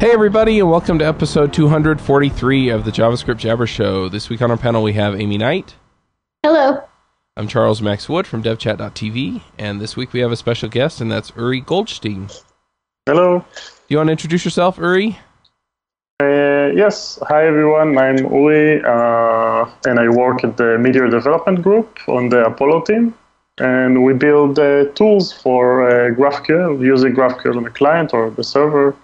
Hey, 0.00 0.12
everybody, 0.12 0.60
and 0.60 0.70
welcome 0.70 1.00
to 1.00 1.04
episode 1.04 1.52
243 1.52 2.68
of 2.68 2.84
the 2.84 2.92
JavaScript 2.92 3.38
Jabber 3.38 3.66
Show. 3.66 4.08
This 4.08 4.28
week 4.28 4.40
on 4.40 4.48
our 4.48 4.56
panel, 4.56 4.84
we 4.84 4.92
have 4.92 5.14
Aimee 5.14 5.38
Knight. 5.38 5.74
Hello. 6.44 6.84
I'm 7.36 7.48
Charles 7.48 7.82
Max 7.82 8.08
Wood 8.08 8.24
from 8.24 8.40
DevChat.tv, 8.40 9.42
and 9.58 9.80
this 9.80 9.96
week 9.96 10.12
we 10.12 10.20
have 10.20 10.30
a 10.30 10.36
special 10.36 10.68
guest, 10.68 11.00
and 11.00 11.10
that's 11.10 11.32
Uri 11.36 11.60
Goldshtein. 11.60 12.32
Hello. 13.06 13.40
Do 13.40 13.62
you 13.88 13.96
want 13.96 14.06
to 14.06 14.12
introduce 14.12 14.44
yourself, 14.44 14.78
Uri? 14.78 15.18
Uh, 16.22 16.70
yes. 16.76 17.18
Hi, 17.26 17.48
everyone. 17.48 17.98
I'm 17.98 18.18
Uri, 18.18 18.80
uh, 18.84 19.68
and 19.84 19.98
I 19.98 20.08
work 20.10 20.44
at 20.44 20.56
the 20.56 20.78
Meteor 20.78 21.08
Development 21.08 21.60
Group 21.60 21.98
on 22.06 22.28
the 22.28 22.44
Apollo 22.46 22.82
team. 22.82 23.14
And 23.58 24.04
we 24.04 24.12
build 24.12 24.60
uh, 24.60 24.84
tools 24.92 25.32
for 25.32 25.90
uh, 25.90 26.14
GraphQL, 26.14 26.80
using 26.80 27.16
GraphQL 27.16 27.56
on 27.56 27.64
the 27.64 27.70
client 27.70 28.14
or 28.14 28.30
the 28.30 28.44
server. 28.44 28.94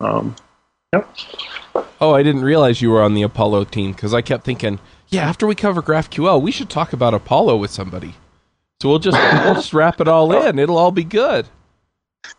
Um, 0.00 0.36
yep. 0.92 1.08
Oh, 2.00 2.14
I 2.14 2.22
didn't 2.22 2.42
realize 2.42 2.82
you 2.82 2.90
were 2.90 3.02
on 3.02 3.14
the 3.14 3.22
Apollo 3.22 3.64
team 3.64 3.92
because 3.92 4.12
I 4.12 4.20
kept 4.22 4.44
thinking, 4.44 4.78
yeah, 5.08 5.28
after 5.28 5.46
we 5.46 5.54
cover 5.54 5.82
GraphQL, 5.82 6.40
we 6.42 6.50
should 6.50 6.68
talk 6.68 6.92
about 6.92 7.14
Apollo 7.14 7.56
with 7.56 7.70
somebody. 7.70 8.14
So 8.82 8.88
we'll 8.88 8.98
just 8.98 9.16
we'll 9.44 9.54
just 9.54 9.72
wrap 9.72 10.00
it 10.00 10.08
all 10.08 10.32
in. 10.32 10.58
It'll 10.58 10.78
all 10.78 10.90
be 10.90 11.04
good. 11.04 11.46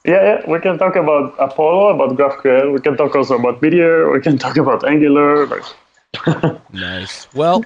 Yeah, 0.05 0.21
yeah, 0.21 0.49
we 0.51 0.59
can 0.59 0.77
talk 0.77 0.95
about 0.95 1.33
Apollo, 1.39 1.95
about 1.95 2.17
GraphQL. 2.17 2.73
We 2.73 2.81
can 2.81 2.97
talk 2.97 3.15
also 3.15 3.37
about 3.37 3.61
Meteor. 3.61 4.11
We 4.11 4.19
can 4.21 4.37
talk 4.37 4.57
about 4.57 4.87
Angular. 4.87 5.47
Nice. 6.73 7.27
Well, 7.33 7.63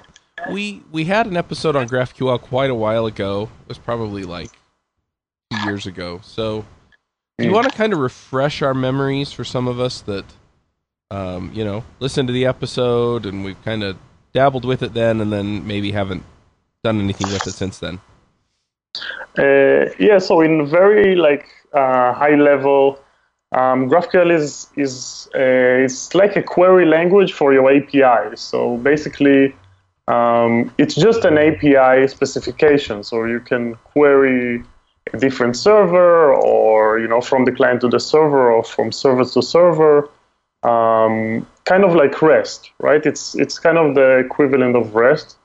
we 0.50 0.82
we 0.90 1.04
had 1.04 1.26
an 1.26 1.36
episode 1.36 1.76
on 1.76 1.88
GraphQL 1.88 2.40
quite 2.40 2.70
a 2.70 2.74
while 2.74 3.06
ago. 3.06 3.48
It 3.62 3.68
was 3.68 3.78
probably 3.78 4.24
like 4.24 4.50
two 5.50 5.58
years 5.64 5.86
ago. 5.86 6.20
So, 6.22 6.64
do 7.42 7.48
you 7.48 7.54
want 7.54 7.70
to 7.70 7.76
kind 7.76 7.92
of 7.92 7.98
refresh 7.98 8.62
our 8.62 8.74
memories 8.74 9.32
for 9.32 9.44
some 9.44 9.68
of 9.68 9.80
us 9.80 10.00
that, 10.02 10.24
um, 11.10 11.50
you 11.52 11.64
know, 11.64 11.84
listened 12.00 12.28
to 12.28 12.32
the 12.32 12.46
episode 12.46 13.26
and 13.26 13.44
we've 13.44 13.62
kind 13.64 13.82
of 13.82 13.96
dabbled 14.32 14.64
with 14.64 14.82
it 14.82 14.94
then, 14.94 15.20
and 15.20 15.32
then 15.32 15.66
maybe 15.66 15.92
haven't 15.92 16.22
done 16.82 17.00
anything 17.00 17.28
with 17.32 17.46
it 17.46 17.52
since 17.52 17.78
then? 17.78 18.00
Uh, 19.38 19.90
yeah, 19.98 20.18
so 20.18 20.40
in 20.40 20.66
very 20.66 21.14
like 21.16 21.46
uh, 21.72 22.12
high 22.12 22.34
level, 22.34 22.98
um, 23.52 23.88
GraphQL 23.88 24.32
is 24.32 24.68
is 24.76 25.28
uh, 25.34 25.84
it's 25.84 26.14
like 26.14 26.36
a 26.36 26.42
query 26.42 26.86
language 26.86 27.32
for 27.32 27.52
your 27.52 27.70
API. 27.70 28.36
So 28.36 28.76
basically, 28.78 29.54
um, 30.08 30.72
it's 30.78 30.94
just 30.94 31.24
an 31.24 31.38
API 31.38 32.08
specification. 32.08 33.02
So 33.02 33.24
you 33.24 33.40
can 33.40 33.74
query 33.84 34.62
a 35.12 35.18
different 35.18 35.56
server, 35.56 36.32
or 36.34 36.98
you 36.98 37.08
know, 37.08 37.20
from 37.20 37.44
the 37.44 37.52
client 37.52 37.80
to 37.82 37.88
the 37.88 38.00
server, 38.00 38.52
or 38.52 38.64
from 38.64 38.92
server 38.92 39.24
to 39.24 39.42
server. 39.42 40.08
Um, 40.62 41.46
kind 41.64 41.84
of 41.84 41.94
like 41.94 42.22
REST, 42.22 42.70
right? 42.78 43.04
It's 43.04 43.34
it's 43.34 43.58
kind 43.58 43.78
of 43.78 43.94
the 43.94 44.18
equivalent 44.18 44.76
of 44.76 44.94
REST. 44.94 45.36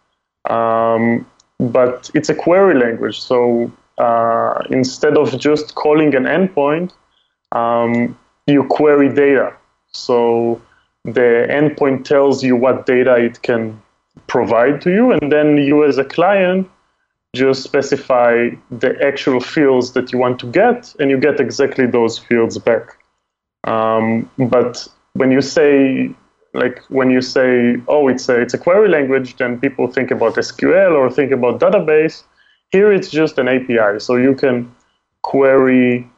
Um, 0.50 1.26
but 1.59 2.09
it's 2.14 2.30
a 2.30 2.36
query 2.36 2.76
language. 2.76 3.20
So 3.20 3.72
uh, 3.98 4.64
instead 4.70 5.18
of 5.18 5.38
just 5.40 5.76
calling 5.76 6.16
an 6.16 6.24
endpoint, 6.24 6.92
um, 7.52 8.18
you 8.46 8.64
query 8.66 9.09
data. 9.14 9.54
So 9.92 10.62
the 11.04 11.48
endpoint 11.50 12.06
tells 12.06 12.44
you 12.44 12.56
what 12.56 12.86
data 12.86 13.16
it 13.16 13.42
can 13.42 13.81
provide 14.28 14.81
to 14.81 14.91
you, 14.91 15.12
and 15.12 15.31
then 15.31 15.58
you 15.58 15.84
as 15.84 15.97
a 15.97 16.03
client 16.03 16.70
just 17.36 17.64
specify 17.64 18.50
the 18.72 18.96
actual 19.04 19.40
fields 19.40 19.94
that 19.94 20.12
you 20.12 20.18
want 20.18 20.40
to 20.40 20.48
get, 20.48 20.96
and 21.00 21.10
you 21.10 21.18
get 21.20 21.40
exactly 21.40 21.86
those 21.86 22.18
fields 22.18 22.58
back. 22.58 22.98
Um, 23.64 24.30
but 24.38 24.88
when 25.14 25.32
you 25.32 25.42
say 25.42 26.16
like 26.58 26.84
when 26.90 27.10
you 27.10 27.22
say, 27.22 27.78
oh, 27.88 28.08
it's 28.08 28.28
a, 28.30 28.42
it's 28.42 28.54
a 28.54 28.58
query 28.58 28.90
language, 28.90 29.38
then 29.38 29.60
people 29.60 29.88
think 29.88 30.12
about 30.12 30.36
SQL 30.36 30.94
or 30.94 31.10
think 31.10 31.32
about 31.32 31.60
database. 31.60 32.24
Here 32.72 32.92
it's 32.92 33.10
just 33.10 33.38
an 33.38 33.48
API. 33.48 34.00
So 34.00 34.16
you 34.16 34.34
can 34.36 34.74
query 35.22 36.09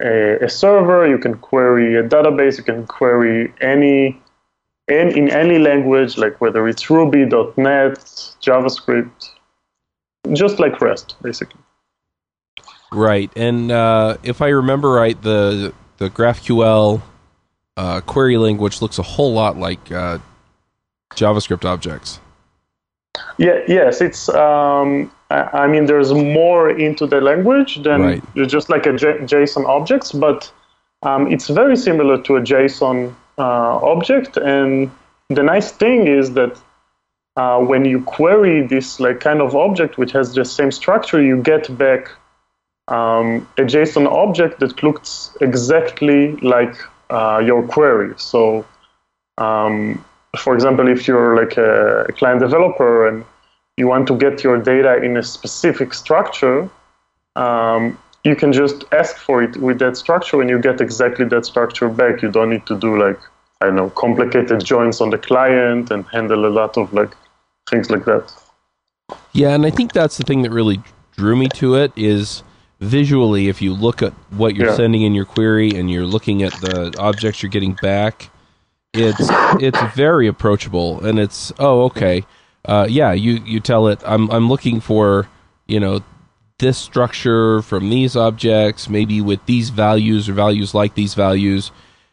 a, 0.00 0.44
a 0.44 0.48
server, 0.48 1.06
you 1.06 1.18
can 1.18 1.34
query 1.34 1.96
a 1.96 2.02
database, 2.02 2.56
you 2.58 2.64
can 2.64 2.86
query 2.86 3.52
any, 3.60 4.20
in, 4.86 5.08
in 5.08 5.30
any 5.30 5.58
language, 5.58 6.16
like 6.16 6.40
whether 6.40 6.68
it's 6.68 6.88
Ruby, 6.88 7.24
.NET, 7.24 7.98
JavaScript, 8.40 9.30
just 10.34 10.58
like 10.58 10.80
REST, 10.80 11.16
basically. 11.22 11.60
Right. 12.92 13.30
And 13.36 13.70
uh, 13.70 14.16
if 14.22 14.40
I 14.40 14.48
remember 14.48 14.90
right, 14.90 15.20
the 15.20 15.74
the 15.98 16.08
GraphQL 16.10 17.02
uh, 17.76 18.00
query 18.02 18.38
language 18.38 18.80
looks 18.80 18.98
a 18.98 19.02
whole 19.02 19.32
lot 19.32 19.56
like 19.56 19.92
uh, 19.92 20.18
JavaScript 21.14 21.64
objects. 21.64 22.20
Yeah, 23.36 23.60
yes, 23.68 24.00
it's. 24.00 24.28
Um, 24.28 25.10
I, 25.30 25.64
I 25.64 25.66
mean, 25.66 25.86
there's 25.86 26.12
more 26.14 26.70
into 26.70 27.06
the 27.06 27.20
language 27.20 27.82
than 27.82 28.00
Right. 28.00 28.22
just 28.46 28.68
like 28.70 28.86
a 28.86 28.92
J- 28.96 29.18
JSON 29.18 29.66
objects, 29.66 30.12
but 30.12 30.50
um, 31.02 31.30
it's 31.30 31.48
very 31.48 31.76
similar 31.76 32.20
to 32.22 32.36
a 32.36 32.40
JSON 32.40 33.14
uh, 33.36 33.42
object. 33.92 34.36
And 34.36 34.90
the 35.28 35.42
nice 35.42 35.70
thing 35.72 36.06
is 36.06 36.32
that 36.34 36.58
uh, 37.38 37.60
when 37.60 37.84
you 37.84 38.02
query 38.02 38.66
this 38.66 38.98
like 38.98 39.20
kind 39.20 39.40
of 39.40 39.54
object 39.54 39.96
which 39.96 40.10
has 40.10 40.34
the 40.34 40.44
same 40.44 40.72
structure, 40.72 41.22
you 41.22 41.40
get 41.40 41.64
back 41.78 42.10
um, 42.88 43.46
a 43.56 43.62
JSON 43.62 44.10
object 44.10 44.58
that 44.58 44.82
looks 44.82 45.36
exactly 45.40 46.32
like 46.54 46.74
uh, 47.10 47.40
your 47.44 47.62
query. 47.62 48.12
So, 48.16 48.66
um, 49.38 50.04
for 50.36 50.52
example, 50.54 50.88
if 50.88 51.06
you're 51.06 51.36
like 51.36 51.56
a, 51.56 52.06
a 52.08 52.12
client 52.12 52.40
developer 52.40 53.06
and 53.06 53.24
you 53.76 53.86
want 53.86 54.08
to 54.08 54.16
get 54.16 54.42
your 54.42 54.58
data 54.60 54.96
in 54.96 55.16
a 55.16 55.22
specific 55.22 55.94
structure, 55.94 56.68
um, 57.36 57.96
you 58.24 58.34
can 58.34 58.52
just 58.52 58.82
ask 58.90 59.16
for 59.16 59.44
it 59.44 59.56
with 59.58 59.78
that 59.78 59.96
structure 59.96 60.40
and 60.40 60.50
you 60.50 60.58
get 60.58 60.80
exactly 60.80 61.24
that 61.26 61.46
structure 61.46 61.88
back. 61.88 62.20
You 62.20 62.32
don't 62.32 62.50
need 62.50 62.66
to 62.66 62.76
do 62.76 63.00
like, 63.00 63.20
I 63.60 63.66
don't 63.66 63.76
know, 63.76 63.90
complicated 63.90 64.64
joins 64.64 65.00
on 65.00 65.10
the 65.10 65.18
client 65.18 65.92
and 65.92 66.04
handle 66.08 66.44
a 66.44 66.50
lot 66.60 66.76
of 66.76 66.92
like 66.92 67.14
things 67.70 67.90
like 67.90 68.04
that. 68.04 68.32
Yeah, 69.32 69.54
and 69.54 69.64
I 69.64 69.70
think 69.70 69.92
that's 69.92 70.16
the 70.16 70.24
thing 70.24 70.42
that 70.42 70.50
really 70.50 70.80
drew 71.16 71.36
me 71.36 71.48
to 71.50 71.74
it 71.74 71.92
is 71.96 72.42
visually 72.80 73.48
if 73.48 73.60
you 73.60 73.74
look 73.74 74.02
at 74.02 74.12
what 74.30 74.54
you're 74.54 74.68
Yeah. 74.68 74.76
sending 74.76 75.02
in 75.02 75.14
your 75.14 75.24
query 75.24 75.70
and 75.70 75.90
you're 75.90 76.06
looking 76.06 76.42
at 76.42 76.52
the 76.60 76.94
objects 76.98 77.42
you're 77.42 77.50
getting 77.50 77.74
back, 77.74 78.30
it's 78.94 79.28
it's 79.60 79.80
very 79.94 80.26
approachable 80.26 81.04
and 81.04 81.18
it's 81.18 81.52
oh 81.58 81.82
okay. 81.84 82.24
Uh, 82.64 82.86
yeah, 82.88 83.12
you 83.12 83.40
you 83.44 83.60
tell 83.60 83.86
it 83.88 84.00
I'm 84.04 84.30
I'm 84.30 84.48
looking 84.48 84.80
for, 84.80 85.28
you 85.66 85.80
know, 85.80 86.00
this 86.58 86.76
structure 86.76 87.62
from 87.62 87.88
these 87.90 88.16
objects, 88.16 88.88
maybe 88.88 89.20
with 89.20 89.44
these 89.46 89.70
values 89.70 90.28
or 90.28 90.32
values 90.32 90.74
like 90.74 90.94
these 90.94 91.14
values, 91.14 91.70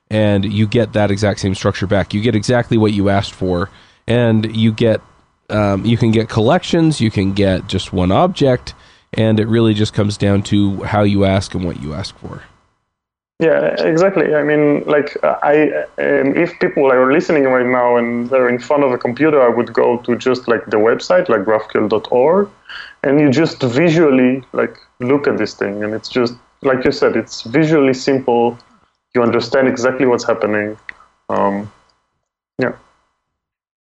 and 0.09 0.45
you 0.45 0.67
get 0.67 0.93
that 0.93 1.11
exact 1.11 1.39
same 1.39 1.55
structure 1.55 1.87
back. 1.87 2.13
You 2.13 2.21
get 2.21 2.35
exactly 2.35 2.77
what 2.77 2.93
you 2.93 3.09
asked 3.09 3.33
for, 3.33 3.69
and 4.07 4.55
you 4.55 4.71
get 4.71 5.01
um, 5.49 5.85
you 5.85 5.97
can 5.97 6.11
get 6.11 6.29
collections, 6.29 6.99
you 6.99 7.11
can 7.11 7.33
get 7.33 7.67
just 7.67 7.93
one 7.93 8.11
object, 8.11 8.73
and 9.13 9.39
it 9.39 9.47
really 9.47 9.73
just 9.73 9.93
comes 9.93 10.17
down 10.17 10.43
to 10.43 10.83
how 10.83 11.03
you 11.03 11.25
ask 11.25 11.53
and 11.53 11.63
what 11.63 11.81
you 11.81 11.93
ask 11.93 12.17
for. 12.17 12.43
Yeah, 13.39 13.75
exactly. 13.83 14.33
I 14.33 14.43
mean, 14.43 14.85
like, 14.85 15.17
I 15.23 15.83
um, 15.97 16.35
if 16.37 16.57
people 16.59 16.89
are 16.89 17.11
listening 17.11 17.43
right 17.43 17.65
now 17.65 17.97
and 17.97 18.29
they're 18.29 18.47
in 18.47 18.59
front 18.59 18.83
of 18.83 18.91
a 18.93 18.97
computer, 18.97 19.41
I 19.41 19.49
would 19.49 19.73
go 19.73 19.97
to 19.97 20.15
just 20.15 20.47
like 20.47 20.65
the 20.67 20.77
website, 20.77 21.27
like 21.27 21.41
GraphQL.org, 21.41 22.49
and 23.03 23.19
you 23.19 23.29
just 23.29 23.61
visually 23.61 24.41
like 24.53 24.77
look 24.99 25.27
at 25.27 25.37
this 25.37 25.53
thing, 25.53 25.83
and 25.83 25.93
it's 25.93 26.07
just 26.07 26.35
like 26.61 26.85
you 26.85 26.91
said, 26.91 27.17
it's 27.17 27.41
visually 27.41 27.93
simple. 27.93 28.57
You 29.13 29.21
understand 29.21 29.67
exactly 29.67 30.05
what's 30.05 30.25
happening. 30.25 30.77
Um, 31.29 31.71
yeah. 32.57 32.73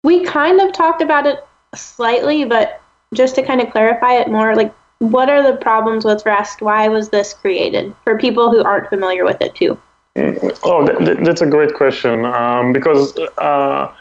We 0.03 0.25
kind 0.25 0.61
of 0.61 0.73
talked 0.73 1.01
about 1.01 1.27
it 1.27 1.45
slightly, 1.77 2.45
but 2.45 2.81
just 3.13 3.35
to 3.37 3.43
kind 3.43 3.61
of 3.61 3.71
clarify 3.71 4.15
it 4.15 4.29
more, 4.29 4.55
like 4.55 4.75
what 4.99 5.29
are 5.29 5.43
the 5.43 5.57
problems 5.57 6.05
with 6.05 6.25
REST? 6.25 6.63
Why 6.63 6.89
was 6.89 7.11
this 7.11 7.35
created 7.35 7.95
for 8.05 8.19
people 8.19 8.51
who 8.51 8.63
aren't 8.63 8.89
familiar 8.89 9.25
with 9.25 9.41
it 9.41 9.55
too? 9.55 9.79
Oh, 10.17 10.87
th- 10.87 10.99
th- 10.99 11.27
that's 11.27 11.41
a 11.41 11.47
great 11.47 11.75
question. 11.75 12.25
Um, 12.25 12.73
because 12.73 13.17
uh, 13.39 13.93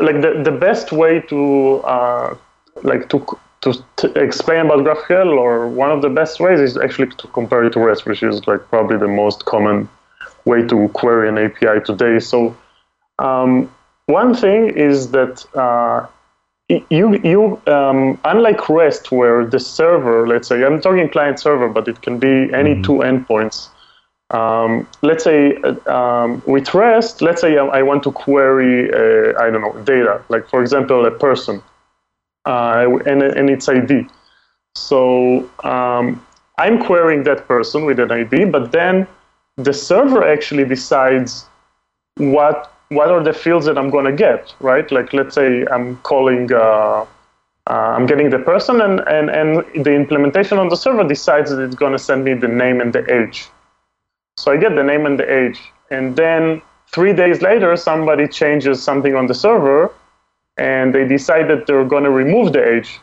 like 0.00 0.20
the, 0.20 0.42
the 0.44 0.50
best 0.50 0.92
way 0.92 1.20
to 1.20 1.76
uh, 1.84 2.36
like 2.82 3.08
to 3.10 3.24
to 3.62 4.12
explain 4.14 4.66
about 4.66 4.84
GraphQL, 4.84 5.36
or 5.38 5.68
one 5.68 5.90
of 5.90 6.02
the 6.02 6.08
best 6.10 6.38
ways, 6.40 6.60
is 6.60 6.76
actually 6.76 7.08
to 7.08 7.26
compare 7.28 7.64
it 7.64 7.72
to 7.72 7.80
REST, 7.80 8.06
which 8.06 8.22
is 8.22 8.46
like 8.46 8.68
probably 8.68 8.96
the 8.96 9.08
most 9.08 9.44
common 9.44 9.88
way 10.44 10.64
to 10.66 10.88
query 10.88 11.28
an 11.28 11.38
API 11.38 11.80
today. 11.84 12.18
So 12.20 12.56
um, 13.18 13.72
one 14.06 14.34
thing 14.34 14.70
is 14.70 15.10
that 15.10 15.44
uh, 15.56 16.06
you 16.68 17.18
you 17.22 17.60
um, 17.66 18.18
unlike 18.24 18.68
REST, 18.68 19.12
where 19.12 19.46
the 19.46 19.60
server, 19.60 20.26
let's 20.26 20.48
say 20.48 20.64
I'm 20.64 20.80
talking 20.80 21.08
client 21.08 21.38
server, 21.40 21.68
but 21.68 21.88
it 21.88 22.02
can 22.02 22.18
be 22.18 22.52
any 22.52 22.82
two 22.82 22.98
endpoints 23.02 23.68
Um, 24.30 24.88
let's 25.02 25.22
say 25.24 25.56
uh, 25.62 25.76
um, 25.92 26.42
with 26.46 26.74
REST, 26.74 27.22
let's 27.22 27.40
say 27.40 27.58
I, 27.58 27.82
want 27.82 28.02
to 28.04 28.12
query, 28.12 28.90
uh, 28.92 29.40
I 29.40 29.50
don't 29.50 29.60
know, 29.60 29.80
data, 29.84 30.22
like 30.28 30.48
for 30.48 30.60
example, 30.62 31.06
a 31.06 31.12
person 31.12 31.62
uh, 32.44 32.88
and, 33.06 33.22
and 33.22 33.48
its 33.50 33.68
ID. 33.68 34.08
So 34.74 35.48
um, 35.62 36.24
I'm 36.58 36.82
querying 36.82 37.22
that 37.24 37.46
person 37.46 37.84
with 37.84 38.00
an 38.00 38.10
ID, 38.10 38.46
but 38.46 38.72
then 38.72 39.06
the 39.56 39.72
server 39.72 40.26
actually 40.26 40.64
decides 40.64 41.46
what 42.16 42.75
what 42.88 43.08
are 43.08 43.22
the 43.22 43.32
fields 43.32 43.66
that 43.66 43.76
I'm 43.78 43.90
going 43.90 44.04
to 44.04 44.12
get, 44.12 44.54
right? 44.60 44.90
Like 44.90 45.12
let's 45.12 45.34
say 45.34 45.64
I'm 45.66 45.96
calling, 45.98 46.52
uh, 46.52 46.56
uh, 46.56 47.06
I'm 47.70 48.06
getting 48.06 48.30
the 48.30 48.38
person, 48.38 48.80
and, 48.80 49.00
and 49.00 49.28
and 49.30 49.84
the 49.84 49.92
implementation 49.92 50.58
on 50.58 50.68
the 50.68 50.76
server 50.76 51.06
decides 51.06 51.50
that 51.50 51.60
it's 51.60 51.74
going 51.74 51.92
to 51.92 51.98
send 51.98 52.24
me 52.24 52.34
the 52.34 52.48
name 52.48 52.80
and 52.80 52.92
the 52.92 53.04
age. 53.12 53.48
So 54.36 54.52
I 54.52 54.56
get 54.56 54.74
the 54.76 54.84
name 54.84 55.06
and 55.06 55.18
the 55.18 55.30
age, 55.30 55.60
and 55.90 56.14
then 56.14 56.62
three 56.92 57.12
days 57.12 57.42
later, 57.42 57.76
somebody 57.76 58.28
changes 58.28 58.82
something 58.82 59.14
on 59.16 59.26
the 59.26 59.34
server, 59.34 59.92
and 60.56 60.94
they 60.94 61.06
decide 61.06 61.48
that 61.48 61.66
they're 61.66 61.84
going 61.84 62.04
to 62.04 62.10
remove 62.10 62.52
the 62.52 62.64
age. 62.66 63.00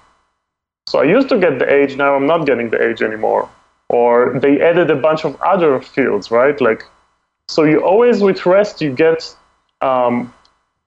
So 0.88 1.00
I 1.00 1.04
used 1.04 1.30
to 1.30 1.40
get 1.40 1.60
the 1.60 1.72
age, 1.72 1.96
now 1.96 2.16
I'm 2.16 2.28
not 2.28 2.46
getting 2.46 2.70
the 2.70 2.82
age 2.82 3.02
anymore. 3.02 3.50
Or 3.90 4.38
they 4.40 4.62
added 4.62 4.90
a 4.90 4.96
bunch 4.96 5.24
of 5.26 5.40
other 5.42 5.80
fields, 5.82 6.32
right? 6.32 6.60
Like, 6.60 6.84
so 7.48 7.64
you 7.64 7.84
always 7.84 8.22
with 8.22 8.46
REST 8.46 8.82
you 8.82 8.94
get 8.94 9.36
um, 9.84 10.34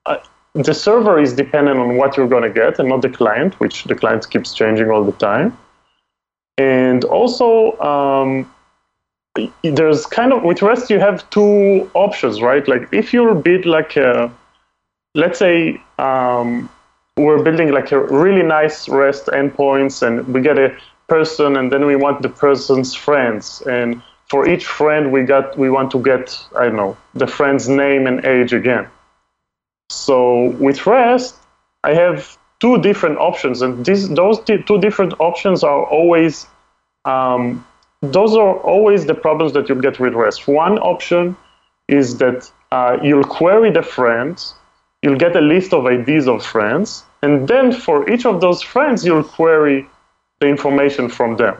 uh, 0.05 0.17
the 0.53 0.73
server 0.73 1.19
is 1.19 1.33
dependent 1.33 1.79
on 1.79 1.97
what 1.97 2.17
you're 2.17 2.27
going 2.27 2.43
to 2.43 2.49
get, 2.49 2.79
and 2.79 2.89
not 2.89 3.01
the 3.01 3.09
client, 3.09 3.59
which 3.59 3.83
the 3.85 3.95
client 3.95 4.29
keeps 4.29 4.53
changing 4.53 4.89
all 4.89 5.03
the 5.03 5.11
time. 5.13 5.57
And 6.57 7.03
also, 7.05 7.77
um, 7.79 8.51
there's 9.63 10.05
kind 10.07 10.33
of 10.33 10.43
with 10.43 10.61
REST 10.61 10.89
you 10.89 10.99
have 10.99 11.29
two 11.29 11.89
options, 11.93 12.41
right? 12.41 12.67
Like 12.67 12.91
if 12.91 13.13
you're 13.13 13.35
bit 13.35 13.65
like 13.65 13.95
a, 13.95 14.31
let's 15.13 15.37
say 15.37 15.79
um, 15.99 16.69
we're 17.17 17.43
building 17.43 17.71
like 17.71 17.91
a 17.91 17.99
really 17.99 18.43
nice 18.43 18.89
REST 18.89 19.27
endpoints, 19.27 20.01
and 20.01 20.27
we 20.33 20.41
get 20.41 20.57
a 20.57 20.75
person, 21.07 21.55
and 21.55 21.71
then 21.71 21.85
we 21.85 21.95
want 21.95 22.23
the 22.23 22.29
person's 22.29 22.95
friends, 22.95 23.61
and 23.67 24.01
for 24.29 24.47
each 24.47 24.65
friend 24.65 25.11
we 25.11 25.23
got 25.23 25.57
we 25.57 25.69
want 25.69 25.91
to 25.91 25.99
get 26.01 26.37
I 26.55 26.65
don't 26.65 26.75
know 26.75 26.97
the 27.13 27.27
friend's 27.27 27.67
name 27.67 28.07
and 28.07 28.25
age 28.25 28.53
again. 28.53 28.87
So 29.89 30.49
with 30.59 30.85
REST, 30.85 31.35
I 31.83 31.93
have 31.93 32.37
two 32.59 32.77
different 32.81 33.17
options, 33.17 33.61
and 33.61 33.85
these 33.85 34.09
those 34.09 34.39
two 34.41 34.79
different 34.79 35.13
options 35.19 35.63
are 35.63 35.83
always 35.85 36.47
um, 37.05 37.65
those 38.01 38.35
are 38.35 38.57
always 38.59 39.05
the 39.05 39.15
problems 39.15 39.53
that 39.53 39.69
you'll 39.69 39.81
get 39.81 39.99
with 39.99 40.13
REST. 40.13 40.47
One 40.47 40.77
option 40.79 41.35
is 41.87 42.17
that 42.17 42.51
uh, 42.71 42.97
you'll 43.01 43.23
query 43.23 43.71
the 43.71 43.81
friends, 43.81 44.53
you'll 45.01 45.17
get 45.17 45.35
a 45.35 45.41
list 45.41 45.73
of 45.73 45.87
IDs 45.87 46.27
of 46.27 46.45
friends, 46.45 47.03
and 47.21 47.47
then 47.47 47.71
for 47.71 48.09
each 48.09 48.25
of 48.25 48.41
those 48.41 48.61
friends, 48.61 49.05
you'll 49.05 49.23
query 49.23 49.87
the 50.39 50.47
information 50.47 51.09
from 51.09 51.37
them, 51.37 51.57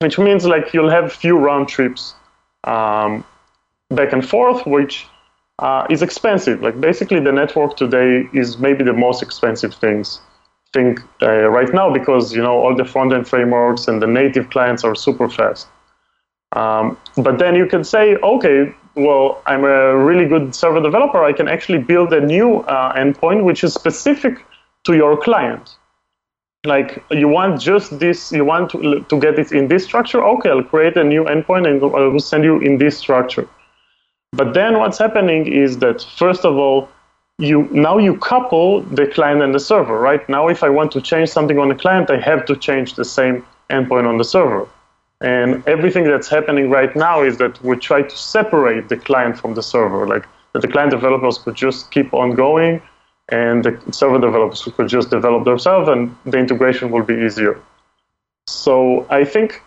which 0.00 0.18
means 0.18 0.44
like 0.46 0.72
you'll 0.74 0.90
have 0.90 1.12
few 1.12 1.36
round 1.36 1.68
trips 1.68 2.14
um, 2.64 3.24
back 3.90 4.12
and 4.12 4.26
forth, 4.26 4.66
which 4.66 5.06
uh, 5.58 5.86
is 5.90 6.02
expensive. 6.02 6.62
Like 6.62 6.80
basically, 6.80 7.20
the 7.20 7.32
network 7.32 7.76
today 7.76 8.28
is 8.32 8.58
maybe 8.58 8.82
the 8.82 8.94
most 8.94 9.22
expensive 9.22 9.74
things 9.74 10.20
thing 10.72 10.98
uh, 11.20 11.48
right 11.48 11.72
now 11.74 11.92
because 11.92 12.32
you 12.32 12.42
know 12.42 12.56
all 12.56 12.76
the 12.76 12.84
front 12.84 13.12
end 13.12 13.26
frameworks 13.28 13.88
and 13.88 14.00
the 14.00 14.06
native 14.06 14.48
clients 14.50 14.84
are 14.84 14.94
super 14.94 15.28
fast. 15.28 15.68
Um, 16.52 16.96
but 17.16 17.38
then 17.38 17.54
you 17.54 17.66
can 17.66 17.84
say, 17.84 18.16
okay, 18.16 18.74
well, 18.96 19.40
I'm 19.46 19.64
a 19.64 19.96
really 19.96 20.26
good 20.26 20.54
server 20.54 20.80
developer. 20.80 21.22
I 21.22 21.32
can 21.32 21.46
actually 21.46 21.78
build 21.78 22.12
a 22.12 22.20
new 22.20 22.60
uh, 22.60 22.92
endpoint 22.94 23.44
which 23.44 23.62
is 23.62 23.74
specific 23.74 24.44
to 24.84 24.94
your 24.94 25.16
client. 25.16 25.76
Like 26.64 27.02
you 27.10 27.26
want 27.26 27.58
just 27.58 27.98
this, 28.00 28.32
you 28.32 28.44
want 28.44 28.70
to, 28.72 29.00
to 29.00 29.18
get 29.18 29.38
it 29.38 29.50
in 29.50 29.68
this 29.68 29.84
structure. 29.84 30.22
Okay, 30.22 30.50
I'll 30.50 30.62
create 30.62 30.94
a 30.96 31.04
new 31.04 31.24
endpoint 31.24 31.66
and 31.66 31.82
I 31.82 32.06
will 32.08 32.20
send 32.20 32.44
you 32.44 32.58
in 32.58 32.76
this 32.76 32.98
structure. 32.98 33.48
But 34.32 34.52
then 34.52 34.78
what's 34.78 34.98
happening 34.98 35.50
is 35.50 35.78
that 35.78 36.02
first 36.02 36.44
of 36.44 36.56
all, 36.56 36.88
you 37.38 37.66
now 37.72 37.96
you 37.96 38.18
couple 38.18 38.82
the 38.82 39.06
client 39.06 39.40
and 39.40 39.54
the 39.54 39.60
server, 39.60 39.98
right? 39.98 40.28
Now 40.28 40.48
if 40.48 40.62
I 40.62 40.68
want 40.68 40.92
to 40.92 41.00
change 41.00 41.30
something 41.30 41.58
on 41.58 41.70
the 41.70 41.74
client, 41.74 42.10
I 42.10 42.20
have 42.20 42.44
to 42.44 42.54
change 42.54 42.94
the 42.94 43.06
same 43.06 43.42
endpoint 43.70 44.06
on 44.06 44.18
the 44.18 44.24
server. 44.24 44.68
And 45.22 45.66
everything 45.66 46.04
that's 46.04 46.28
happening 46.28 46.68
right 46.68 46.94
now 46.94 47.22
is 47.22 47.38
that 47.38 47.62
we 47.62 47.76
try 47.76 48.02
to 48.02 48.16
separate 48.16 48.90
the 48.90 48.98
client 48.98 49.38
from 49.38 49.54
the 49.54 49.62
server, 49.62 50.06
like 50.06 50.26
that 50.52 50.60
the 50.60 50.68
client 50.68 50.90
developers 50.90 51.38
could 51.38 51.54
just 51.54 51.90
keep 51.90 52.12
on 52.12 52.34
going 52.34 52.82
and 53.30 53.64
the 53.64 53.80
server 53.92 54.18
developers 54.18 54.62
could 54.76 54.88
just 54.88 55.10
develop 55.10 55.44
themselves 55.44 55.88
and 55.88 56.14
the 56.24 56.38
integration 56.38 56.90
will 56.90 57.02
be 57.02 57.14
easier. 57.14 57.60
So 58.46 59.06
I 59.10 59.24
think 59.24 59.62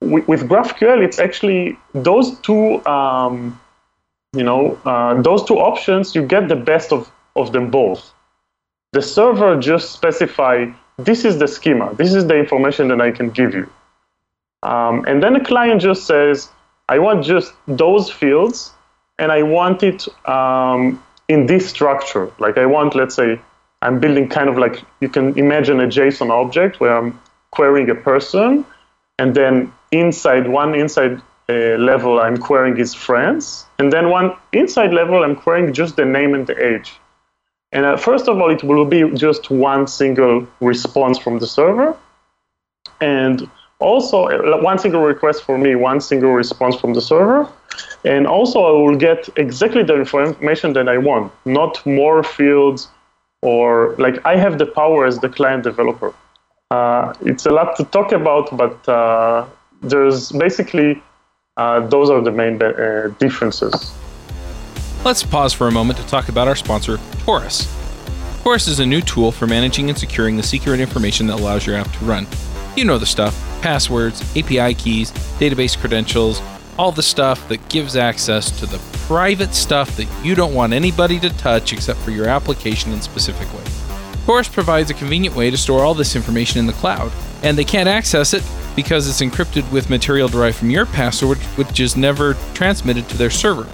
with 0.00 0.48
GraphQL, 0.48 1.02
it's 1.02 1.18
actually 1.18 1.78
those 1.92 2.38
two, 2.40 2.84
um, 2.86 3.60
you 4.32 4.44
know, 4.44 4.78
uh, 4.84 5.20
those 5.20 5.44
two 5.44 5.58
options, 5.58 6.14
you 6.14 6.22
get 6.24 6.48
the 6.48 6.56
best 6.56 6.92
of, 6.92 7.10
of 7.36 7.52
them 7.52 7.70
both. 7.70 8.12
The 8.92 9.02
server 9.02 9.58
just 9.60 9.92
specify, 9.92 10.66
this 10.96 11.24
is 11.24 11.38
the 11.38 11.48
schema, 11.48 11.94
this 11.94 12.14
is 12.14 12.26
the 12.26 12.36
information 12.36 12.88
that 12.88 13.00
I 13.00 13.10
can 13.10 13.30
give 13.30 13.54
you. 13.54 13.70
Um, 14.62 15.04
and 15.06 15.22
then 15.22 15.34
the 15.34 15.40
client 15.40 15.80
just 15.80 16.06
says, 16.06 16.48
I 16.88 16.98
want 16.98 17.24
just 17.24 17.52
those 17.66 18.10
fields, 18.10 18.72
and 19.18 19.30
I 19.30 19.42
want 19.42 19.82
it 19.82 20.08
um, 20.28 21.02
in 21.30 21.46
this 21.46 21.64
structure. 21.74 22.26
Like 22.44 22.58
I 22.58 22.66
want, 22.66 22.94
let's 22.94 23.14
say, 23.14 23.40
I'm 23.82 24.00
building 24.00 24.28
kind 24.28 24.48
of 24.48 24.58
like 24.58 24.82
you 25.00 25.08
can 25.08 25.38
imagine 25.38 25.80
a 25.80 25.86
JSON 25.86 26.30
object 26.30 26.80
where 26.80 26.94
I'm 26.98 27.18
querying 27.52 27.88
a 27.88 27.94
person, 27.94 28.66
and 29.20 29.34
then 29.34 29.72
inside 29.92 30.48
one 30.48 30.74
inside 30.74 31.22
uh, 31.48 31.76
level 31.90 32.20
I'm 32.20 32.36
querying 32.36 32.76
his 32.76 32.92
friends, 32.94 33.66
and 33.78 33.92
then 33.92 34.10
one 34.10 34.28
inside 34.52 34.92
level 34.92 35.22
I'm 35.24 35.36
querying 35.36 35.72
just 35.72 35.96
the 35.96 36.04
name 36.04 36.34
and 36.34 36.46
the 36.46 36.56
age. 36.72 36.90
And 37.72 37.86
uh, 37.86 37.96
first 37.96 38.28
of 38.28 38.34
all, 38.40 38.50
it 38.50 38.62
will 38.64 38.84
be 38.84 39.02
just 39.14 39.50
one 39.50 39.86
single 39.86 40.46
response 40.60 41.16
from 41.18 41.38
the 41.38 41.46
server, 41.46 41.96
and 43.00 43.48
also 43.78 44.16
one 44.62 44.78
single 44.78 45.02
request 45.02 45.44
for 45.44 45.56
me, 45.56 45.76
one 45.76 46.00
single 46.00 46.32
response 46.32 46.74
from 46.76 46.92
the 46.92 47.00
server. 47.00 47.48
And 48.04 48.26
also 48.26 48.64
I 48.64 48.70
will 48.70 48.96
get 48.96 49.28
exactly 49.36 49.82
the 49.82 49.96
information 49.96 50.72
that 50.72 50.88
I 50.88 50.98
want, 50.98 51.32
not 51.44 51.84
more 51.84 52.22
fields 52.22 52.88
or 53.42 53.94
like 53.98 54.24
I 54.24 54.36
have 54.36 54.58
the 54.58 54.66
power 54.66 55.06
as 55.06 55.18
the 55.18 55.28
client 55.28 55.64
developer. 55.64 56.14
Uh, 56.70 57.12
it's 57.22 57.46
a 57.46 57.50
lot 57.50 57.76
to 57.76 57.84
talk 57.84 58.12
about, 58.12 58.56
but 58.56 58.88
uh, 58.88 59.46
there's 59.82 60.30
basically 60.32 61.02
uh, 61.56 61.86
those 61.88 62.10
are 62.10 62.20
the 62.20 62.30
main 62.30 62.62
uh, 62.62 63.12
differences. 63.18 63.92
Let's 65.04 65.22
pause 65.22 65.52
for 65.52 65.66
a 65.68 65.72
moment 65.72 65.98
to 65.98 66.06
talk 66.06 66.28
about 66.28 66.46
our 66.46 66.56
sponsor, 66.56 66.98
Torus. 67.24 67.66
Torus 68.42 68.68
is 68.68 68.80
a 68.80 68.86
new 68.86 69.00
tool 69.00 69.32
for 69.32 69.46
managing 69.46 69.88
and 69.88 69.98
securing 69.98 70.36
the 70.36 70.42
secret 70.42 70.80
information 70.80 71.26
that 71.26 71.40
allows 71.40 71.66
your 71.66 71.76
app 71.76 71.90
to 71.92 72.04
run. 72.04 72.26
You 72.76 72.84
know 72.84 72.98
the 72.98 73.06
stuff 73.06 73.46
passwords, 73.60 74.22
API 74.36 74.74
keys, 74.74 75.12
database 75.38 75.76
credentials, 75.76 76.40
all 76.80 76.90
the 76.90 77.02
stuff 77.02 77.46
that 77.50 77.68
gives 77.68 77.94
access 77.94 78.50
to 78.58 78.64
the 78.64 78.78
private 79.06 79.52
stuff 79.52 79.94
that 79.98 80.08
you 80.24 80.34
don't 80.34 80.54
want 80.54 80.72
anybody 80.72 81.20
to 81.20 81.28
touch 81.36 81.74
except 81.74 81.98
for 81.98 82.10
your 82.10 82.26
application 82.26 82.90
in 82.90 83.02
specific 83.02 83.46
way. 83.52 83.62
Torus 84.24 84.50
provides 84.50 84.88
a 84.88 84.94
convenient 84.94 85.36
way 85.36 85.50
to 85.50 85.58
store 85.58 85.84
all 85.84 85.92
this 85.92 86.16
information 86.16 86.58
in 86.58 86.66
the 86.66 86.72
cloud, 86.72 87.12
and 87.42 87.58
they 87.58 87.64
can't 87.64 87.86
access 87.86 88.32
it 88.32 88.42
because 88.74 89.06
it's 89.06 89.20
encrypted 89.20 89.70
with 89.70 89.90
material 89.90 90.26
derived 90.26 90.56
from 90.56 90.70
your 90.70 90.86
password, 90.86 91.36
which 91.58 91.80
is 91.80 91.98
never 91.98 92.32
transmitted 92.54 93.06
to 93.10 93.18
their 93.18 93.28
server. 93.28 93.68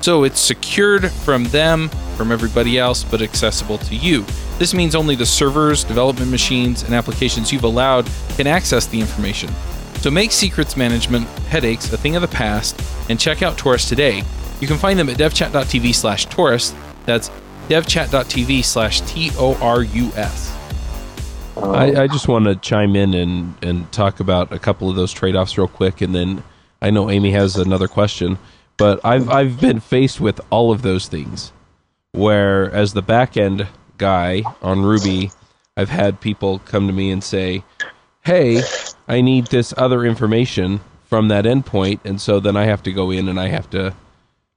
So 0.00 0.24
it's 0.24 0.40
secured 0.40 1.12
from 1.12 1.44
them, 1.44 1.90
from 2.16 2.32
everybody 2.32 2.76
else, 2.76 3.04
but 3.04 3.22
accessible 3.22 3.78
to 3.78 3.94
you. 3.94 4.26
This 4.58 4.74
means 4.74 4.96
only 4.96 5.14
the 5.14 5.26
servers, 5.26 5.84
development 5.84 6.32
machines, 6.32 6.82
and 6.82 6.92
applications 6.92 7.52
you've 7.52 7.62
allowed 7.62 8.10
can 8.30 8.48
access 8.48 8.86
the 8.86 9.00
information. 9.00 9.48
So 10.02 10.10
make 10.10 10.32
secrets 10.32 10.76
management 10.76 11.28
headaches 11.46 11.92
a 11.92 11.96
thing 11.96 12.16
of 12.16 12.22
the 12.22 12.28
past 12.28 12.76
and 13.08 13.20
check 13.20 13.40
out 13.40 13.56
Torus 13.56 13.88
today. 13.88 14.24
You 14.60 14.66
can 14.66 14.76
find 14.76 14.98
them 14.98 15.08
at 15.08 15.16
devchat.tv 15.16 15.94
slash 15.94 16.26
Torus. 16.26 16.74
That's 17.06 17.30
devchat.tv 17.68 18.64
slash 18.64 19.00
T 19.02 19.30
O 19.36 19.56
R 19.62 19.84
U 19.84 20.10
S. 20.16 20.52
Um, 21.56 21.70
I, 21.70 22.02
I 22.02 22.06
just 22.08 22.26
want 22.26 22.46
to 22.46 22.56
chime 22.56 22.96
in 22.96 23.14
and, 23.14 23.54
and 23.62 23.92
talk 23.92 24.18
about 24.18 24.52
a 24.52 24.58
couple 24.58 24.90
of 24.90 24.96
those 24.96 25.12
trade 25.12 25.36
offs 25.36 25.56
real 25.56 25.68
quick, 25.68 26.00
and 26.00 26.12
then 26.12 26.42
I 26.80 26.90
know 26.90 27.08
Aimee 27.08 27.30
has 27.30 27.54
another 27.54 27.86
question. 27.86 28.38
But 28.78 28.98
I've 29.04 29.30
I've 29.30 29.60
been 29.60 29.78
faced 29.78 30.20
with 30.20 30.40
all 30.50 30.72
of 30.72 30.82
those 30.82 31.06
things, 31.06 31.52
where 32.10 32.72
as 32.74 32.92
the 32.92 33.02
back 33.02 33.36
end 33.36 33.68
guy 33.98 34.42
on 34.62 34.82
Ruby, 34.82 35.30
I've 35.76 35.90
had 35.90 36.20
people 36.20 36.58
come 36.58 36.88
to 36.88 36.92
me 36.92 37.12
and 37.12 37.22
say, 37.22 37.62
"Hey, 38.22 38.62
I 39.08 39.20
need 39.20 39.46
this 39.46 39.74
other 39.76 40.04
information 40.04 40.80
from 41.04 41.28
that 41.28 41.44
endpoint, 41.44 42.00
and 42.04 42.20
so 42.20 42.40
then 42.40 42.56
I 42.56 42.64
have 42.64 42.82
to 42.84 42.92
go 42.92 43.10
in 43.10 43.28
and 43.28 43.38
I 43.38 43.48
have 43.48 43.68
to 43.70 43.94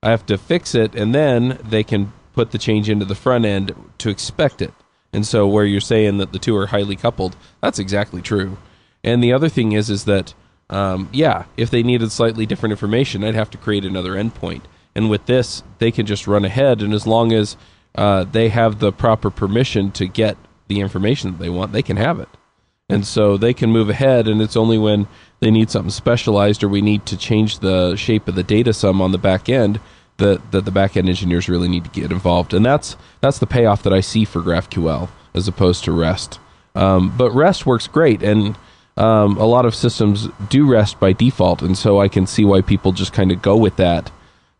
I 0.01 0.11
have 0.11 0.25
to 0.27 0.37
fix 0.37 0.75
it, 0.75 0.93
and 0.95 1.15
then 1.15 1.59
they 1.63 1.83
can 1.83 2.13
put 2.33 2.51
the 2.51 2.57
change 2.57 2.89
into 2.89 3.05
the 3.05 3.15
front 3.15 3.45
end 3.45 3.73
to 3.97 4.09
expect 4.09 4.61
it. 4.61 4.73
And 5.11 5.25
so 5.25 5.47
where 5.47 5.65
you're 5.65 5.81
saying 5.81 6.17
that 6.17 6.31
the 6.31 6.39
two 6.39 6.55
are 6.55 6.67
highly 6.67 6.95
coupled, 6.95 7.35
that's 7.61 7.79
exactly 7.79 8.21
true. 8.21 8.57
And 9.03 9.23
the 9.23 9.33
other 9.33 9.49
thing 9.49 9.71
is 9.71 9.89
is 9.89 10.05
that 10.05 10.33
um, 10.69 11.09
yeah, 11.11 11.45
if 11.57 11.69
they 11.69 11.83
needed 11.83 12.11
slightly 12.11 12.45
different 12.45 12.73
information, 12.73 13.23
I'd 13.23 13.35
have 13.35 13.49
to 13.51 13.57
create 13.57 13.85
another 13.85 14.13
endpoint. 14.13 14.61
And 14.95 15.09
with 15.09 15.25
this, 15.25 15.63
they 15.79 15.91
can 15.91 16.05
just 16.05 16.27
run 16.27 16.45
ahead, 16.45 16.81
and 16.81 16.93
as 16.93 17.05
long 17.05 17.33
as 17.33 17.57
uh, 17.95 18.23
they 18.23 18.49
have 18.49 18.79
the 18.79 18.91
proper 18.91 19.29
permission 19.29 19.91
to 19.91 20.07
get 20.07 20.37
the 20.67 20.79
information 20.79 21.31
that 21.31 21.39
they 21.39 21.49
want, 21.49 21.71
they 21.71 21.83
can 21.83 21.97
have 21.97 22.19
it. 22.19 22.29
And 22.87 23.05
so 23.05 23.35
they 23.35 23.53
can 23.53 23.71
move 23.71 23.89
ahead, 23.89 24.27
and 24.27 24.41
it's 24.41 24.55
only 24.55 24.77
when 24.77 25.07
they 25.39 25.49
need 25.49 25.71
something 25.71 25.89
specialized 25.89 26.63
or 26.63 26.69
we 26.69 26.81
need 26.81 27.05
to 27.07 27.17
change 27.17 27.59
the 27.59 27.95
shape 27.95 28.27
of 28.27 28.35
the 28.35 28.43
data 28.43 28.73
sum 28.73 29.01
on 29.01 29.11
the 29.11 29.17
back 29.17 29.49
end 29.49 29.79
that, 30.17 30.51
that 30.51 30.65
the 30.65 30.71
back 30.71 30.95
end 30.95 31.09
engineers 31.09 31.49
really 31.49 31.67
need 31.67 31.83
to 31.83 31.89
get 31.89 32.11
involved. 32.11 32.53
And 32.53 32.65
that's 32.65 32.95
that's 33.21 33.39
the 33.39 33.47
payoff 33.47 33.83
that 33.83 33.93
I 33.93 34.01
see 34.01 34.23
for 34.23 34.41
GraphQL 34.41 35.09
as 35.33 35.47
opposed 35.47 35.83
to 35.85 35.91
REST. 35.91 36.39
Um, 36.75 37.15
but 37.17 37.31
REST 37.31 37.65
works 37.65 37.87
great, 37.87 38.21
and 38.21 38.55
um, 38.97 39.37
a 39.37 39.45
lot 39.45 39.65
of 39.65 39.73
systems 39.73 40.29
do 40.49 40.67
REST 40.67 40.99
by 40.99 41.13
default, 41.13 41.61
and 41.61 41.77
so 41.77 41.99
I 41.99 42.07
can 42.07 42.27
see 42.27 42.45
why 42.45 42.61
people 42.61 42.91
just 42.91 43.13
kind 43.13 43.31
of 43.31 43.41
go 43.41 43.57
with 43.57 43.77
that 43.77 44.11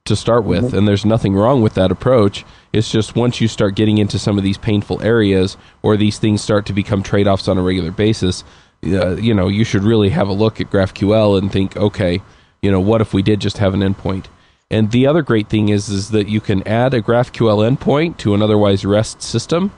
to 0.06 0.16
start 0.16 0.44
with. 0.44 0.66
Mm-hmm. 0.66 0.78
And 0.78 0.88
there's 0.88 1.06
nothing 1.06 1.36
wrong 1.36 1.62
with 1.62 1.74
that 1.74 1.92
approach. 1.92 2.46
It's 2.72 2.92
just 2.92 3.16
once 3.16 3.42
you 3.42 3.48
start 3.48 3.76
getting 3.76 3.98
into 3.98 4.20
some 4.20 4.38
of 4.38 4.44
these 4.44 4.58
painful 4.58 5.02
areas 5.02 5.58
or 5.82 5.98
these 5.98 6.20
things 6.20 6.42
start 6.42 6.66
to 6.68 6.74
become 6.74 7.02
trade 7.02 7.28
offs 7.28 7.48
on 7.48 7.58
a 7.58 7.62
regular 7.62 7.92
basis, 7.92 8.44
uh, 8.86 9.16
you 9.16 9.34
know, 9.34 9.48
you 9.48 9.64
should 9.64 9.84
really 9.84 10.10
have 10.10 10.28
a 10.28 10.34
look 10.34 10.62
at 10.62 10.70
GraphQL 10.70 11.40
and 11.40 11.52
think, 11.52 11.76
okay, 11.76 12.22
you 12.62 12.72
know, 12.72 12.80
what 12.80 13.02
if 13.02 13.14
we 13.14 13.24
did 13.24 13.40
just 13.40 13.58
have 13.58 13.74
an 13.74 13.82
endpoint? 13.82 14.26
And 14.70 14.92
the 14.92 15.08
other 15.08 15.24
great 15.24 15.50
thing 15.50 15.70
is, 15.70 15.90
is 15.90 16.12
that 16.12 16.28
you 16.28 16.40
can 16.40 16.68
add 16.68 16.94
a 16.94 17.02
GraphQL 17.02 17.68
endpoint 17.68 18.18
to 18.18 18.36
an 18.36 18.42
otherwise 18.44 18.86
REST 18.86 19.24
system 19.24 19.72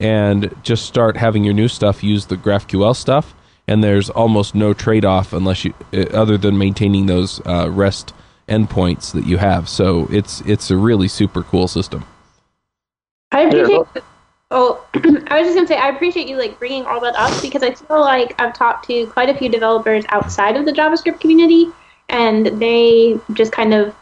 and 0.00 0.54
just 0.62 0.84
start 0.86 1.16
having 1.16 1.44
your 1.44 1.54
new 1.54 1.68
stuff 1.68 2.02
use 2.02 2.26
the 2.26 2.36
GraphQL 2.36 2.96
stuff. 2.96 3.34
And 3.68 3.84
there's 3.84 4.10
almost 4.10 4.56
no 4.56 4.72
trade 4.74 5.04
off 5.04 5.32
unless 5.32 5.64
you, 5.64 5.74
uh, 5.92 6.06
other 6.12 6.36
than 6.36 6.58
maintaining 6.58 7.06
those 7.06 7.40
uh, 7.46 7.70
REST 7.70 8.14
endpoints 8.50 9.12
that 9.12 9.24
you 9.24 9.38
have. 9.38 9.68
So 9.68 10.06
it's 10.10 10.42
it's 10.42 10.70
a 10.70 10.76
really 10.76 11.08
super 11.08 11.42
cool 11.42 11.68
system. 11.68 12.04
I 13.32 13.42
appreciate. 13.42 14.04
Oh, 14.50 14.84
I 14.94 15.38
was 15.38 15.46
just 15.46 15.54
gonna 15.54 15.66
say 15.66 15.76
I 15.76 15.88
appreciate 15.88 16.28
you 16.28 16.36
like 16.36 16.58
bringing 16.58 16.84
all 16.84 17.00
that 17.00 17.14
up 17.16 17.40
because 17.40 17.62
I 17.62 17.72
feel 17.72 18.00
like 18.00 18.38
I've 18.40 18.52
talked 18.52 18.86
to 18.88 19.06
quite 19.06 19.30
a 19.30 19.34
few 19.34 19.48
developers 19.48 20.04
outside 20.08 20.56
of 20.56 20.66
the 20.66 20.72
JavaScript 20.72 21.20
community, 21.20 21.68
and 22.08 22.46
they 22.60 23.18
just 23.32 23.52
kind 23.52 23.72
of 23.72 23.94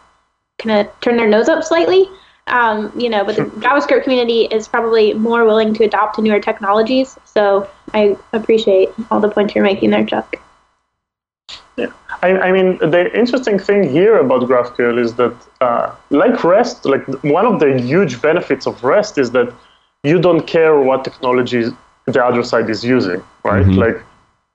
kind 0.58 0.80
of 0.80 1.00
turn 1.00 1.16
their 1.16 1.28
nose 1.28 1.48
up 1.48 1.62
slightly. 1.62 2.08
Um, 2.46 2.90
you 2.98 3.10
know, 3.10 3.24
but 3.24 3.36
the 3.36 3.42
JavaScript 3.60 4.04
community 4.04 4.44
is 4.44 4.66
probably 4.66 5.12
more 5.12 5.44
willing 5.44 5.74
to 5.74 5.84
adopt 5.84 6.16
to 6.16 6.22
newer 6.22 6.40
technologies. 6.40 7.18
So 7.26 7.68
I 7.92 8.16
appreciate 8.32 8.88
all 9.10 9.20
the 9.20 9.30
points 9.30 9.54
you're 9.54 9.64
making 9.64 9.90
there, 9.90 10.06
Chuck. 10.06 10.36
Yeah, 11.76 11.92
I, 12.22 12.38
I, 12.38 12.52
mean, 12.52 12.78
the 12.78 13.10
interesting 13.16 13.58
thing 13.58 13.88
here 13.88 14.18
about 14.18 14.42
GraphQL 14.42 14.98
is 14.98 15.14
that, 15.14 15.34
uh, 15.60 15.94
like 16.10 16.42
REST, 16.42 16.84
like 16.84 17.06
one 17.22 17.46
of 17.46 17.60
the 17.60 17.80
huge 17.80 18.20
benefits 18.20 18.66
of 18.66 18.82
REST 18.82 19.18
is 19.18 19.30
that 19.32 19.52
you 20.02 20.20
don't 20.20 20.46
care 20.46 20.80
what 20.80 21.04
technology 21.04 21.64
the 22.06 22.24
other 22.24 22.42
side 22.42 22.68
is 22.70 22.84
using, 22.84 23.22
right? 23.44 23.64
Mm-hmm. 23.64 23.78
Like, 23.78 24.02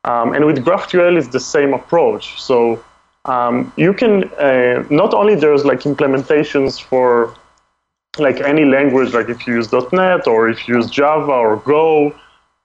um, 0.06 0.34
and 0.34 0.46
with 0.46 0.64
GraphQL, 0.66 1.18
it's 1.18 1.30
the 1.30 1.40
same 1.40 1.74
approach. 1.74 2.42
So 2.42 2.84
um, 3.26 3.72
you 3.78 3.94
can 3.94 4.26
uh, 4.34 4.86
not 4.90 5.14
only 5.14 5.36
there's 5.36 5.64
like 5.64 5.82
implementations 5.82 6.82
for 6.82 7.34
like 8.18 8.42
any 8.42 8.66
language, 8.66 9.14
like 9.14 9.30
if 9.30 9.48
you 9.48 9.56
use 9.56 9.72
.NET 9.72 10.28
or 10.28 10.50
if 10.50 10.68
you 10.68 10.76
use 10.76 10.90
Java 10.90 11.32
or 11.32 11.58
Go, 11.58 12.14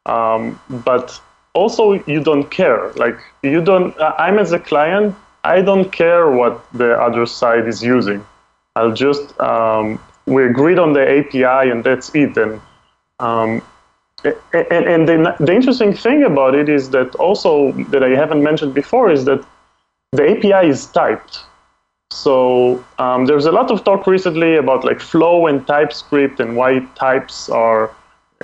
um, 0.07 0.61
but 0.85 1.21
also 1.55 1.93
you 2.07 2.23
don't 2.23 2.51
care. 2.51 2.93
Like 2.93 3.19
you 3.43 3.63
don't. 3.63 3.95
I'm 4.01 4.39
as 4.39 4.53
a 4.53 4.59
client, 4.59 5.15
I 5.45 5.63
don't 5.63 5.91
care 5.91 6.31
what 6.31 6.65
the 6.73 6.93
other 7.01 7.27
side 7.27 7.67
is 7.67 7.83
using. 7.83 8.25
I'll 8.77 8.93
just 8.93 9.39
um, 9.41 10.01
we 10.27 10.45
agreed 10.45 10.79
on 10.79 10.93
the 10.93 11.05
API 11.19 11.71
and 11.71 11.83
that's 11.83 12.15
it. 12.15 12.37
And 12.37 12.61
um, 13.19 13.63
and, 14.25 14.85
and 14.95 15.09
the, 15.09 15.37
the 15.39 15.53
interesting 15.53 15.95
thing 15.95 16.25
about 16.25 16.55
it 16.55 16.69
is 16.69 16.91
that 16.91 17.15
also 17.17 17.73
that 17.91 18.03
I 18.03 18.11
haven't 18.11 18.43
mentioned 18.43 18.75
before 18.75 19.11
is 19.11 19.25
that 19.27 19.45
the 20.13 20.31
API 20.31 20.69
is 20.69 20.87
typed. 20.87 21.45
So 22.11 22.85
um, 22.99 23.27
there's 23.27 23.47
a 23.47 23.53
lot 23.53 23.71
of 23.71 23.85
talk 23.85 24.07
recently 24.07 24.57
about 24.57 24.85
like 24.85 25.01
flow 25.01 25.47
and 25.47 25.67
TypeScript 25.67 26.41
and 26.41 26.57
why 26.57 26.81
types 26.95 27.49
are 27.49 27.95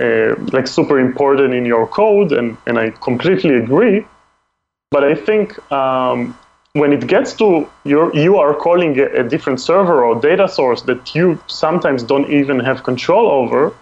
uh, 0.00 0.34
like 0.52 0.66
super 0.66 0.98
important 0.98 1.54
in 1.54 1.64
your 1.64 1.86
code, 1.86 2.32
and, 2.32 2.56
and 2.66 2.78
I 2.78 2.90
completely 2.90 3.56
agree. 3.56 4.06
But 4.90 5.04
I 5.04 5.14
think 5.14 5.58
um, 5.72 6.36
when 6.72 6.92
it 6.92 7.06
gets 7.06 7.32
to 7.34 7.68
your, 7.84 8.14
you 8.14 8.36
are 8.36 8.54
calling 8.54 8.98
a, 8.98 9.06
a, 9.20 9.22
different 9.22 9.60
server 9.60 10.04
or 10.04 10.20
data 10.20 10.48
source 10.48 10.82
that 10.82 11.14
you 11.14 11.40
sometimes 11.46 12.02
don't 12.02 12.30
even 12.30 12.58
have 12.60 12.82
control 12.82 13.30
over, 13.30 13.74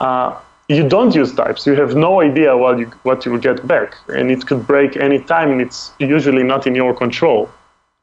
uh, 0.00 0.38
you 0.68 0.88
don't 0.88 1.14
use 1.14 1.34
types. 1.34 1.66
You 1.66 1.74
have 1.74 1.96
no 1.96 2.20
idea 2.20 2.56
what 2.56 2.78
you 2.78 2.86
what 3.02 3.26
you 3.26 3.32
will 3.32 3.40
get 3.40 3.66
back, 3.66 3.96
and 4.08 4.30
it 4.30 4.46
could 4.46 4.66
break 4.66 4.96
any 4.96 5.18
time, 5.18 5.50
and 5.50 5.60
it's 5.60 5.92
usually 5.98 6.44
not 6.44 6.66
in 6.66 6.74
your 6.74 6.94
control. 6.94 7.50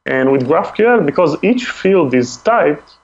And 0.06 0.30
with 0.30 0.46
GraphQL, 0.46 1.04
because 1.04 1.36
each 1.42 1.64
field 1.66 2.14
is 2.14 2.36
typed, 2.38 2.94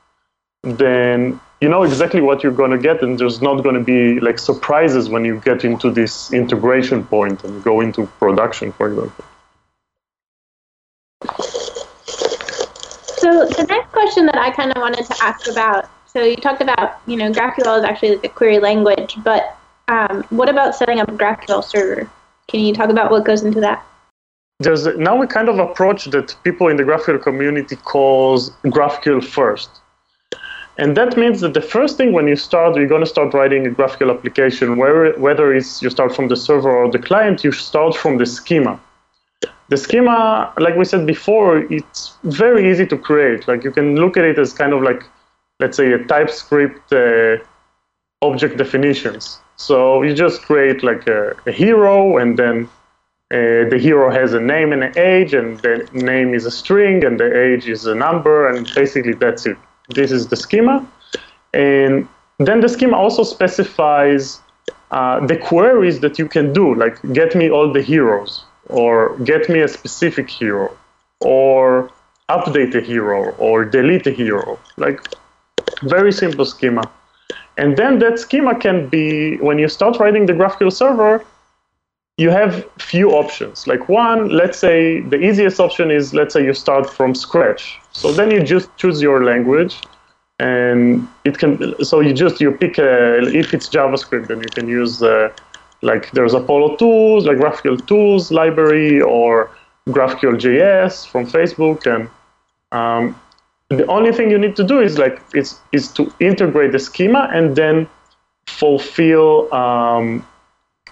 then 0.62 1.40
you 1.60 1.68
know 1.68 1.82
exactly 1.82 2.20
what 2.20 2.42
you're 2.42 2.52
going 2.52 2.70
to 2.70 2.78
get, 2.78 3.02
and 3.02 3.18
there's 3.18 3.40
not 3.40 3.62
going 3.62 3.74
to 3.74 3.80
be 3.80 4.20
like 4.20 4.38
surprises 4.38 5.08
when 5.08 5.24
you 5.24 5.40
get 5.40 5.64
into 5.64 5.90
this 5.90 6.32
integration 6.32 7.04
point 7.04 7.42
and 7.44 7.62
go 7.62 7.80
into 7.80 8.06
production, 8.18 8.72
for 8.72 8.88
example. 8.88 9.24
So 13.16 13.46
the 13.46 13.66
next 13.68 13.92
question 13.92 14.26
that 14.26 14.36
I 14.36 14.50
kind 14.50 14.70
of 14.70 14.80
wanted 14.80 15.06
to 15.06 15.16
ask 15.22 15.48
about 15.48 15.88
so 16.14 16.22
you 16.22 16.36
talked 16.36 16.62
about, 16.62 17.00
you 17.06 17.16
know, 17.16 17.32
GraphQL 17.32 17.78
is 17.78 17.84
actually 17.84 18.14
like 18.14 18.24
a 18.24 18.28
query 18.28 18.60
language, 18.60 19.16
but 19.24 19.58
um, 19.88 20.22
what 20.30 20.48
about 20.48 20.76
setting 20.76 21.00
up 21.00 21.08
a 21.08 21.12
GraphQL 21.12 21.64
server? 21.64 22.08
Can 22.46 22.60
you 22.60 22.72
talk 22.72 22.88
about 22.88 23.10
what 23.10 23.24
goes 23.24 23.42
into 23.42 23.60
that? 23.60 23.84
There's 24.60 24.86
now 24.96 25.20
a 25.20 25.26
kind 25.26 25.48
of 25.48 25.58
approach 25.58 26.04
that 26.06 26.36
people 26.44 26.68
in 26.68 26.76
the 26.76 26.84
GraphQL 26.84 27.20
community 27.20 27.74
calls 27.74 28.50
GraphQL 28.64 29.24
first. 29.24 29.70
And 30.76 30.96
that 30.96 31.16
means 31.16 31.40
that 31.40 31.54
the 31.54 31.60
first 31.60 31.96
thing 31.96 32.12
when 32.12 32.26
you 32.26 32.36
start, 32.36 32.76
you're 32.76 32.88
going 32.88 33.04
to 33.04 33.06
start 33.06 33.32
writing 33.32 33.66
a 33.66 33.70
GraphQL 33.70 34.10
application, 34.10 34.76
where, 34.76 35.12
whether 35.18 35.54
it's 35.54 35.80
you 35.82 35.90
start 35.90 36.14
from 36.14 36.28
the 36.28 36.36
server 36.36 36.70
or 36.70 36.90
the 36.90 36.98
client, 36.98 37.44
you 37.44 37.52
start 37.52 37.94
from 37.94 38.18
the 38.18 38.26
schema. 38.26 38.80
The 39.68 39.76
schema, 39.76 40.52
like 40.58 40.76
we 40.76 40.84
said 40.84 41.06
before, 41.06 41.58
it's 41.72 42.14
very 42.24 42.70
easy 42.70 42.86
to 42.86 42.98
create. 42.98 43.46
Like 43.46 43.64
you 43.64 43.70
can 43.70 43.96
look 43.96 44.16
at 44.16 44.24
it 44.24 44.38
as 44.38 44.52
kind 44.52 44.72
of 44.72 44.82
like 44.82 45.04
let's 45.60 45.76
say, 45.76 45.92
a 45.92 45.98
TypeScript 46.04 46.92
uh, 46.92 47.36
object 48.22 48.56
definitions. 48.56 49.38
So 49.56 50.02
you 50.02 50.14
just 50.14 50.42
create 50.42 50.82
like 50.82 51.06
a, 51.06 51.34
a 51.46 51.52
hero, 51.52 52.18
and 52.18 52.38
then 52.38 52.68
uh, 53.32 53.68
the 53.70 53.78
hero 53.80 54.10
has 54.10 54.34
a 54.34 54.40
name 54.40 54.72
and 54.72 54.82
an 54.84 54.98
age, 54.98 55.34
and 55.34 55.58
the 55.60 55.88
name 55.92 56.34
is 56.34 56.44
a 56.44 56.50
string, 56.50 57.04
and 57.04 57.18
the 57.18 57.30
age 57.46 57.68
is 57.68 57.86
a 57.86 57.94
number, 57.94 58.48
and 58.48 58.70
basically 58.74 59.14
that's 59.14 59.46
it. 59.46 59.56
This 59.88 60.10
is 60.10 60.28
the 60.28 60.36
schema. 60.36 60.86
And 61.52 62.08
then 62.38 62.60
the 62.60 62.68
schema 62.68 62.96
also 62.96 63.22
specifies 63.22 64.40
uh, 64.90 65.24
the 65.26 65.36
queries 65.36 66.00
that 66.00 66.18
you 66.18 66.28
can 66.28 66.52
do, 66.52 66.74
like 66.74 67.00
get 67.12 67.34
me 67.34 67.50
all 67.50 67.72
the 67.72 67.82
heroes, 67.82 68.44
or 68.68 69.16
get 69.18 69.48
me 69.48 69.60
a 69.60 69.68
specific 69.68 70.30
hero, 70.30 70.76
or 71.20 71.90
update 72.28 72.74
a 72.74 72.80
hero, 72.80 73.30
or 73.36 73.64
delete 73.64 74.06
a 74.06 74.10
hero. 74.10 74.58
Like 74.76 75.00
very 75.82 76.12
simple 76.12 76.44
schema. 76.44 76.82
And 77.56 77.76
then 77.76 77.98
that 78.00 78.18
schema 78.18 78.58
can 78.58 78.88
be, 78.88 79.36
when 79.36 79.58
you 79.58 79.68
start 79.68 79.98
writing 79.98 80.26
the 80.26 80.32
GraphQL 80.32 80.72
server, 80.72 81.24
you 82.16 82.30
have 82.30 82.64
few 82.78 83.10
options. 83.10 83.66
Like 83.66 83.88
one, 83.88 84.28
let's 84.28 84.58
say 84.58 85.00
the 85.00 85.16
easiest 85.16 85.60
option 85.60 85.90
is, 85.90 86.14
let's 86.14 86.34
say 86.34 86.44
you 86.44 86.54
start 86.54 86.88
from 86.88 87.14
scratch. 87.14 87.80
So 87.94 88.12
then 88.12 88.30
you 88.30 88.42
just 88.42 88.68
choose 88.76 89.00
your 89.00 89.24
language 89.24 89.80
and 90.38 91.08
it 91.24 91.38
can, 91.38 91.74
so 91.84 92.00
you 92.00 92.12
just, 92.12 92.40
you 92.40 92.52
pick, 92.52 92.78
a, 92.78 93.18
if 93.34 93.54
it's 93.54 93.68
JavaScript, 93.68 94.26
then 94.26 94.40
you 94.40 94.48
can 94.52 94.68
use, 94.68 95.02
uh, 95.02 95.30
like 95.82 96.10
there's 96.10 96.34
Apollo 96.34 96.76
tools, 96.76 97.26
like 97.26 97.38
GraphQL 97.38 97.86
tools 97.86 98.30
library 98.30 99.00
or 99.00 99.50
GraphQL 99.88 100.40
JS 100.40 101.06
from 101.06 101.26
Facebook. 101.26 101.86
And 101.86 102.08
um, 102.72 103.18
the 103.68 103.86
only 103.86 104.12
thing 104.12 104.30
you 104.30 104.38
need 104.38 104.56
to 104.56 104.64
do 104.64 104.80
is 104.80 104.98
like 104.98 105.20
is 105.34 105.58
is 105.72 105.92
to 105.92 106.12
integrate 106.20 106.72
the 106.72 106.78
schema 106.78 107.28
and 107.32 107.56
then 107.56 107.88
fulfill 108.46 109.52
um, 109.54 110.26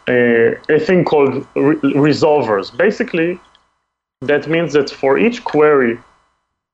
a, 0.09 0.57
a, 0.69 0.79
thing 0.79 1.05
called 1.05 1.47
re- 1.55 1.77
resolvers. 2.09 2.75
Basically, 2.77 3.39
that 4.21 4.49
means 4.49 4.73
that 4.73 4.91
for 4.91 5.19
each 5.19 5.45
query 5.45 5.99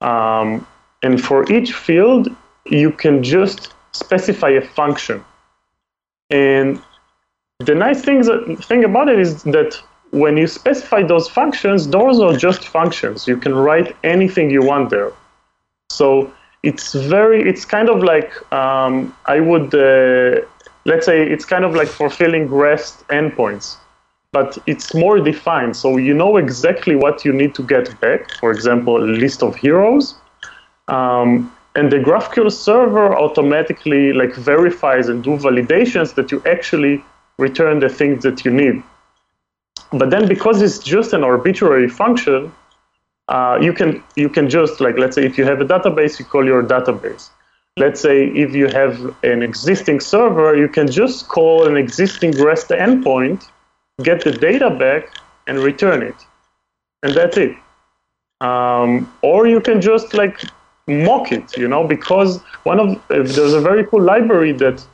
um, 0.00 0.66
and 1.02 1.22
for 1.22 1.50
each 1.52 1.72
field, 1.72 2.28
you 2.66 2.90
can 2.90 3.22
just 3.22 3.72
specify 3.92 4.50
a 4.50 4.60
function. 4.60 5.24
And 6.30 6.80
the 7.60 7.74
nice 7.74 8.02
thing, 8.02 8.22
thing 8.56 8.84
about 8.84 9.08
it 9.08 9.18
is 9.18 9.42
that 9.44 9.80
when 10.10 10.36
you 10.36 10.46
specify 10.46 11.02
those 11.02 11.28
functions, 11.28 11.88
those 11.88 12.20
are 12.20 12.36
just 12.36 12.66
functions. 12.66 13.26
You 13.26 13.36
can 13.36 13.54
write 13.54 13.96
anything 14.04 14.50
you 14.50 14.62
want 14.62 14.90
there. 14.90 15.12
So 15.90 16.32
it's 16.62 16.94
very, 16.94 17.48
it's 17.48 17.64
kind 17.64 17.88
of 17.88 18.02
like, 18.02 18.30
um, 18.52 19.14
I 19.26 19.40
would, 19.40 19.74
uh, 19.74 20.40
let's 20.84 21.06
say 21.06 21.28
it's 21.28 21.44
kind 21.44 21.64
of 21.64 21.74
like 21.74 21.88
fulfilling 21.88 22.48
REST 22.48 23.06
endpoints, 23.08 23.76
but 24.32 24.58
it's 24.66 24.94
more 24.94 25.18
defined. 25.18 25.76
So 25.76 25.96
you 25.96 26.14
know 26.14 26.36
exactly 26.36 26.96
what 26.96 27.24
you 27.24 27.32
need 27.32 27.54
to 27.54 27.62
get 27.62 27.98
back. 28.00 28.30
For 28.40 28.50
example, 28.50 29.02
a 29.02 29.04
list 29.04 29.42
of 29.42 29.56
heroes. 29.56 30.14
Um, 30.88 31.52
and 31.74 31.92
the 31.92 31.98
GraphQL 31.98 32.50
server 32.50 33.16
automatically 33.16 34.12
like 34.12 34.34
verifies 34.34 35.08
and 35.08 35.22
do 35.22 35.36
validations 35.36 36.14
that 36.14 36.32
you 36.32 36.42
actually 36.44 37.04
return 37.38 37.78
the 37.80 37.88
things 37.88 38.22
that 38.24 38.44
you 38.44 38.50
need. 38.50 38.82
But 39.92 40.10
then 40.10 40.28
because 40.28 40.60
it's 40.60 40.78
just 40.78 41.12
an 41.12 41.24
arbitrary 41.24 41.88
function, 41.88 42.52
uh, 43.28 43.58
you 43.60 43.72
can 43.72 44.02
you 44.16 44.28
can 44.28 44.48
just 44.50 44.80
like 44.80 44.98
let's 44.98 45.14
say 45.14 45.24
if 45.24 45.38
you 45.38 45.44
have 45.44 45.60
a 45.60 45.64
database, 45.64 46.18
you 46.18 46.24
call 46.24 46.44
your 46.44 46.62
database. 46.62 47.30
Let's 47.76 48.00
say 48.00 48.26
if 48.26 48.54
you 48.54 48.66
have 48.66 49.14
an 49.22 49.42
existing 49.42 50.00
server, 50.00 50.56
you 50.56 50.68
can 50.68 50.90
just 50.90 51.28
call 51.28 51.66
an 51.66 51.76
existing 51.76 52.32
REST 52.32 52.70
endpoint, 52.70 53.48
get 54.02 54.22
the 54.24 54.32
data 54.32 54.70
back, 54.70 55.10
and 55.46 55.58
return 55.58 56.02
it, 56.02 56.14
and 57.02 57.14
that's 57.14 57.36
it. 57.36 57.56
Um, 58.40 59.12
or 59.22 59.48
you 59.48 59.60
can 59.60 59.80
just 59.80 60.14
like 60.14 60.40
mock 60.86 61.32
it, 61.32 61.56
you 61.56 61.68
know, 61.68 61.86
because 61.86 62.40
one 62.62 62.78
of 62.78 63.02
there's 63.08 63.54
a 63.54 63.60
very 63.60 63.84
cool 63.86 64.02
library 64.02 64.52
that 64.52 64.84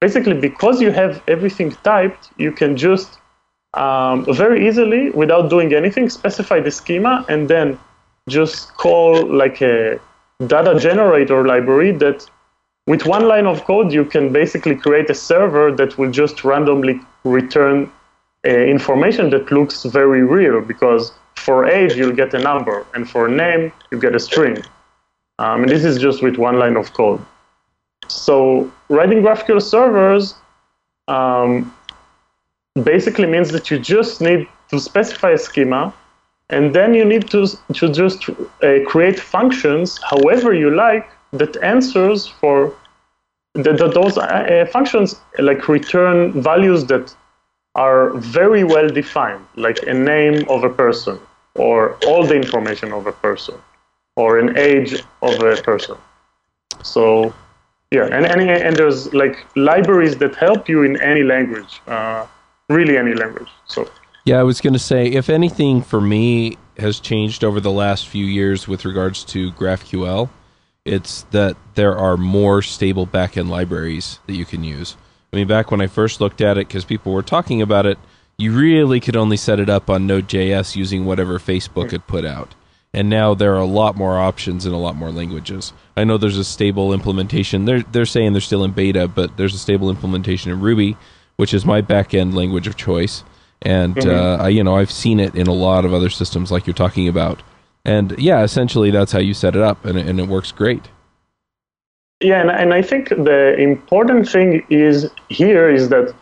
basically 0.00 0.34
because 0.34 0.80
you 0.80 0.90
have 0.92 1.22
everything 1.28 1.72
typed, 1.82 2.30
you 2.38 2.52
can 2.52 2.76
just 2.76 3.18
um, 3.74 4.24
very 4.34 4.66
easily, 4.66 5.10
without 5.10 5.50
doing 5.50 5.74
anything, 5.74 6.08
specify 6.08 6.60
the 6.60 6.70
schema 6.70 7.24
and 7.28 7.48
then 7.48 7.78
just 8.28 8.74
call 8.74 9.26
like 9.26 9.60
a 9.62 9.98
data 10.46 10.78
generator 10.78 11.46
library 11.46 11.92
that 11.92 12.28
with 12.86 13.04
one 13.06 13.28
line 13.28 13.46
of 13.46 13.64
code, 13.64 13.92
you 13.92 14.04
can 14.04 14.32
basically 14.32 14.74
create 14.74 15.10
a 15.10 15.14
server 15.14 15.70
that 15.72 15.98
will 15.98 16.10
just 16.10 16.44
randomly 16.44 17.00
return 17.24 17.90
uh, 18.46 18.50
information 18.50 19.30
that 19.30 19.50
looks 19.50 19.84
very 19.84 20.22
real 20.22 20.60
because 20.60 21.12
for 21.38 21.66
age, 21.66 21.94
you'll 21.96 22.14
get 22.14 22.34
a 22.34 22.38
number, 22.38 22.86
and 22.94 23.08
for 23.08 23.28
name, 23.28 23.72
you 23.90 23.98
get 23.98 24.14
a 24.14 24.20
string. 24.20 24.58
Um, 25.38 25.62
and 25.62 25.70
this 25.70 25.84
is 25.84 25.98
just 25.98 26.22
with 26.22 26.36
one 26.36 26.58
line 26.58 26.76
of 26.76 26.92
code. 26.92 27.24
So 28.08 28.70
writing 28.88 29.22
GraphQL 29.22 29.62
servers 29.62 30.34
um, 31.06 31.74
basically 32.82 33.26
means 33.26 33.50
that 33.52 33.70
you 33.70 33.78
just 33.78 34.20
need 34.20 34.48
to 34.70 34.78
specify 34.78 35.30
a 35.30 35.38
schema, 35.38 35.94
and 36.50 36.74
then 36.74 36.94
you 36.94 37.04
need 37.04 37.30
to, 37.30 37.46
to 37.74 37.88
just 37.92 38.28
uh, 38.28 38.78
create 38.86 39.18
functions 39.20 39.98
however 40.10 40.52
you 40.54 40.70
like 40.70 41.08
that 41.32 41.56
answers 41.62 42.26
for 42.26 42.74
the, 43.54 43.72
those 43.72 44.16
uh, 44.18 44.66
functions 44.72 45.20
like 45.38 45.68
return 45.68 46.40
values 46.40 46.84
that 46.86 47.14
are 47.78 48.10
very 48.18 48.64
well 48.64 48.88
defined, 48.88 49.44
like 49.54 49.78
a 49.86 49.94
name 49.94 50.44
of 50.48 50.64
a 50.64 50.70
person 50.70 51.18
or 51.54 51.96
all 52.06 52.26
the 52.26 52.34
information 52.34 52.92
of 52.92 53.06
a 53.06 53.12
person 53.12 53.54
or 54.16 54.38
an 54.38 54.58
age 54.58 54.94
of 55.22 55.40
a 55.40 55.56
person. 55.62 55.96
So 56.82 57.32
yeah, 57.92 58.06
and, 58.06 58.26
and, 58.26 58.40
and 58.42 58.76
there's 58.76 59.14
like 59.14 59.36
libraries 59.54 60.18
that 60.18 60.34
help 60.34 60.68
you 60.68 60.82
in 60.82 61.00
any 61.00 61.22
language, 61.22 61.80
uh, 61.86 62.26
really 62.68 62.98
any 62.98 63.14
language. 63.14 63.48
So 63.66 63.88
yeah, 64.24 64.40
I 64.40 64.42
was 64.42 64.60
going 64.60 64.74
to 64.74 64.78
say, 64.92 65.06
if 65.06 65.30
anything 65.30 65.80
for 65.80 66.00
me 66.00 66.58
has 66.78 66.98
changed 66.98 67.44
over 67.44 67.60
the 67.60 67.70
last 67.70 68.08
few 68.08 68.26
years 68.26 68.66
with 68.66 68.84
regards 68.84 69.24
to 69.26 69.52
GraphQL, 69.52 70.28
it's 70.84 71.22
that 71.30 71.56
there 71.76 71.96
are 71.96 72.16
more 72.16 72.60
stable 72.60 73.06
backend 73.06 73.48
libraries 73.48 74.18
that 74.26 74.34
you 74.34 74.44
can 74.44 74.64
use. 74.64 74.96
I 75.32 75.36
mean, 75.36 75.46
back 75.46 75.70
when 75.70 75.80
I 75.80 75.86
first 75.86 76.20
looked 76.20 76.40
at 76.40 76.58
it, 76.58 76.68
because 76.68 76.84
people 76.84 77.12
were 77.12 77.22
talking 77.22 77.60
about 77.62 77.86
it, 77.86 77.98
you 78.38 78.56
really 78.56 79.00
could 79.00 79.16
only 79.16 79.36
set 79.36 79.60
it 79.60 79.68
up 79.68 79.90
on 79.90 80.06
Node.js 80.06 80.76
using 80.76 81.04
whatever 81.04 81.38
Facebook 81.38 81.90
had 81.90 82.06
put 82.06 82.24
out 82.24 82.54
and 82.94 83.10
now 83.10 83.34
there 83.34 83.54
are 83.54 83.60
a 83.60 83.66
lot 83.66 83.96
more 83.96 84.18
options 84.18 84.64
in 84.64 84.72
a 84.72 84.78
lot 84.78 84.96
more 84.96 85.10
languages. 85.10 85.72
I 85.96 86.04
know 86.04 86.16
there's 86.16 86.38
a 86.38 86.44
stable 86.44 86.92
implementation. 86.92 87.64
They're 87.64 87.82
they're 87.82 88.06
saying 88.06 88.32
they're 88.32 88.40
still 88.40 88.64
in 88.64 88.72
beta, 88.72 89.08
but 89.08 89.36
there's 89.36 89.54
a 89.54 89.58
stable 89.58 89.90
implementation 89.90 90.50
in 90.50 90.60
Ruby, 90.60 90.96
which 91.36 91.52
is 91.52 91.64
my 91.66 91.82
backend 91.82 92.34
language 92.34 92.66
of 92.66 92.76
choice. 92.76 93.24
And 93.60 93.96
mm-hmm. 93.96 94.10
uh, 94.10 94.44
I, 94.44 94.48
you 94.48 94.64
know, 94.64 94.76
I've 94.76 94.90
seen 94.90 95.20
it 95.20 95.34
in 95.34 95.48
a 95.48 95.52
lot 95.52 95.84
of 95.84 95.92
other 95.92 96.10
systems, 96.10 96.50
like 96.50 96.66
you're 96.66 96.74
talking 96.74 97.08
about. 97.08 97.42
And 97.84 98.16
yeah, 98.18 98.42
essentially 98.42 98.90
that's 98.90 99.12
how 99.12 99.18
you 99.18 99.34
set 99.34 99.54
it 99.54 99.62
up, 99.62 99.84
and 99.84 99.98
and 99.98 100.18
it 100.18 100.28
works 100.28 100.52
great. 100.52 100.88
Yeah, 102.20 102.40
and, 102.40 102.50
and 102.50 102.74
I 102.74 102.82
think 102.82 103.10
the 103.10 103.54
important 103.58 104.28
thing 104.28 104.64
is 104.70 105.08
here 105.28 105.68
is 105.68 105.88
that 105.90 106.12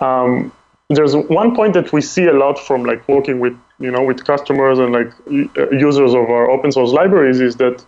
um, 0.00 0.52
there's 0.90 1.16
one 1.16 1.54
point 1.56 1.72
that 1.74 1.92
we 1.92 2.02
see 2.02 2.26
a 2.26 2.34
lot 2.34 2.58
from 2.58 2.84
like 2.84 3.06
working 3.08 3.40
with 3.40 3.56
you 3.78 3.90
know 3.90 4.02
with 4.02 4.24
customers 4.24 4.78
and 4.78 4.92
like 4.92 5.10
uh, 5.56 5.70
users 5.70 6.12
of 6.14 6.28
our 6.28 6.50
open 6.50 6.70
source 6.70 6.90
libraries 6.90 7.40
is 7.40 7.56
that 7.56 7.84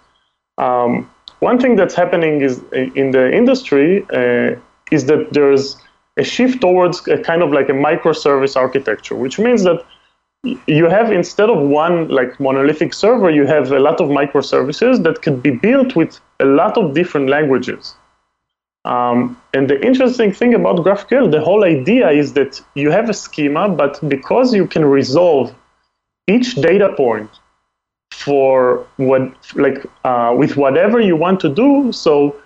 um, 0.58 1.10
one 1.40 1.58
thing 1.58 1.76
that's 1.76 1.94
happening 1.94 2.40
is 2.40 2.62
in 2.72 3.10
the 3.10 3.30
industry 3.30 4.06
uh, 4.14 4.56
is 4.90 5.04
that 5.06 5.28
there's 5.32 5.76
a 6.16 6.24
shift 6.24 6.60
towards 6.60 7.06
a 7.08 7.18
kind 7.18 7.42
of 7.42 7.52
like 7.52 7.68
a 7.68 7.72
microservice 7.72 8.56
architecture, 8.56 9.16
which 9.16 9.38
means 9.38 9.64
that 9.64 9.84
you 10.66 10.88
have 10.88 11.10
instead 11.12 11.50
of 11.50 11.58
one 11.58 12.08
like 12.08 12.38
monolithic 12.38 12.94
server, 12.94 13.30
you 13.30 13.46
have 13.46 13.72
a 13.72 13.80
lot 13.80 14.00
of 14.00 14.08
microservices 14.08 15.02
that 15.02 15.22
can 15.22 15.40
be 15.40 15.50
built 15.50 15.96
with 15.96 16.20
a 16.40 16.44
lot 16.44 16.76
of 16.76 16.94
different 16.94 17.28
languages. 17.28 17.94
Um, 18.84 19.40
and 19.54 19.68
the 19.68 19.80
interesting 19.84 20.32
thing 20.32 20.54
about 20.54 20.76
GraphQL, 20.76 21.30
the 21.30 21.40
whole 21.40 21.64
idea 21.64 22.10
is 22.10 22.34
that 22.34 22.60
you 22.74 22.90
have 22.90 23.08
a 23.08 23.14
schema, 23.14 23.68
but 23.68 23.98
because 24.08 24.54
you 24.54 24.66
can 24.66 24.84
resolve 24.84 25.54
each 26.26 26.54
data 26.56 26.92
point 26.94 27.30
for 28.12 28.86
what, 28.96 29.32
like, 29.54 29.86
uh, 30.04 30.34
with 30.36 30.56
whatever 30.56 31.00
you 31.00 31.16
want 31.16 31.40
to 31.40 31.48
do, 31.48 31.92
so 31.92 32.36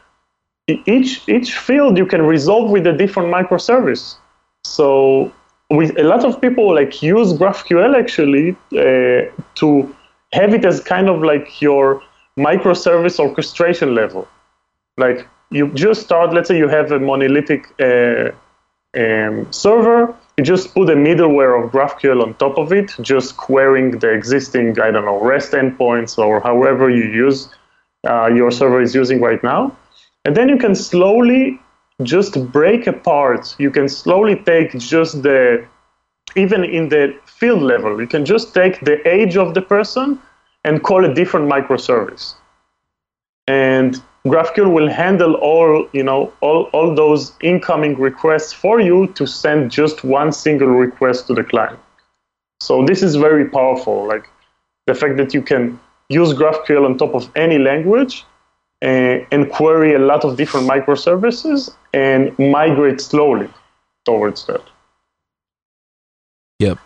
each 0.68 1.26
each 1.28 1.56
field 1.58 1.96
you 1.96 2.06
can 2.06 2.22
resolve 2.22 2.70
with 2.70 2.86
a 2.86 2.92
different 2.92 3.32
microservice. 3.32 4.16
So 4.64 5.32
with 5.70 5.98
a 5.98 6.02
lot 6.02 6.24
of 6.24 6.40
people 6.40 6.74
like 6.74 7.02
use 7.02 7.32
GraphQL 7.32 7.96
actually 7.98 8.56
uh, 8.72 9.30
to 9.56 9.94
have 10.32 10.54
it 10.54 10.64
as 10.64 10.80
kind 10.80 11.08
of 11.08 11.22
like 11.22 11.60
your 11.60 12.02
microservice 12.38 13.18
orchestration 13.18 13.94
level. 13.94 14.26
Like 14.96 15.26
you 15.50 15.72
just 15.74 16.02
start, 16.02 16.32
let's 16.32 16.48
say 16.48 16.56
you 16.56 16.68
have 16.68 16.92
a 16.92 16.98
monolithic 16.98 17.68
uh, 17.80 18.30
um, 18.96 19.52
server, 19.52 20.14
you 20.36 20.44
just 20.44 20.72
put 20.72 20.88
a 20.88 20.94
middleware 20.94 21.62
of 21.62 21.72
GraphQL 21.72 22.22
on 22.22 22.34
top 22.34 22.58
of 22.58 22.72
it, 22.72 22.94
just 23.00 23.36
querying 23.36 23.98
the 23.98 24.10
existing, 24.10 24.80
I 24.80 24.90
don't 24.90 25.04
know, 25.04 25.20
REST 25.20 25.52
endpoints 25.52 26.16
or 26.16 26.40
however 26.40 26.88
you 26.88 27.04
use 27.04 27.48
uh, 28.08 28.26
your 28.26 28.50
server 28.50 28.80
is 28.80 28.94
using 28.94 29.20
right 29.20 29.42
now. 29.42 29.76
And 30.24 30.36
then 30.36 30.48
you 30.48 30.56
can 30.56 30.74
slowly 30.74 31.60
just 32.02 32.52
break 32.52 32.86
apart. 32.86 33.56
You 33.58 33.70
can 33.70 33.88
slowly 33.88 34.36
take 34.36 34.78
just 34.78 35.22
the, 35.22 35.66
even 36.36 36.62
in 36.62 36.88
the 36.88 37.18
field 37.26 37.62
level, 37.62 38.00
you 38.00 38.06
can 38.06 38.24
just 38.24 38.54
take 38.54 38.80
the 38.80 38.96
age 39.08 39.36
of 39.36 39.54
the 39.54 39.62
person 39.62 40.20
and 40.68 40.82
call 40.82 41.02
a 41.04 41.14
different 41.14 41.50
microservice. 41.50 42.34
And 43.46 44.02
GraphQL 44.26 44.70
will 44.70 44.90
handle 44.90 45.34
all, 45.36 45.88
you 45.94 46.02
know, 46.02 46.30
all, 46.42 46.64
all 46.74 46.94
those 46.94 47.32
incoming 47.40 47.98
requests 47.98 48.52
for 48.52 48.78
you 48.78 49.06
to 49.14 49.26
send 49.26 49.70
just 49.70 50.04
one 50.04 50.30
single 50.30 50.68
request 50.68 51.26
to 51.28 51.34
the 51.34 51.42
client. 51.42 51.78
So 52.60 52.84
this 52.84 53.02
is 53.02 53.16
very 53.16 53.46
powerful. 53.48 54.06
Like 54.06 54.28
the 54.86 54.94
fact 54.94 55.16
that 55.16 55.32
you 55.32 55.40
can 55.40 55.80
use 56.10 56.34
GraphQL 56.34 56.84
on 56.84 56.98
top 56.98 57.14
of 57.14 57.30
any 57.34 57.58
language 57.58 58.26
and, 58.82 59.26
and 59.32 59.50
query 59.50 59.94
a 59.94 59.98
lot 59.98 60.22
of 60.22 60.36
different 60.36 60.68
microservices 60.68 61.74
and 61.94 62.38
migrate 62.38 63.00
slowly 63.00 63.48
towards 64.04 64.44
that. 64.46 64.64
Yep. 66.58 66.78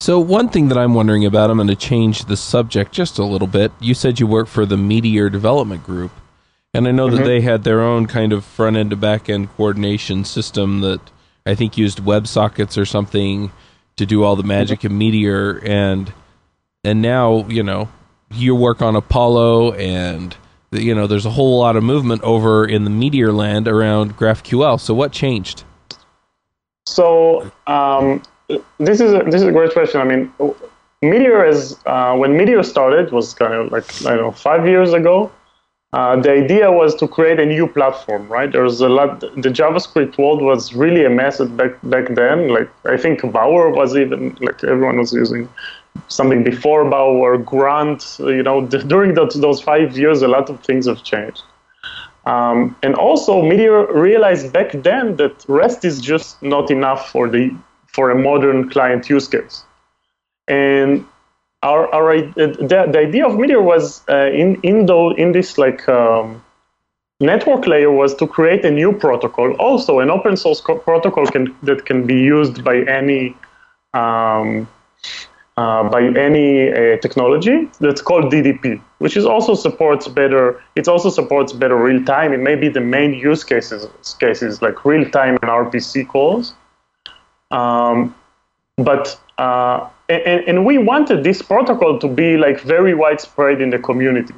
So 0.00 0.18
one 0.18 0.48
thing 0.48 0.68
that 0.68 0.78
I'm 0.78 0.94
wondering 0.94 1.26
about, 1.26 1.50
I'm 1.50 1.58
going 1.58 1.68
to 1.68 1.76
change 1.76 2.24
the 2.24 2.36
subject 2.36 2.90
just 2.92 3.18
a 3.18 3.24
little 3.24 3.46
bit. 3.46 3.70
You 3.80 3.92
said 3.92 4.18
you 4.18 4.26
work 4.26 4.48
for 4.48 4.64
the 4.64 4.78
Meteor 4.78 5.28
Development 5.28 5.84
Group. 5.84 6.10
And 6.72 6.88
I 6.88 6.90
know 6.90 7.08
mm-hmm. 7.08 7.16
that 7.16 7.24
they 7.24 7.42
had 7.42 7.64
their 7.64 7.82
own 7.82 8.06
kind 8.06 8.32
of 8.32 8.44
front 8.44 8.76
end 8.76 8.90
to 8.90 8.96
back 8.96 9.28
end 9.28 9.54
coordination 9.56 10.24
system 10.24 10.80
that 10.80 11.00
I 11.44 11.54
think 11.54 11.76
used 11.76 11.98
WebSockets 11.98 12.80
or 12.80 12.86
something 12.86 13.52
to 13.96 14.06
do 14.06 14.22
all 14.22 14.36
the 14.36 14.42
magic 14.42 14.80
mm-hmm. 14.80 14.92
in 14.92 14.98
Meteor. 14.98 15.58
And 15.64 16.12
and 16.82 17.02
now 17.02 17.46
you 17.48 17.62
know 17.62 17.90
you 18.30 18.54
work 18.54 18.80
on 18.80 18.96
Apollo, 18.96 19.72
and 19.72 20.34
you 20.70 20.94
know 20.94 21.06
there's 21.06 21.26
a 21.26 21.30
whole 21.30 21.58
lot 21.58 21.76
of 21.76 21.82
movement 21.82 22.22
over 22.22 22.64
in 22.64 22.84
the 22.84 22.90
Meteor 22.90 23.32
land 23.32 23.68
around 23.68 24.16
GraphQL. 24.16 24.80
So 24.80 24.94
what 24.94 25.12
changed? 25.12 25.64
So 26.86 27.52
um, 27.66 28.22
this 28.78 29.00
is 29.00 29.12
a, 29.12 29.22
this 29.24 29.36
is 29.36 29.44
a 29.44 29.52
great 29.52 29.72
question. 29.72 30.00
I 30.00 30.04
mean, 30.04 30.32
Meteor 31.02 31.44
is 31.44 31.76
uh, 31.86 32.14
when 32.16 32.36
Meteor 32.36 32.62
started 32.62 33.12
was 33.12 33.34
kind 33.34 33.54
of 33.54 33.72
like 33.72 33.88
I 34.06 34.16
don't 34.16 34.24
know 34.26 34.32
five 34.32 34.66
years 34.66 34.92
ago. 34.92 35.30
Uh, 35.92 36.14
the 36.20 36.30
idea 36.30 36.70
was 36.70 36.94
to 36.94 37.08
create 37.08 37.40
a 37.40 37.46
new 37.46 37.66
platform, 37.66 38.28
right? 38.28 38.52
There 38.52 38.62
was 38.62 38.80
a 38.80 38.88
lot. 38.88 39.20
The 39.20 39.48
JavaScript 39.48 40.18
world 40.18 40.40
was 40.40 40.72
really 40.72 41.04
a 41.04 41.10
mess 41.10 41.40
back 41.40 41.72
back 41.82 42.14
then. 42.14 42.48
Like 42.48 42.70
I 42.84 42.96
think 42.96 43.20
Bower 43.32 43.70
was 43.70 43.96
even 43.96 44.36
like 44.40 44.62
everyone 44.62 44.98
was 44.98 45.12
using 45.12 45.48
something 46.08 46.44
before 46.44 46.88
Bower, 46.88 47.38
Grunt. 47.38 48.16
You 48.20 48.42
know, 48.42 48.66
during 48.92 49.14
those, 49.14 49.34
those 49.34 49.60
five 49.60 49.98
years, 49.98 50.22
a 50.22 50.28
lot 50.28 50.48
of 50.48 50.60
things 50.62 50.86
have 50.86 51.02
changed. 51.02 51.42
Um, 52.26 52.76
and 52.82 52.94
also, 52.94 53.42
Meteor 53.42 53.92
realized 53.92 54.52
back 54.52 54.72
then 54.72 55.16
that 55.16 55.44
REST 55.48 55.84
is 55.84 56.00
just 56.00 56.40
not 56.42 56.70
enough 56.70 57.10
for 57.10 57.28
the 57.28 57.50
for 57.92 58.10
a 58.10 58.14
modern 58.14 58.68
client 58.70 59.08
use 59.08 59.28
case. 59.28 59.64
And 60.48 61.04
our, 61.62 61.92
our 61.94 62.20
the, 62.22 62.88
the 62.90 62.98
idea 62.98 63.26
of 63.26 63.38
Meteor 63.38 63.62
was 63.62 64.02
uh, 64.08 64.30
in 64.32 64.56
in, 64.62 64.88
in 65.18 65.32
this 65.32 65.58
like 65.58 65.88
um, 65.88 66.42
network 67.20 67.66
layer 67.66 67.90
was 67.90 68.14
to 68.14 68.26
create 68.26 68.64
a 68.64 68.70
new 68.70 68.92
protocol, 68.92 69.52
also 69.54 70.00
an 70.00 70.10
open 70.10 70.36
source 70.36 70.60
protocol 70.60 71.26
can, 71.26 71.54
that 71.62 71.84
can 71.84 72.06
be 72.06 72.14
used 72.14 72.64
by 72.64 72.78
any 72.84 73.36
um, 73.92 74.66
uh, 75.56 75.88
by 75.90 76.02
any 76.02 76.72
uh, 76.72 76.96
technology 76.98 77.68
that's 77.80 78.00
called 78.00 78.32
DDP, 78.32 78.80
which 78.98 79.16
is 79.16 79.26
also 79.26 79.54
supports 79.54 80.08
better. 80.08 80.62
It 80.76 80.88
also 80.88 81.10
supports 81.10 81.52
better 81.52 81.76
real 81.76 82.02
time. 82.04 82.32
It 82.32 82.40
may 82.40 82.54
be 82.54 82.68
the 82.68 82.80
main 82.80 83.12
use 83.12 83.44
cases 83.44 83.86
cases 84.18 84.62
like 84.62 84.84
real 84.86 85.08
time 85.10 85.36
and 85.42 85.50
RPC 85.50 86.08
calls. 86.08 86.54
Um, 87.50 88.14
but 88.76 89.18
uh, 89.38 89.88
and, 90.08 90.44
and 90.46 90.66
we 90.66 90.78
wanted 90.78 91.24
this 91.24 91.42
protocol 91.42 91.98
to 91.98 92.08
be 92.08 92.36
like 92.36 92.60
very 92.60 92.94
widespread 92.94 93.60
in 93.60 93.70
the 93.70 93.78
community. 93.78 94.34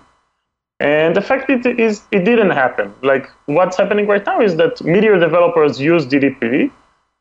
And 0.81 1.15
the 1.15 1.21
fact 1.21 1.49
it 1.49 1.65
is 1.65 2.03
it 2.11 2.25
didn't 2.25 2.51
happen. 2.51 2.93
Like 3.03 3.31
what's 3.47 3.77
happening 3.77 4.07
right 4.07 4.25
now 4.27 4.41
is 4.41 4.57
that 4.57 4.83
Meteor 4.83 5.19
developers 5.19 5.81
use 5.81 6.07
DDP. 6.07 6.71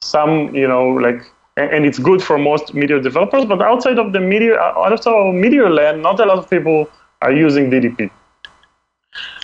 Some, 0.02 0.54
you 0.56 0.68
know, 0.68 0.88
like 0.90 1.22
and 1.58 1.86
it's 1.86 2.00
good 2.00 2.24
for 2.24 2.38
most 2.38 2.74
Meteor 2.74 3.02
developers, 3.02 3.46
but 3.46 3.62
outside 3.62 4.00
of 4.00 4.14
the 4.14 4.20
Meteor 4.20 4.60
outside 4.60 5.14
of 5.14 5.36
Meteor 5.36 5.70
land, 5.70 6.02
not 6.02 6.20
a 6.20 6.26
lot 6.26 6.38
of 6.38 6.50
people 6.50 6.90
are 7.22 7.32
using 7.32 7.70
DDP. 7.70 8.10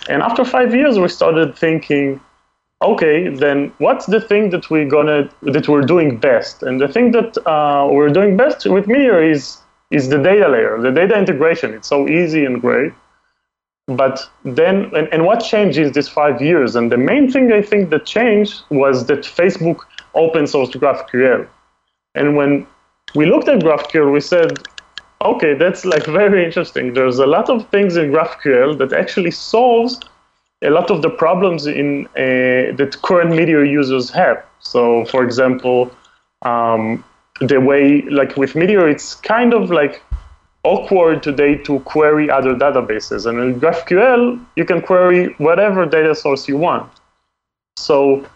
And 0.08 0.22
after 0.22 0.44
five 0.44 0.74
years, 0.74 0.98
we 0.98 1.08
started 1.08 1.56
thinking, 1.56 2.20
okay, 2.82 3.28
then 3.28 3.72
what's 3.78 4.06
the 4.06 4.20
thing 4.20 4.50
that 4.50 4.70
we're 4.70 4.88
gonna 4.88 5.28
that 5.42 5.68
we're 5.68 5.82
doing 5.82 6.16
best? 6.16 6.62
And 6.62 6.80
the 6.80 6.88
thing 6.88 7.10
that 7.12 7.36
uh, 7.46 7.88
we're 7.90 8.10
doing 8.10 8.36
best 8.36 8.66
with 8.66 8.86
Meteor 8.86 9.22
is 9.22 9.58
is 9.90 10.08
the 10.08 10.18
data 10.18 10.48
layer, 10.48 10.80
the 10.80 10.90
data 10.90 11.18
integration. 11.18 11.74
It's 11.74 11.88
so 11.88 12.08
easy 12.08 12.44
and 12.44 12.60
great. 12.60 12.92
But 13.86 14.20
then, 14.44 14.94
and, 14.94 15.08
and 15.12 15.24
what 15.24 15.40
changed 15.40 15.78
is 15.78 15.92
this 15.92 16.08
five 16.08 16.42
years? 16.42 16.76
And 16.76 16.92
the 16.92 16.98
main 16.98 17.30
thing 17.32 17.50
I 17.52 17.62
think 17.62 17.88
that 17.88 18.04
changed 18.04 18.62
was 18.68 19.06
that 19.06 19.20
Facebook 19.20 19.78
open 20.14 20.44
sourced 20.44 20.74
GraphQL. 20.74 21.48
And 22.14 22.36
when 22.36 22.66
we 23.14 23.24
looked 23.24 23.48
at 23.48 23.60
GraphQL, 23.60 24.12
we 24.12 24.20
said, 24.20 24.58
okay, 25.22 25.54
that's 25.54 25.86
like 25.86 26.04
very 26.04 26.44
interesting. 26.44 26.92
There's 26.92 27.18
a 27.18 27.26
lot 27.26 27.48
of 27.48 27.66
things 27.70 27.96
in 27.96 28.10
GraphQL 28.10 28.76
that 28.76 28.92
actually 28.92 29.30
solves 29.30 29.98
a 30.62 30.70
lot 30.70 30.90
of 30.90 31.02
the 31.02 31.10
problems 31.10 31.66
in 31.66 32.06
uh, 32.08 32.74
that 32.76 32.96
current 33.02 33.30
Meteor 33.30 33.64
users 33.64 34.10
have. 34.10 34.44
So, 34.60 35.04
for 35.06 35.22
example, 35.22 35.90
um, 36.42 37.04
the 37.40 37.60
way 37.60 38.02
like 38.02 38.36
with 38.36 38.56
Meteor, 38.56 38.88
it's 38.88 39.14
kind 39.14 39.54
of 39.54 39.70
like 39.70 40.02
awkward 40.64 41.22
today 41.22 41.54
to 41.56 41.78
query 41.80 42.28
other 42.28 42.54
databases, 42.54 43.26
and 43.26 43.38
in 43.38 43.60
GraphQL, 43.60 44.44
you 44.56 44.64
can 44.64 44.82
query 44.82 45.34
whatever 45.38 45.86
data 45.86 46.14
source 46.14 46.48
you 46.48 46.56
want. 46.56 46.90
So 47.76 48.26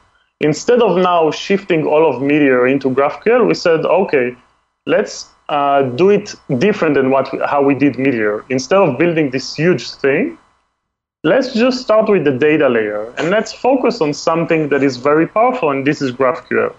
instead 0.41 0.81
of 0.81 0.97
now 0.97 1.31
shifting 1.33 1.85
all 1.85 2.09
of 2.09 2.23
Meteor 2.23 2.69
into 2.69 2.89
GraphQL, 2.91 3.47
we 3.47 3.55
said, 3.55 3.85
okay, 3.85 4.37
let's 4.87 5.29
uh, 5.49 5.83
do 5.83 6.11
it 6.11 6.35
different 6.59 6.95
than 6.95 7.11
what 7.11 7.29
how 7.45 7.63
we 7.63 7.75
did 7.75 7.99
Meteor. 7.99 8.45
Instead 8.49 8.79
of 8.79 8.99
building 8.99 9.31
this 9.31 9.57
huge 9.57 9.91
thing, 9.91 10.39
let's 11.25 11.53
just 11.55 11.81
start 11.81 12.09
with 12.09 12.25
the 12.25 12.33
data 12.33 12.69
layer 12.69 13.13
and 13.17 13.31
let's 13.31 13.53
focus 13.53 14.01
on 14.01 14.13
something 14.13 14.69
that 14.71 14.83
is 14.83 14.97
very 14.97 15.27
powerful, 15.27 15.71
and 15.71 15.87
this 15.87 16.03
is 16.03 16.13
GraphQL. 16.13 16.75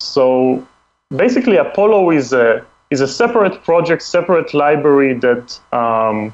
So 0.00 0.66
basically, 1.14 1.56
Apollo 1.56 2.10
is 2.10 2.32
a 2.32 2.64
is 2.90 3.00
a 3.00 3.08
separate 3.08 3.62
project, 3.64 4.02
separate 4.02 4.54
library 4.54 5.14
that 5.14 5.58
um, 5.72 6.32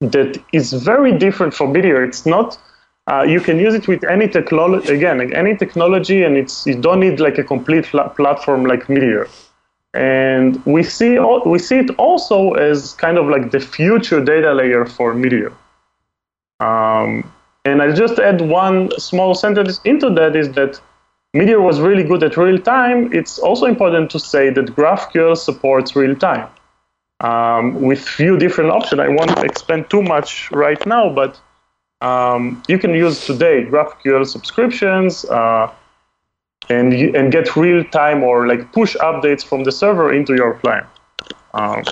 that 0.00 0.42
is 0.52 0.72
very 0.72 1.16
different 1.16 1.54
from 1.54 1.72
Meteor. 1.72 2.04
It's 2.04 2.26
not. 2.26 2.58
Uh, 3.08 3.22
you 3.22 3.40
can 3.40 3.60
use 3.60 3.72
it 3.72 3.86
with 3.86 4.02
any 4.02 4.28
technology 4.28 4.92
again, 4.92 5.32
any 5.32 5.56
technology, 5.56 6.24
and 6.24 6.36
it's 6.36 6.66
you 6.66 6.80
don't 6.80 7.00
need 7.00 7.20
like 7.20 7.38
a 7.38 7.44
complete 7.44 7.84
platform 7.84 8.64
like 8.64 8.88
Meteor. 8.88 9.28
And 9.94 10.62
we 10.66 10.82
see 10.82 11.18
we 11.46 11.58
see 11.58 11.78
it 11.78 11.90
also 11.98 12.52
as 12.54 12.92
kind 12.94 13.16
of 13.16 13.28
like 13.28 13.52
the 13.52 13.60
future 13.60 14.22
data 14.22 14.52
layer 14.52 14.84
for 14.84 15.14
Meteor. 15.14 15.52
Um, 16.60 17.30
and 17.64 17.82
I'll 17.82 17.94
just 17.94 18.18
add 18.18 18.40
one 18.40 18.90
small 18.98 19.34
sentence 19.34 19.80
into 19.84 20.10
that 20.10 20.36
is 20.36 20.52
that 20.52 20.80
Meteor 21.34 21.60
was 21.60 21.80
really 21.80 22.02
good 22.02 22.22
at 22.22 22.36
real 22.36 22.58
time. 22.58 23.12
It's 23.12 23.38
also 23.38 23.66
important 23.66 24.10
to 24.12 24.18
say 24.18 24.50
that 24.50 24.66
GraphQL 24.66 25.36
supports 25.36 25.94
real 25.94 26.14
time 26.14 26.48
um, 27.20 27.82
with 27.82 28.00
few 28.00 28.38
different 28.38 28.70
options. 28.70 29.00
I 29.00 29.08
won't 29.08 29.38
expand 29.44 29.90
too 29.90 30.02
much 30.02 30.50
right 30.50 30.84
now, 30.86 31.12
but 31.12 31.38
um, 32.00 32.62
you 32.68 32.78
can 32.78 32.94
use 32.94 33.26
today 33.26 33.64
GraphQL 33.64 34.26
subscriptions 34.26 35.24
uh, 35.26 35.70
and 36.68 36.92
and 36.92 37.32
get 37.32 37.56
real 37.56 37.84
time 37.84 38.22
or 38.22 38.46
like 38.46 38.72
push 38.72 38.96
updates 38.96 39.44
from 39.44 39.64
the 39.64 39.72
server 39.72 40.12
into 40.12 40.34
your 40.34 40.54
client. 40.54 40.86
Um, 41.54 41.82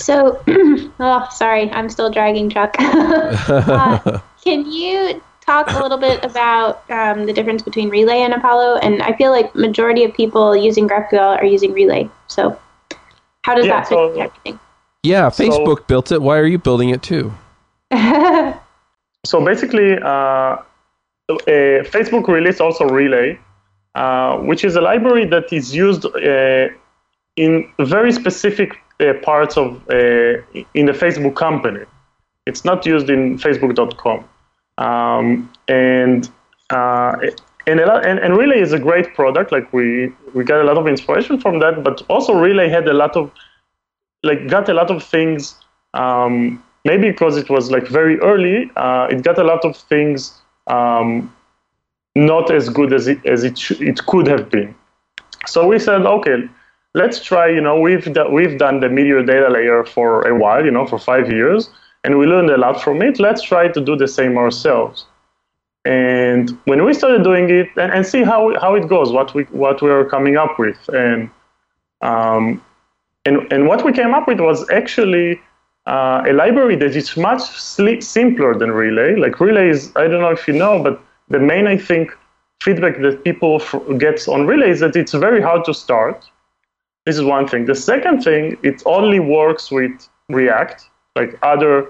so, 0.00 0.42
oh, 1.00 1.28
sorry, 1.30 1.70
I'm 1.70 1.88
still 1.88 2.10
dragging 2.10 2.48
Chuck. 2.48 2.74
uh, 2.78 4.20
can 4.44 4.70
you 4.70 5.22
talk 5.44 5.70
a 5.70 5.82
little 5.82 5.98
bit 5.98 6.24
about 6.24 6.88
um, 6.90 7.26
the 7.26 7.32
difference 7.32 7.62
between 7.62 7.90
Relay 7.90 8.20
and 8.20 8.32
Apollo? 8.32 8.78
And 8.78 9.02
I 9.02 9.14
feel 9.16 9.30
like 9.30 9.54
majority 9.54 10.04
of 10.04 10.14
people 10.14 10.56
using 10.56 10.88
GraphQL 10.88 11.38
are 11.38 11.44
using 11.44 11.72
Relay. 11.72 12.08
So, 12.28 12.58
how 13.42 13.54
does 13.54 13.66
yeah, 13.66 13.80
that 13.80 13.88
fit 13.88 13.94
so, 13.94 14.20
everything? 14.20 14.58
Yeah, 15.02 15.28
Facebook 15.28 15.78
so, 15.78 15.84
built 15.86 16.12
it. 16.12 16.22
Why 16.22 16.38
are 16.38 16.46
you 16.46 16.58
building 16.58 16.90
it 16.90 17.02
too? 17.02 17.32
so 19.24 19.44
basically, 19.44 19.98
uh, 19.98 20.06
uh, 20.06 20.62
Facebook 21.28 22.26
released 22.28 22.60
also 22.60 22.88
Relay, 22.88 23.38
uh, 23.94 24.38
which 24.38 24.64
is 24.64 24.76
a 24.76 24.80
library 24.80 25.26
that 25.26 25.52
is 25.52 25.74
used 25.74 26.04
uh, 26.06 26.68
in 27.40 27.52
very 27.80 28.12
specific 28.12 28.70
uh, 29.00 29.14
parts 29.22 29.56
of 29.56 29.68
uh, 29.88 30.42
in 30.74 30.84
the 30.90 30.96
Facebook 31.02 31.34
company. 31.36 31.84
It's 32.46 32.64
not 32.64 32.84
used 32.84 33.08
in 33.08 33.38
Facebook.com, 33.38 34.24
um, 34.78 35.50
and 35.68 36.30
uh, 36.70 37.16
and, 37.66 37.80
and, 37.80 38.18
and 38.18 38.36
Relay 38.36 38.60
is 38.60 38.72
a 38.72 38.78
great 38.78 39.14
product. 39.14 39.52
Like 39.52 39.72
we 39.72 40.12
we 40.34 40.44
got 40.44 40.60
a 40.60 40.64
lot 40.64 40.76
of 40.76 40.86
inspiration 40.86 41.40
from 41.40 41.60
that, 41.60 41.82
but 41.82 42.02
also 42.08 42.34
Relay 42.34 42.68
had 42.68 42.86
a 42.88 42.92
lot 42.92 43.16
of 43.16 43.30
like 44.22 44.48
got 44.48 44.68
a 44.68 44.74
lot 44.74 44.90
of 44.90 45.02
things. 45.02 45.54
Um, 45.94 46.62
maybe 46.84 47.10
because 47.10 47.36
it 47.36 47.48
was 47.50 47.70
like 47.70 47.88
very 47.88 48.18
early, 48.20 48.70
uh, 48.76 49.08
it 49.10 49.22
got 49.22 49.38
a 49.38 49.44
lot 49.44 49.64
of 49.64 49.76
things 49.76 50.40
um, 50.66 51.34
not 52.14 52.50
as 52.50 52.68
good 52.68 52.92
as 52.92 53.08
it 53.08 53.24
as 53.24 53.44
it 53.44 53.56
sh- 53.58 53.80
it 53.80 54.06
could 54.06 54.26
have 54.26 54.50
been. 54.50 54.74
So 55.46 55.66
we 55.66 55.78
said, 55.78 56.04
okay, 56.04 56.48
let's 56.94 57.22
try, 57.22 57.48
you 57.48 57.60
know, 57.60 57.78
we've, 57.78 58.06
we've 58.30 58.58
done 58.58 58.80
the 58.80 58.88
Meteor 58.88 59.22
data 59.22 59.48
layer 59.48 59.84
for 59.84 60.26
a 60.26 60.36
while, 60.36 60.64
you 60.64 60.70
know, 60.70 60.86
for 60.86 60.98
five 60.98 61.30
years, 61.30 61.70
and 62.04 62.18
we 62.18 62.26
learned 62.26 62.50
a 62.50 62.56
lot 62.56 62.82
from 62.82 63.02
it. 63.02 63.20
Let's 63.20 63.42
try 63.42 63.68
to 63.68 63.80
do 63.80 63.96
the 63.96 64.08
same 64.08 64.36
ourselves. 64.36 65.06
And 65.84 66.58
when 66.64 66.84
we 66.84 66.92
started 66.92 67.22
doing 67.22 67.48
it, 67.48 67.68
and, 67.76 67.92
and 67.92 68.06
see 68.06 68.22
how, 68.22 68.58
how 68.60 68.74
it 68.74 68.88
goes, 68.88 69.12
what 69.12 69.34
we, 69.34 69.44
what 69.44 69.80
we 69.80 69.90
are 69.90 70.04
coming 70.04 70.36
up 70.36 70.58
with. 70.58 70.78
And, 70.88 71.30
um, 72.02 72.62
and, 73.24 73.50
and 73.52 73.66
what 73.66 73.84
we 73.84 73.92
came 73.92 74.14
up 74.14 74.26
with 74.26 74.40
was 74.40 74.68
actually 74.70 75.40
uh, 75.86 76.22
a 76.26 76.32
library 76.32 76.76
that 76.76 76.96
is 76.96 77.16
much 77.16 77.42
simpler 77.42 78.54
than 78.54 78.72
Relay. 78.72 79.16
Like 79.16 79.40
Relay 79.40 79.70
is, 79.70 79.92
I 79.96 80.06
don't 80.06 80.20
know 80.20 80.30
if 80.30 80.46
you 80.46 80.54
know, 80.54 80.82
but 80.82 81.00
the 81.28 81.38
main, 81.38 81.66
I 81.66 81.78
think, 81.78 82.10
feedback 82.62 83.00
that 83.00 83.24
people 83.24 83.58
get 83.96 84.26
on 84.28 84.46
Relay 84.46 84.70
is 84.70 84.80
that 84.80 84.96
it's 84.96 85.12
very 85.12 85.40
hard 85.40 85.64
to 85.64 85.72
start 85.72 86.28
This 87.06 87.16
is 87.16 87.24
one 87.24 87.48
thing. 87.48 87.64
The 87.66 87.74
second 87.74 88.22
thing, 88.22 88.56
it 88.62 88.82
only 88.86 89.20
works 89.20 89.70
with 89.70 90.08
React, 90.28 90.88
like 91.16 91.38
other 91.42 91.88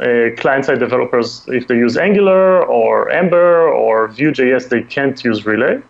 uh, 0.00 0.30
client-side 0.36 0.78
developers, 0.78 1.44
if 1.48 1.68
they 1.68 1.76
use 1.76 1.96
Angular 1.96 2.64
or 2.66 3.10
Ember 3.10 3.68
or 3.68 4.08
Vue.js, 4.08 4.68
they 4.68 4.82
can't 4.82 5.22
use 5.24 5.44
Relay. 5.46 5.80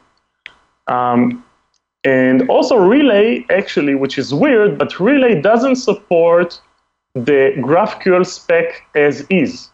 Um, 0.88 1.44
and 2.04 2.48
also 2.50 2.76
Relay, 2.76 3.46
actually, 3.50 3.94
which 3.94 4.18
is 4.18 4.34
weird, 4.34 4.78
but 4.78 4.98
Relay 4.98 5.40
doesn't 5.40 5.76
support 5.76 6.60
the 7.14 7.52
GraphQL 7.58 8.26
spec 8.26 8.82
as 8.94 9.26
is. 9.30 9.70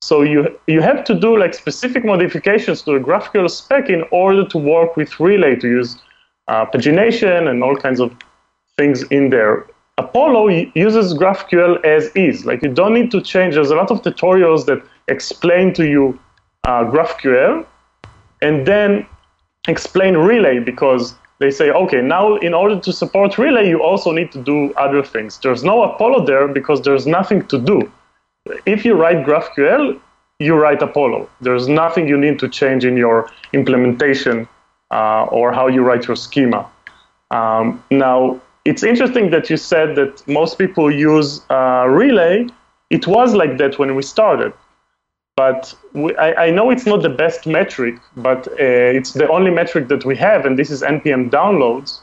So 0.00 0.22
you 0.22 0.58
you 0.66 0.80
have 0.80 1.04
to 1.04 1.14
do 1.14 1.38
like 1.38 1.54
specific 1.54 2.04
modifications 2.04 2.82
to 2.82 2.98
the 2.98 3.04
GraphQL 3.04 3.48
spec 3.48 3.88
in 3.88 4.02
order 4.10 4.44
to 4.48 4.58
work 4.58 4.96
with 4.96 5.20
Relay 5.20 5.54
to 5.56 5.68
use 5.68 5.98
uh, 6.48 6.66
pagination 6.66 7.48
and 7.48 7.62
all 7.62 7.76
kinds 7.76 8.00
of 8.00 8.14
things 8.76 9.02
in 9.04 9.30
there. 9.30 9.66
Apollo 9.98 10.48
uses 10.74 11.14
GraphQL 11.14 11.84
as 11.84 12.10
is. 12.14 12.46
Like 12.46 12.62
you 12.62 12.72
don't 12.72 12.94
need 12.94 13.10
to 13.10 13.20
change. 13.20 13.54
There's 13.54 13.70
a 13.70 13.76
lot 13.76 13.90
of 13.90 14.02
tutorials 14.02 14.66
that 14.66 14.82
explain 15.08 15.74
to 15.74 15.86
you 15.86 16.18
uh, 16.64 16.84
GraphQL, 16.84 17.66
and 18.40 18.66
then 18.66 19.06
explain 19.68 20.16
Relay 20.16 20.58
because 20.58 21.14
they 21.38 21.50
say, 21.50 21.70
okay, 21.70 22.00
now 22.00 22.36
in 22.36 22.54
order 22.54 22.78
to 22.78 22.92
support 22.92 23.36
Relay, 23.36 23.68
you 23.68 23.82
also 23.82 24.12
need 24.12 24.30
to 24.32 24.42
do 24.42 24.72
other 24.74 25.02
things. 25.02 25.38
There's 25.38 25.64
no 25.64 25.82
Apollo 25.82 26.26
there 26.26 26.48
because 26.48 26.82
there's 26.82 27.06
nothing 27.06 27.46
to 27.48 27.58
do. 27.58 27.90
If 28.66 28.84
you 28.84 28.94
write 28.94 29.26
GraphQL, 29.26 30.00
you 30.38 30.54
write 30.54 30.82
Apollo. 30.82 31.28
There's 31.40 31.68
nothing 31.68 32.08
you 32.08 32.16
need 32.16 32.38
to 32.40 32.48
change 32.48 32.84
in 32.84 32.96
your 32.96 33.30
implementation 33.52 34.48
uh, 34.92 35.24
or 35.30 35.52
how 35.52 35.66
you 35.66 35.82
write 35.82 36.06
your 36.06 36.16
schema. 36.16 36.68
Um, 37.30 37.82
now, 37.90 38.40
it's 38.64 38.82
interesting 38.82 39.30
that 39.30 39.50
you 39.50 39.56
said 39.56 39.96
that 39.96 40.26
most 40.28 40.58
people 40.58 40.90
use 40.90 41.40
uh, 41.50 41.86
Relay. 41.88 42.46
It 42.90 43.06
was 43.06 43.34
like 43.34 43.58
that 43.58 43.78
when 43.78 43.94
we 43.96 44.02
started 44.02 44.52
but 45.36 45.74
we, 45.94 46.14
I, 46.16 46.46
I, 46.46 46.50
know 46.50 46.70
it's 46.70 46.86
not 46.86 47.02
the 47.02 47.08
best 47.08 47.46
metric, 47.46 47.98
but 48.16 48.46
uh, 48.48 48.54
it's 48.98 49.12
the 49.12 49.28
only 49.28 49.50
metric 49.50 49.88
that 49.88 50.04
we 50.04 50.14
have, 50.16 50.44
and 50.44 50.58
this 50.58 50.70
is 50.70 50.82
npm 50.82 51.30
downloads. 51.30 52.00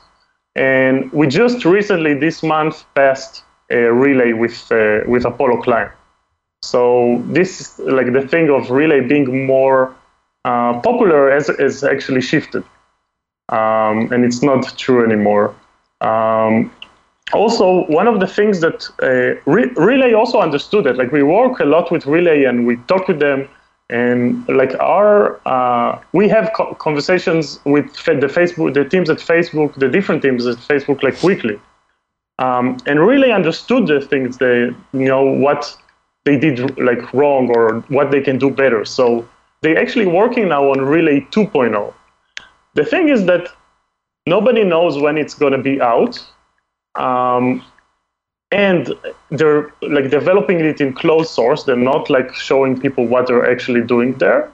And 0.55 1.11
we 1.11 1.27
just 1.27 1.63
recently 1.63 2.15
this 2.15 2.41
month 2.41 2.85
passed 2.95 3.43
a 3.69 3.93
relay 3.93 4.33
with 4.33 4.71
uh, 4.71 5.01
with 5.07 5.25
Apollo 5.25 5.61
client. 5.61 5.91
So 6.63 7.23
this 7.27 7.77
like 7.79 8.11
the 8.13 8.27
thing 8.27 8.49
of 8.49 8.71
relay 8.71 9.01
being 9.01 9.45
more 9.45 9.95
uh, 10.45 10.79
popular 10.81 11.31
has, 11.31 11.47
has 11.59 11.83
actually 11.83 12.21
shifted, 12.21 12.63
um, 13.49 14.11
and 14.11 14.23
it's 14.23 14.41
not 14.41 14.77
true 14.77 15.03
anymore. 15.03 15.55
Um, 16.01 16.71
also, 17.33 17.85
one 17.85 18.07
of 18.07 18.19
the 18.19 18.27
things 18.27 18.59
that 18.61 18.87
uh, 19.03 19.39
Re- 19.45 19.71
Relay 19.75 20.13
also 20.13 20.39
understood 20.39 20.85
that, 20.85 20.97
like 20.97 21.11
we 21.11 21.21
work 21.21 21.59
a 21.59 21.65
lot 21.65 21.91
with 21.91 22.05
Relay 22.05 22.45
and 22.45 22.65
we 22.65 22.77
talk 22.87 23.07
with 23.07 23.19
them, 23.19 23.47
and 23.89 24.47
like 24.47 24.73
our 24.79 25.39
uh, 25.47 25.99
we 26.13 26.27
have 26.27 26.51
co- 26.55 26.73
conversations 26.75 27.59
with 27.65 27.93
the 28.05 28.27
Facebook, 28.27 28.73
the 28.73 28.85
teams 28.85 29.09
at 29.09 29.17
Facebook, 29.17 29.75
the 29.75 29.87
different 29.87 30.21
teams 30.21 30.47
at 30.47 30.57
Facebook, 30.57 31.03
like 31.03 31.21
weekly, 31.21 31.59
um, 32.39 32.77
and 32.85 33.05
Relay 33.05 33.31
understood 33.31 33.85
the 33.87 34.01
things 34.01 34.37
they, 34.37 34.71
you 34.93 35.07
know, 35.07 35.23
what 35.23 35.75
they 36.23 36.37
did 36.37 36.77
like 36.79 37.13
wrong 37.13 37.49
or 37.55 37.81
what 37.89 38.11
they 38.11 38.21
can 38.21 38.37
do 38.37 38.49
better. 38.49 38.85
So 38.85 39.27
they're 39.61 39.77
actually 39.77 40.07
working 40.07 40.47
now 40.47 40.71
on 40.71 40.81
Relay 40.81 41.21
2.0. 41.31 41.93
The 42.79 42.85
thing 42.85 43.09
is 43.09 43.25
that 43.25 43.49
nobody 44.25 44.63
knows 44.63 44.97
when 44.97 45.17
it's 45.17 45.33
going 45.33 45.51
to 45.51 45.63
be 45.71 45.81
out 45.81 46.13
um, 46.95 47.61
and 48.51 48.93
they're 49.31 49.73
like 49.81 50.09
developing 50.09 50.61
it 50.61 50.79
in 50.79 50.93
closed 50.93 51.29
source. 51.29 51.65
They're 51.65 51.85
not 51.93 52.09
like 52.09 52.33
showing 52.33 52.79
people 52.79 53.05
what 53.05 53.27
they're 53.27 53.51
actually 53.51 53.81
doing 53.81 54.13
there. 54.23 54.45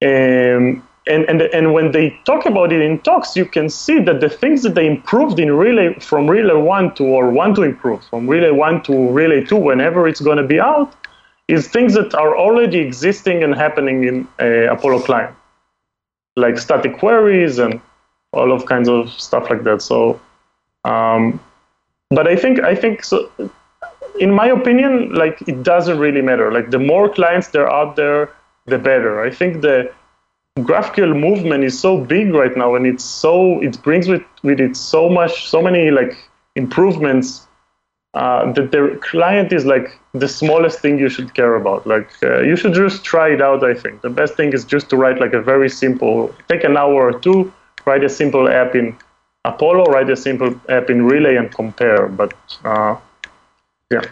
Um, 0.00 0.86
and, 1.08 1.22
and, 1.30 1.42
and 1.58 1.74
when 1.74 1.90
they 1.90 2.16
talk 2.24 2.46
about 2.46 2.72
it 2.72 2.80
in 2.80 3.00
talks, 3.00 3.34
you 3.34 3.46
can 3.46 3.68
see 3.68 3.98
that 3.98 4.20
the 4.20 4.28
things 4.28 4.62
that 4.62 4.76
they 4.76 4.86
improved 4.86 5.40
in 5.40 5.50
Relay 5.50 5.98
from 5.98 6.30
Relay 6.30 6.54
1 6.54 6.94
to 6.94 7.04
or 7.04 7.30
1 7.30 7.54
to 7.56 7.62
improve, 7.62 8.04
from 8.04 8.28
Relay 8.28 8.52
1 8.52 8.84
to 8.84 9.10
Relay 9.10 9.42
2, 9.42 9.56
whenever 9.56 10.06
it's 10.06 10.20
going 10.20 10.38
to 10.38 10.46
be 10.46 10.60
out, 10.60 10.94
is 11.48 11.66
things 11.66 11.94
that 11.94 12.14
are 12.14 12.38
already 12.38 12.78
existing 12.78 13.42
and 13.42 13.56
happening 13.56 14.04
in 14.04 14.28
uh, 14.40 14.72
Apollo 14.72 15.00
client, 15.00 15.34
like 16.36 16.58
static 16.58 16.98
queries 16.98 17.58
and 17.58 17.80
all 18.32 18.52
of 18.52 18.66
kinds 18.66 18.88
of 18.88 19.10
stuff 19.10 19.48
like 19.50 19.62
that. 19.64 19.82
So 19.82 20.20
um, 20.84 21.40
but 22.10 22.28
I 22.28 22.36
think 22.36 22.60
I 22.60 22.74
think 22.74 23.04
so. 23.04 23.28
In 24.18 24.30
my 24.30 24.46
opinion, 24.46 25.12
like 25.14 25.42
it 25.48 25.62
doesn't 25.62 25.98
really 25.98 26.22
matter. 26.22 26.52
Like 26.52 26.70
the 26.70 26.78
more 26.78 27.08
clients 27.08 27.48
there 27.48 27.68
are 27.68 27.88
out 27.88 27.96
there, 27.96 28.30
the 28.66 28.78
better. 28.78 29.20
I 29.22 29.30
think 29.30 29.62
the 29.62 29.92
GraphQL 30.58 31.18
movement 31.18 31.64
is 31.64 31.78
so 31.78 31.98
big 31.98 32.32
right 32.32 32.56
now, 32.56 32.74
and 32.76 32.86
it's 32.86 33.04
so 33.04 33.60
it 33.60 33.82
brings 33.82 34.08
with 34.08 34.22
with 34.42 34.60
it 34.60 34.76
so 34.76 35.08
much, 35.08 35.48
so 35.48 35.60
many 35.60 35.90
like 35.90 36.16
improvements 36.54 37.48
uh, 38.14 38.52
that 38.52 38.70
the 38.70 38.98
client 39.02 39.52
is 39.52 39.64
like 39.64 39.98
the 40.12 40.28
smallest 40.28 40.78
thing 40.78 40.98
you 40.98 41.08
should 41.08 41.34
care 41.34 41.56
about. 41.56 41.86
Like 41.86 42.10
uh, 42.22 42.40
you 42.40 42.56
should 42.56 42.72
just 42.72 43.04
try 43.04 43.28
it 43.30 43.42
out. 43.42 43.64
I 43.64 43.74
think 43.74 44.02
the 44.02 44.10
best 44.10 44.34
thing 44.34 44.52
is 44.52 44.64
just 44.64 44.88
to 44.90 44.96
write 44.96 45.20
like 45.20 45.32
a 45.32 45.42
very 45.42 45.68
simple, 45.68 46.34
take 46.48 46.64
an 46.64 46.76
hour 46.76 46.94
or 46.94 47.18
two, 47.18 47.52
write 47.84 48.04
a 48.04 48.08
simple 48.08 48.48
app 48.48 48.74
in 48.74 48.96
Apollo, 49.44 49.84
write 49.86 50.08
a 50.10 50.16
simple 50.16 50.58
app 50.68 50.90
in 50.90 51.04
Relay 51.04 51.36
and 51.36 51.52
compare. 51.52 52.06
But 52.06 52.34
uh, 52.64 52.96
yeah. 53.90 54.02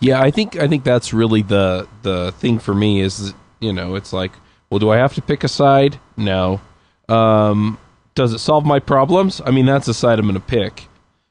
Yeah, 0.00 0.22
I 0.22 0.30
think 0.30 0.56
I 0.56 0.68
think 0.68 0.84
that's 0.84 1.12
really 1.12 1.42
the 1.42 1.88
the 2.02 2.32
thing 2.38 2.58
for 2.58 2.74
me 2.74 3.00
is 3.00 3.34
you 3.58 3.72
know 3.72 3.96
it's 3.96 4.12
like 4.12 4.32
well 4.70 4.78
do 4.78 4.90
I 4.90 4.96
have 4.96 5.14
to 5.14 5.22
pick 5.22 5.42
a 5.44 5.48
side? 5.48 5.98
No. 6.16 6.60
Um, 7.08 7.78
does 8.14 8.32
it 8.32 8.38
solve 8.38 8.64
my 8.64 8.78
problems? 8.78 9.40
I 9.44 9.50
mean 9.50 9.66
that's 9.66 9.88
a 9.88 9.94
side 9.94 10.18
I'm 10.18 10.26
going 10.26 10.34
to 10.34 10.40
pick. 10.40 10.87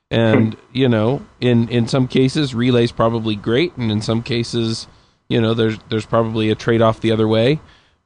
And 0.10 0.56
you 0.72 0.88
know, 0.88 1.26
in 1.42 1.68
in 1.70 1.88
some 1.88 2.08
cases, 2.08 2.56
relay's 2.56 2.92
probably 2.92 3.36
great, 3.36 3.76
and 3.76 3.92
in 3.92 4.02
some 4.02 4.24
cases, 4.24 4.88
you 5.28 5.42
know, 5.42 5.54
there's 5.54 5.78
there's 5.90 6.06
probably 6.06 6.50
a 6.50 6.56
trade 6.56 6.82
off 6.82 7.02
the 7.02 7.12
other 7.12 7.28
way. 7.28 7.60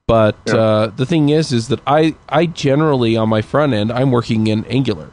But 0.08 0.36
yeah. 0.48 0.56
uh, 0.56 0.88
the 0.88 1.06
thing 1.06 1.30
is, 1.30 1.52
is 1.52 1.68
that 1.68 1.80
I 1.86 2.16
I 2.28 2.48
generally 2.48 3.16
on 3.16 3.30
my 3.30 3.42
front 3.42 3.74
end 3.74 3.92
I'm 3.92 4.12
working 4.12 4.48
in 4.48 4.66
Angular, 4.66 5.12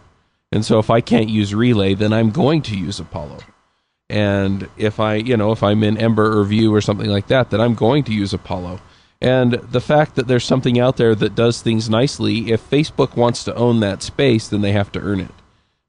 and 0.51 0.64
so 0.64 0.79
if 0.79 0.88
I 0.88 1.01
can't 1.01 1.29
use 1.29 1.55
Relay, 1.55 1.94
then 1.94 2.12
I'm 2.12 2.31
going 2.31 2.62
to 2.62 2.77
use 2.77 2.98
Apollo. 2.98 3.38
And 4.11 4.68
if 4.79 4.98
I, 4.98 5.16
you 5.16 5.37
know, 5.37 5.53
if 5.53 5.62
I'm 5.62 5.83
in 5.83 5.98
Ember 5.98 6.38
or 6.38 6.44
Vue 6.44 6.74
or 6.74 6.81
something 6.81 7.11
like 7.11 7.27
that, 7.29 7.51
then 7.51 7.61
I'm 7.61 7.74
going 7.74 8.05
to 8.05 8.12
use 8.14 8.33
Apollo. 8.33 8.81
And 9.20 9.53
the 9.55 9.81
fact 9.81 10.14
that 10.14 10.29
there's 10.29 10.44
something 10.44 10.79
out 10.79 10.96
there 10.96 11.14
that 11.14 11.35
does 11.35 11.61
things 11.61 11.90
nicely, 11.90 12.53
if 12.53 12.70
Facebook 12.70 13.16
wants 13.16 13.44
to 13.44 13.55
own 13.55 13.81
that 13.81 14.03
space, 14.03 14.48
then 14.48 14.62
they 14.62 14.72
have 14.72 14.92
to 14.92 15.01
earn 15.01 15.20
it. 15.20 15.33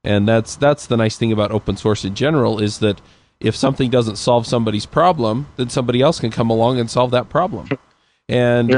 And 0.04 0.28
that's 0.28 0.56
that's 0.56 0.88
the 0.88 0.98
nice 0.98 1.18
thing 1.18 1.32
about 1.32 1.52
open 1.52 1.76
source 1.76 2.06
in 2.06 2.16
general 2.16 2.60
is 2.60 2.80
that 2.80 3.02
if 3.40 3.56
something 3.56 3.90
doesn't 3.90 4.18
solve 4.18 4.46
somebody's 4.46 4.86
problem, 4.86 5.48
then 5.56 5.70
somebody 5.70 6.02
else 6.02 6.20
can 6.20 6.32
come 6.32 6.50
along 6.50 6.80
and 6.80 6.90
solve 6.90 7.12
that 7.12 7.30
problem. 7.30 7.70
And 8.28 8.72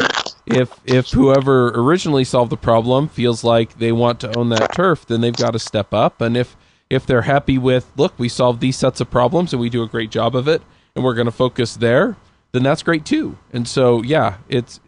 if 0.46 0.80
if 0.86 1.10
whoever 1.10 1.70
originally 1.70 2.24
solved 2.24 2.52
the 2.52 2.58
problem 2.58 3.08
feels 3.10 3.44
like 3.44 3.78
they 3.78 3.92
want 3.92 4.20
to 4.22 4.38
own 4.38 4.50
that 4.50 4.74
turf, 4.74 5.06
then 5.06 5.22
they've 5.22 5.36
got 5.36 5.52
to 5.52 5.60
step 5.60 5.94
up. 5.94 6.22
And 6.22 6.38
if 6.38 6.56
if 6.90 7.06
they're 7.06 7.24
happy 7.24 7.58
with, 7.58 7.92
look, 7.96 8.18
we 8.18 8.30
solved 8.30 8.60
these 8.60 8.78
sets 8.78 9.00
of 9.00 9.10
problems 9.10 9.54
and 9.54 9.62
we 9.62 9.70
do 9.70 9.84
a 9.84 9.88
great 9.88 10.12
job 10.12 10.36
of 10.36 10.48
it, 10.48 10.62
and 10.96 11.04
we're 11.04 11.14
going 11.14 11.26
to 11.26 11.32
focus 11.32 11.76
there, 11.76 12.18
then 12.52 12.64
that's 12.64 12.84
great 12.84 13.06
too. 13.06 13.38
And 13.54 13.68
so, 13.68 14.02
yeah, 14.02 14.38
it's 14.50 14.80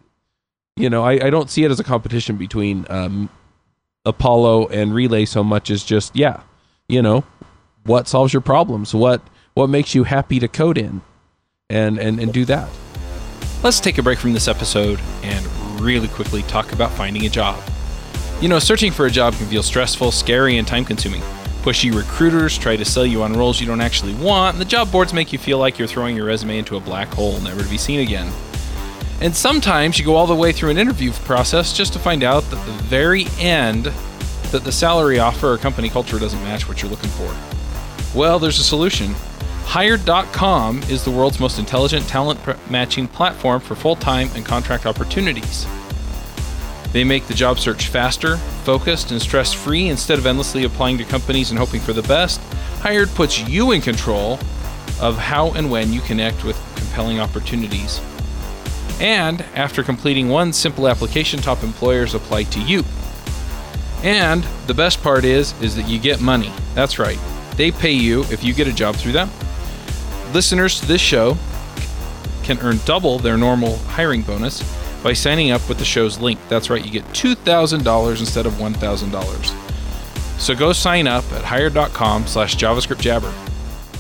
you 0.76 0.90
know, 0.90 1.04
I, 1.04 1.28
I 1.28 1.30
don't 1.30 1.50
see 1.50 1.64
it 1.64 1.72
as 1.72 1.80
a 1.80 1.84
competition 1.84 2.38
between 2.38 2.86
um, 2.90 3.30
Apollo 4.06 4.68
and 4.68 4.94
Relay 4.94 5.26
so 5.26 5.44
much 5.44 5.72
as 5.72 5.84
just 5.84 6.16
yeah, 6.16 6.42
you 6.88 7.02
know, 7.02 7.24
what 7.86 8.08
solves 8.08 8.34
your 8.34 8.42
problems, 8.42 8.94
what 8.94 9.22
what 9.54 9.68
makes 9.68 9.96
you 9.96 10.04
happy 10.04 10.40
to 10.40 10.48
code 10.48 10.78
in, 10.78 11.02
and 11.70 11.98
and 11.98 12.20
and 12.20 12.34
do 12.34 12.46
that. 12.46 12.70
Let's 13.64 13.80
take 13.80 13.98
a 13.98 14.04
break 14.04 14.20
from 14.20 14.34
this 14.34 14.48
episode 14.48 15.00
and 15.22 15.46
really 15.80 16.10
quickly 16.10 16.44
talk 16.44 16.74
about 16.74 16.92
finding 16.92 17.26
a 17.26 17.30
job. 17.30 17.62
You 18.42 18.50
know, 18.50 18.60
searching 18.60 18.92
for 18.92 19.06
a 19.06 19.12
job 19.12 19.34
can 19.36 19.46
feel 19.48 19.64
stressful, 19.64 20.12
scary, 20.12 20.58
and 20.58 20.68
time 20.68 20.84
consuming. 20.84 21.22
Pushy 21.62 21.96
recruiters 21.96 22.58
try 22.58 22.76
to 22.76 22.84
sell 22.84 23.06
you 23.06 23.24
on 23.24 23.32
roles 23.32 23.62
you 23.62 23.68
don't 23.68 23.80
actually 23.80 24.14
want, 24.16 24.56
and 24.56 24.62
the 24.62 24.66
job 24.66 24.92
boards 24.92 25.14
make 25.14 25.32
you 25.32 25.40
feel 25.40 25.60
like 25.60 25.80
you're 25.80 25.88
throwing 25.88 26.18
your 26.18 26.26
resume 26.26 26.58
into 26.58 26.76
a 26.76 26.80
black 26.82 27.08
hole, 27.08 27.40
never 27.40 27.64
to 27.64 27.70
be 27.70 27.78
seen 27.78 28.02
again. 28.02 28.30
And 29.22 29.36
sometimes 29.36 29.98
you 29.98 30.06
go 30.06 30.16
all 30.16 30.28
the 30.28 30.36
way 30.36 30.52
through 30.52 30.72
an 30.72 30.78
interview 30.78 31.12
process 31.12 31.74
just 31.74 31.94
to 31.94 32.00
find 32.00 32.24
out 32.24 32.44
that 32.50 32.66
the 32.66 32.72
very 32.84 33.26
end 33.40 33.86
that 34.52 34.64
the 34.64 34.72
salary 34.72 35.20
offer 35.20 35.54
or 35.54 35.58
company 35.58 35.90
culture 35.90 36.20
doesn't 36.20 36.42
match 36.44 36.68
what 36.68 36.82
you're 36.82 36.92
looking 36.92 37.10
for. 37.12 37.34
Well, 38.18 38.38
there's 38.38 38.60
a 38.60 38.64
solution. 38.64 39.16
Hired.com 39.66 40.84
is 40.84 41.04
the 41.04 41.10
world's 41.10 41.40
most 41.40 41.58
intelligent 41.58 42.08
talent 42.08 42.40
matching 42.70 43.08
platform 43.08 43.60
for 43.60 43.76
full 43.76 43.96
time 43.96 44.30
and 44.36 44.46
contract 44.46 44.86
opportunities. 44.86 45.66
They 46.92 47.04
make 47.04 47.26
the 47.26 47.34
job 47.34 47.58
search 47.58 47.88
faster, 47.88 48.38
focused, 48.66 49.10
and 49.10 49.20
stress 49.20 49.52
free 49.52 49.88
instead 49.88 50.20
of 50.20 50.28
endlessly 50.28 50.64
applying 50.64 51.00
to 51.00 51.04
companies 51.04 51.50
and 51.50 51.58
hoping 51.58 51.82
for 51.82 51.94
the 51.94 52.04
best. 52.04 52.40
Hired 52.82 53.10
puts 53.16 53.40
you 53.40 53.72
in 53.72 53.82
control 53.82 54.34
of 55.02 55.18
how 55.18 55.54
and 55.54 55.72
when 55.72 55.92
you 55.92 56.02
connect 56.02 56.44
with 56.44 56.56
compelling 56.76 57.20
opportunities. 57.20 58.00
And 59.00 59.42
after 59.56 59.84
completing 59.84 60.30
one 60.30 60.54
simple 60.54 60.88
application, 60.88 61.40
top 61.40 61.64
employers 61.64 62.14
apply 62.14 62.44
to 62.44 62.62
you. 62.62 62.84
And 64.04 64.44
the 64.68 64.74
best 64.74 65.02
part 65.02 65.26
is 65.26 65.60
is 65.62 65.76
that 65.76 65.88
you 65.88 66.00
get 66.00 66.22
money. 66.22 66.52
That's 66.76 67.00
right. 67.00 67.20
They 67.56 67.72
pay 67.72 67.92
you 67.92 68.24
if 68.26 68.44
you 68.44 68.54
get 68.54 68.68
a 68.68 68.74
job 68.74 68.96
through 68.96 69.14
them. 69.14 69.30
Listeners 70.34 70.80
to 70.80 70.86
this 70.88 71.02
show 71.02 71.38
can 72.44 72.60
earn 72.60 72.80
double 72.86 73.20
their 73.20 73.38
normal 73.38 73.78
hiring 73.78 74.22
bonus 74.22 74.62
by 75.04 75.14
signing 75.14 75.52
up 75.52 75.68
with 75.70 75.78
the 75.78 75.86
show's 75.86 76.20
link. 76.20 76.40
That's 76.50 76.70
right, 76.70 76.84
you 76.84 76.92
get 76.92 77.06
$2,000 77.10 78.20
instead 78.20 78.46
of 78.46 78.54
$1,000. 78.54 80.40
So 80.40 80.56
go 80.56 80.74
sign 80.74 81.08
up 81.08 81.24
at 81.32 81.44
hired.com 81.44 82.28
slash 82.28 82.56
JavaScript 82.56 83.00
Jabber. 83.00 83.32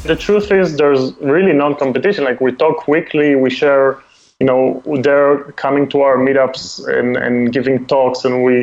The 0.03 0.15
truth 0.15 0.51
is 0.51 0.75
there's 0.75 1.13
really 1.21 1.53
non-competition. 1.53 2.25
Like 2.25 2.41
we 2.41 2.51
talk 2.51 2.87
weekly, 2.87 3.35
we 3.35 3.49
share, 3.49 4.02
you 4.43 4.47
know, 4.49 4.81
they're 5.05 5.37
coming 5.65 5.87
to 5.89 6.01
our 6.01 6.17
meetups 6.17 6.63
and, 6.87 7.15
and 7.25 7.53
giving 7.53 7.85
talks 7.85 8.25
and 8.25 8.43
we 8.43 8.55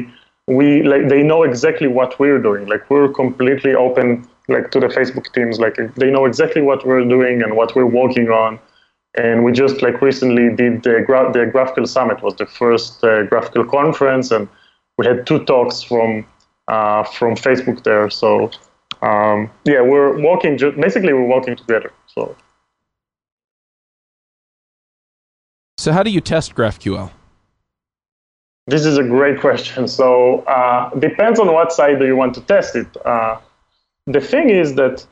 we 0.47 0.83
like 0.83 1.09
they 1.09 1.23
know 1.23 1.43
exactly 1.43 1.89
what 1.89 2.19
we're 2.19 2.43
doing. 2.49 2.67
Like 2.67 2.83
we're 2.91 3.09
completely 3.09 3.75
open 3.75 4.29
like 4.49 4.71
to 4.73 4.81
the 4.81 4.89
Facebook 4.89 5.33
teams. 5.33 5.59
Like 5.59 5.77
they 6.01 6.11
know 6.11 6.25
exactly 6.27 6.63
what 6.63 6.87
we're 6.87 7.09
doing 7.17 7.43
and 7.43 7.57
what 7.57 7.75
we're 7.77 7.93
working 8.03 8.29
on 8.31 8.59
and 9.17 9.45
we 9.45 9.53
just 9.53 9.83
like 9.83 10.01
recently 10.01 10.55
did 10.55 10.83
the, 10.83 11.03
Gra- 11.07 11.33
the 11.33 11.41
GraphQL 11.41 11.89
Summit 11.89 12.23
was 12.23 12.35
the 12.37 12.47
first 12.47 13.03
uh, 13.03 13.25
GraphQL 13.27 13.69
conference, 13.71 14.31
and 14.31 14.49
we 14.99 15.07
had 15.07 15.27
two 15.27 15.45
talks 15.45 15.83
from 15.83 16.27
uh, 16.69 17.03
from 17.05 17.35
Facebook 17.35 17.83
there. 17.83 18.11
So 18.11 18.51
um, 19.03 19.51
yeah, 19.65 19.81
we're 19.81 20.21
working. 20.21 20.59
Ju- 20.59 20.73
basically, 20.73 21.13
we're 21.13 21.27
working 21.27 21.57
together. 21.57 21.93
So. 22.07 22.37
So 25.81 25.93
how 25.93 26.03
do 26.03 26.11
you 26.11 26.21
test 26.21 26.55
GraphQL? 26.55 27.11
This 28.67 28.85
is 28.85 28.99
a 28.99 29.03
great 29.03 29.41
question. 29.41 29.89
So 29.89 30.41
uh, 30.41 30.91
depends 30.91 31.41
on 31.41 31.51
what 31.55 31.73
side 31.73 31.99
do 31.99 32.05
you 32.05 32.17
want 32.17 32.35
to 32.35 32.43
test 32.43 32.77
it. 32.77 32.87
Uh, 33.03 33.39
the 34.07 34.21
thing 34.21 34.51
is 34.51 34.75
that 34.75 35.07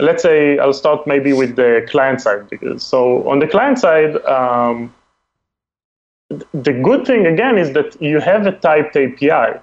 let's 0.00 0.22
say 0.22 0.58
I'll 0.58 0.72
start 0.72 1.06
maybe 1.06 1.34
with 1.34 1.56
the 1.56 1.86
client 1.90 2.22
side 2.22 2.48
because 2.48 2.82
so 2.82 3.28
on 3.28 3.40
the 3.40 3.46
client 3.46 3.78
side, 3.78 4.16
um, 4.24 4.94
the 6.54 6.72
good 6.72 7.06
thing 7.06 7.26
again 7.26 7.58
is 7.58 7.74
that 7.74 8.00
you 8.00 8.18
have 8.20 8.46
a 8.46 8.52
typed 8.52 8.96
API. 8.96 9.60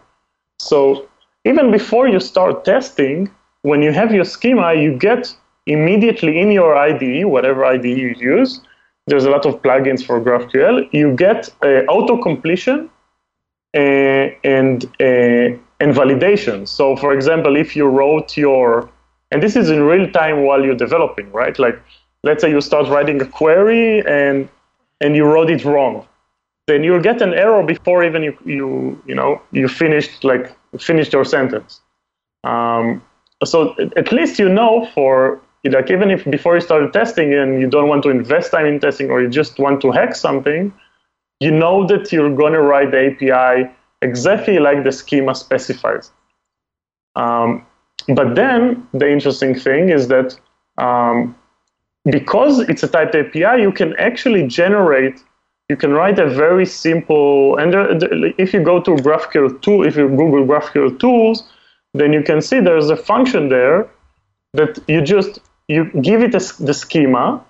So 0.59 1.09
even 1.43 1.71
before 1.71 2.07
you 2.07 2.19
start 2.19 2.65
testing, 2.65 3.31
when 3.63 3.81
you 3.81 3.91
have 3.93 4.13
your 4.13 4.25
schema, 4.25 4.75
you 4.75 4.95
get 4.95 5.35
immediately 5.65 6.39
in 6.39 6.51
your 6.51 6.75
IDE, 6.75 7.25
whatever 7.25 7.65
IDE 7.65 7.85
you 7.85 8.13
use. 8.19 8.61
There's 9.07 9.25
a 9.25 9.29
lot 9.29 9.45
of 9.45 9.61
plugins 9.61 10.05
for 10.05 10.21
GraphQL. 10.21 10.89
You 10.93 11.15
get 11.15 11.49
uh, 11.63 11.83
auto 11.89 12.21
completion 12.21 12.89
uh, 13.73 13.79
and 14.43 14.85
uh, 14.99 15.57
and 15.81 15.95
validation. 15.95 16.67
So, 16.67 16.95
for 16.95 17.13
example, 17.13 17.55
if 17.55 17.75
you 17.75 17.87
wrote 17.87 18.37
your 18.37 18.89
and 19.31 19.41
this 19.41 19.55
is 19.55 19.69
in 19.69 19.81
real 19.83 20.09
time 20.11 20.43
while 20.43 20.63
you're 20.63 20.75
developing, 20.75 21.31
right? 21.31 21.57
Like, 21.57 21.81
let's 22.23 22.41
say 22.41 22.49
you 22.51 22.61
start 22.61 22.87
writing 22.89 23.21
a 23.21 23.25
query 23.25 24.05
and 24.05 24.47
and 24.99 25.15
you 25.15 25.25
wrote 25.25 25.49
it 25.49 25.65
wrong, 25.65 26.05
then 26.67 26.83
you'll 26.83 27.01
get 27.01 27.21
an 27.21 27.33
error 27.33 27.63
before 27.63 28.03
even 28.03 28.23
you 28.23 28.37
you 28.45 29.01
you 29.07 29.15
know 29.15 29.41
you 29.51 29.67
finished 29.67 30.23
like 30.23 30.55
finished 30.79 31.13
your 31.13 31.25
sentence. 31.25 31.81
Um, 32.43 33.01
so 33.43 33.75
at 33.95 34.11
least 34.11 34.37
you 34.37 34.49
know 34.49 34.87
for 34.93 35.41
like 35.65 35.91
even 35.91 36.09
if 36.09 36.25
before 36.25 36.55
you 36.55 36.61
started 36.61 36.91
testing 36.91 37.33
and 37.33 37.61
you 37.61 37.67
don't 37.67 37.87
want 37.87 38.03
to 38.03 38.09
invest 38.09 38.51
time 38.51 38.65
in 38.65 38.79
testing 38.79 39.11
or 39.11 39.21
you 39.21 39.29
just 39.29 39.59
want 39.59 39.81
to 39.81 39.91
hack 39.91 40.15
something, 40.15 40.73
you 41.39 41.51
know 41.51 41.85
that 41.87 42.11
you're 42.11 42.35
going 42.35 42.53
to 42.53 42.61
write 42.61 42.91
the 42.91 43.07
API 43.07 43.69
exactly 44.01 44.59
like 44.59 44.83
the 44.83 44.91
schema 44.91 45.35
specifies. 45.35 46.11
Um, 47.15 47.65
but 48.07 48.35
then 48.35 48.87
the 48.93 49.09
interesting 49.09 49.53
thing 49.53 49.89
is 49.89 50.07
that 50.07 50.39
um, 50.77 51.35
because 52.05 52.59
it's 52.59 52.83
a 52.83 52.87
typed 52.87 53.15
API, 53.15 53.61
you 53.61 53.71
can 53.71 53.95
actually 53.97 54.47
generate, 54.47 55.23
you 55.69 55.77
can 55.77 55.91
write 55.91 56.17
a 56.17 56.27
very 56.29 56.65
simple, 56.65 57.57
and 57.57 57.73
there, 57.73 57.91
if 58.37 58.53
you 58.53 58.63
go 58.63 58.81
to 58.81 58.91
GraphQL 58.91 59.61
tool, 59.61 59.85
if 59.85 59.95
you 59.95 60.07
Google 60.09 60.45
GraphQL 60.45 60.99
tools, 60.99 61.43
then 61.93 62.13
you 62.13 62.23
can 62.23 62.41
see 62.41 62.59
there's 62.59 62.89
a 62.89 62.95
function 62.95 63.49
there 63.49 63.89
that 64.53 64.79
you 64.87 65.01
just, 65.01 65.39
you 65.73 65.81
give 66.01 66.21
it 66.27 66.33
a, 66.35 66.63
the 66.63 66.73
schema, 66.73 67.43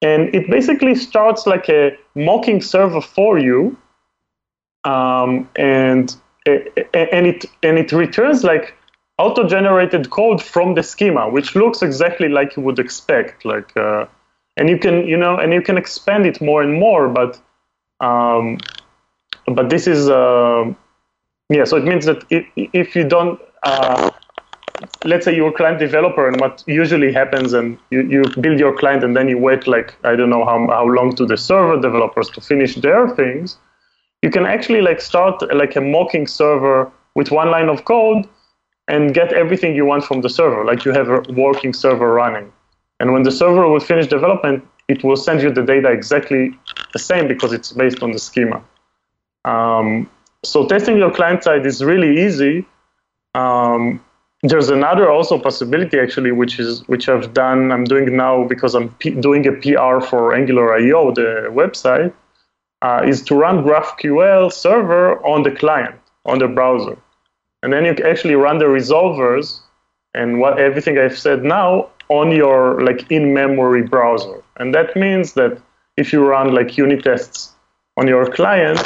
and 0.00 0.34
it 0.34 0.44
basically 0.50 0.94
starts 0.94 1.46
like 1.46 1.68
a 1.68 1.82
mocking 2.14 2.62
server 2.62 3.00
for 3.00 3.38
you, 3.38 3.76
um, 4.84 5.48
and 5.56 6.16
and 6.46 7.26
it 7.26 7.44
and 7.62 7.78
it 7.78 7.92
returns 7.92 8.44
like 8.44 8.74
auto-generated 9.18 10.10
code 10.10 10.40
from 10.42 10.74
the 10.74 10.82
schema, 10.82 11.28
which 11.28 11.54
looks 11.56 11.82
exactly 11.82 12.28
like 12.28 12.56
you 12.56 12.62
would 12.62 12.78
expect. 12.78 13.44
Like, 13.44 13.76
uh, 13.76 14.06
and 14.56 14.68
you 14.68 14.78
can, 14.78 15.06
you 15.06 15.16
know, 15.16 15.36
and 15.36 15.52
you 15.52 15.60
can 15.60 15.76
expand 15.76 16.24
it 16.26 16.40
more 16.40 16.62
and 16.62 16.72
more. 16.78 17.08
But, 17.08 17.40
um, 18.00 18.58
but 19.46 19.70
this 19.70 19.86
is, 19.86 20.08
uh, 20.08 20.72
yeah. 21.48 21.64
So 21.64 21.76
it 21.76 21.84
means 21.84 22.06
that 22.06 22.24
if, 22.30 22.46
if 22.56 22.96
you 22.96 23.04
don't, 23.04 23.40
uh, 23.64 24.10
let's 25.04 25.24
say 25.24 25.34
you're 25.34 25.48
a 25.48 25.52
client 25.52 25.78
developer, 25.78 26.28
and 26.28 26.40
what 26.40 26.62
usually 26.66 27.12
happens, 27.12 27.52
and 27.52 27.78
you, 27.90 28.02
you 28.02 28.22
build 28.40 28.58
your 28.58 28.76
client, 28.76 29.04
and 29.04 29.16
then 29.16 29.28
you 29.28 29.38
wait 29.38 29.66
like 29.66 29.94
I 30.04 30.16
don't 30.16 30.30
know 30.30 30.44
how 30.44 30.66
how 30.68 30.86
long 30.86 31.14
to 31.16 31.26
the 31.26 31.36
server 31.36 31.80
developers 31.80 32.28
to 32.30 32.40
finish 32.40 32.74
their 32.76 33.08
things. 33.08 33.56
You 34.22 34.30
can 34.30 34.46
actually 34.46 34.82
like 34.82 35.00
start 35.00 35.42
like 35.54 35.76
a 35.76 35.80
mocking 35.80 36.26
server 36.26 36.90
with 37.14 37.30
one 37.30 37.50
line 37.50 37.68
of 37.68 37.84
code 37.84 38.28
and 38.88 39.14
get 39.14 39.32
everything 39.32 39.74
you 39.76 39.84
want 39.84 40.04
from 40.04 40.22
the 40.22 40.30
server, 40.30 40.64
like 40.64 40.84
you 40.84 40.92
have 40.92 41.08
a 41.08 41.20
working 41.32 41.72
server 41.72 42.12
running. 42.12 42.50
And 43.00 43.12
when 43.12 43.22
the 43.22 43.30
server 43.30 43.68
will 43.68 43.80
finish 43.80 44.06
development, 44.06 44.66
it 44.88 45.04
will 45.04 45.16
send 45.16 45.42
you 45.42 45.52
the 45.52 45.62
data 45.62 45.90
exactly 45.90 46.58
the 46.92 46.98
same 46.98 47.28
because 47.28 47.52
it's 47.52 47.70
based 47.72 48.02
on 48.02 48.12
the 48.12 48.18
schema. 48.18 48.62
Um, 49.44 50.10
so 50.44 50.66
testing 50.66 50.96
your 50.96 51.12
client 51.12 51.44
side 51.44 51.66
is 51.66 51.84
really 51.84 52.24
easy. 52.24 52.66
Um, 53.34 54.02
there's 54.42 54.68
another 54.68 55.10
also 55.10 55.38
possibility 55.38 55.98
actually, 55.98 56.32
which 56.32 56.58
is 56.58 56.86
which 56.88 57.08
I've 57.08 57.34
done. 57.34 57.72
I'm 57.72 57.84
doing 57.84 58.16
now 58.16 58.44
because 58.44 58.74
I'm 58.74 58.90
P- 58.94 59.10
doing 59.10 59.46
a 59.46 59.52
PR 59.52 60.04
for 60.04 60.34
Angular.io, 60.34 61.12
the 61.12 61.48
website, 61.50 62.12
uh, 62.82 63.02
is 63.04 63.22
to 63.22 63.34
run 63.34 63.64
GraphQL 63.64 64.52
server 64.52 65.18
on 65.26 65.42
the 65.42 65.50
client 65.50 65.96
on 66.24 66.38
the 66.38 66.46
browser. 66.46 66.96
And 67.62 67.72
then 67.72 67.84
you 67.84 67.94
actually 68.04 68.34
run 68.34 68.58
the 68.58 68.66
resolvers 68.66 69.60
and 70.14 70.38
what 70.38 70.60
everything 70.60 70.98
I've 70.98 71.18
said 71.18 71.42
now 71.42 71.88
on 72.08 72.30
your 72.30 72.80
like 72.82 73.10
in-memory 73.10 73.82
browser. 73.82 74.42
And 74.56 74.74
that 74.74 74.94
means 74.94 75.32
that 75.34 75.60
if 75.96 76.12
you 76.12 76.24
run 76.24 76.54
like 76.54 76.78
unit 76.78 77.02
tests 77.02 77.54
on 77.96 78.06
your 78.06 78.30
client, 78.30 78.80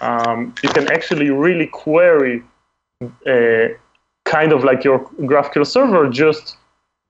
um, 0.00 0.54
you 0.62 0.68
can 0.70 0.90
actually 0.90 1.30
really 1.30 1.68
query 1.68 2.42
uh, 3.26 3.68
kind 4.28 4.52
of 4.52 4.64
like 4.64 4.84
your 4.84 5.00
GraphQL 5.20 5.66
server. 5.66 6.08
Just 6.08 6.56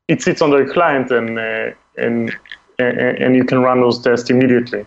it 0.08 0.22
sits 0.22 0.40
on 0.40 0.50
the 0.50 0.64
client 0.72 1.10
and 1.10 1.38
uh, 1.38 1.70
and 1.96 2.36
and 2.78 3.36
you 3.36 3.44
can 3.44 3.58
run 3.60 3.80
those 3.80 4.00
tests 4.00 4.30
immediately. 4.30 4.86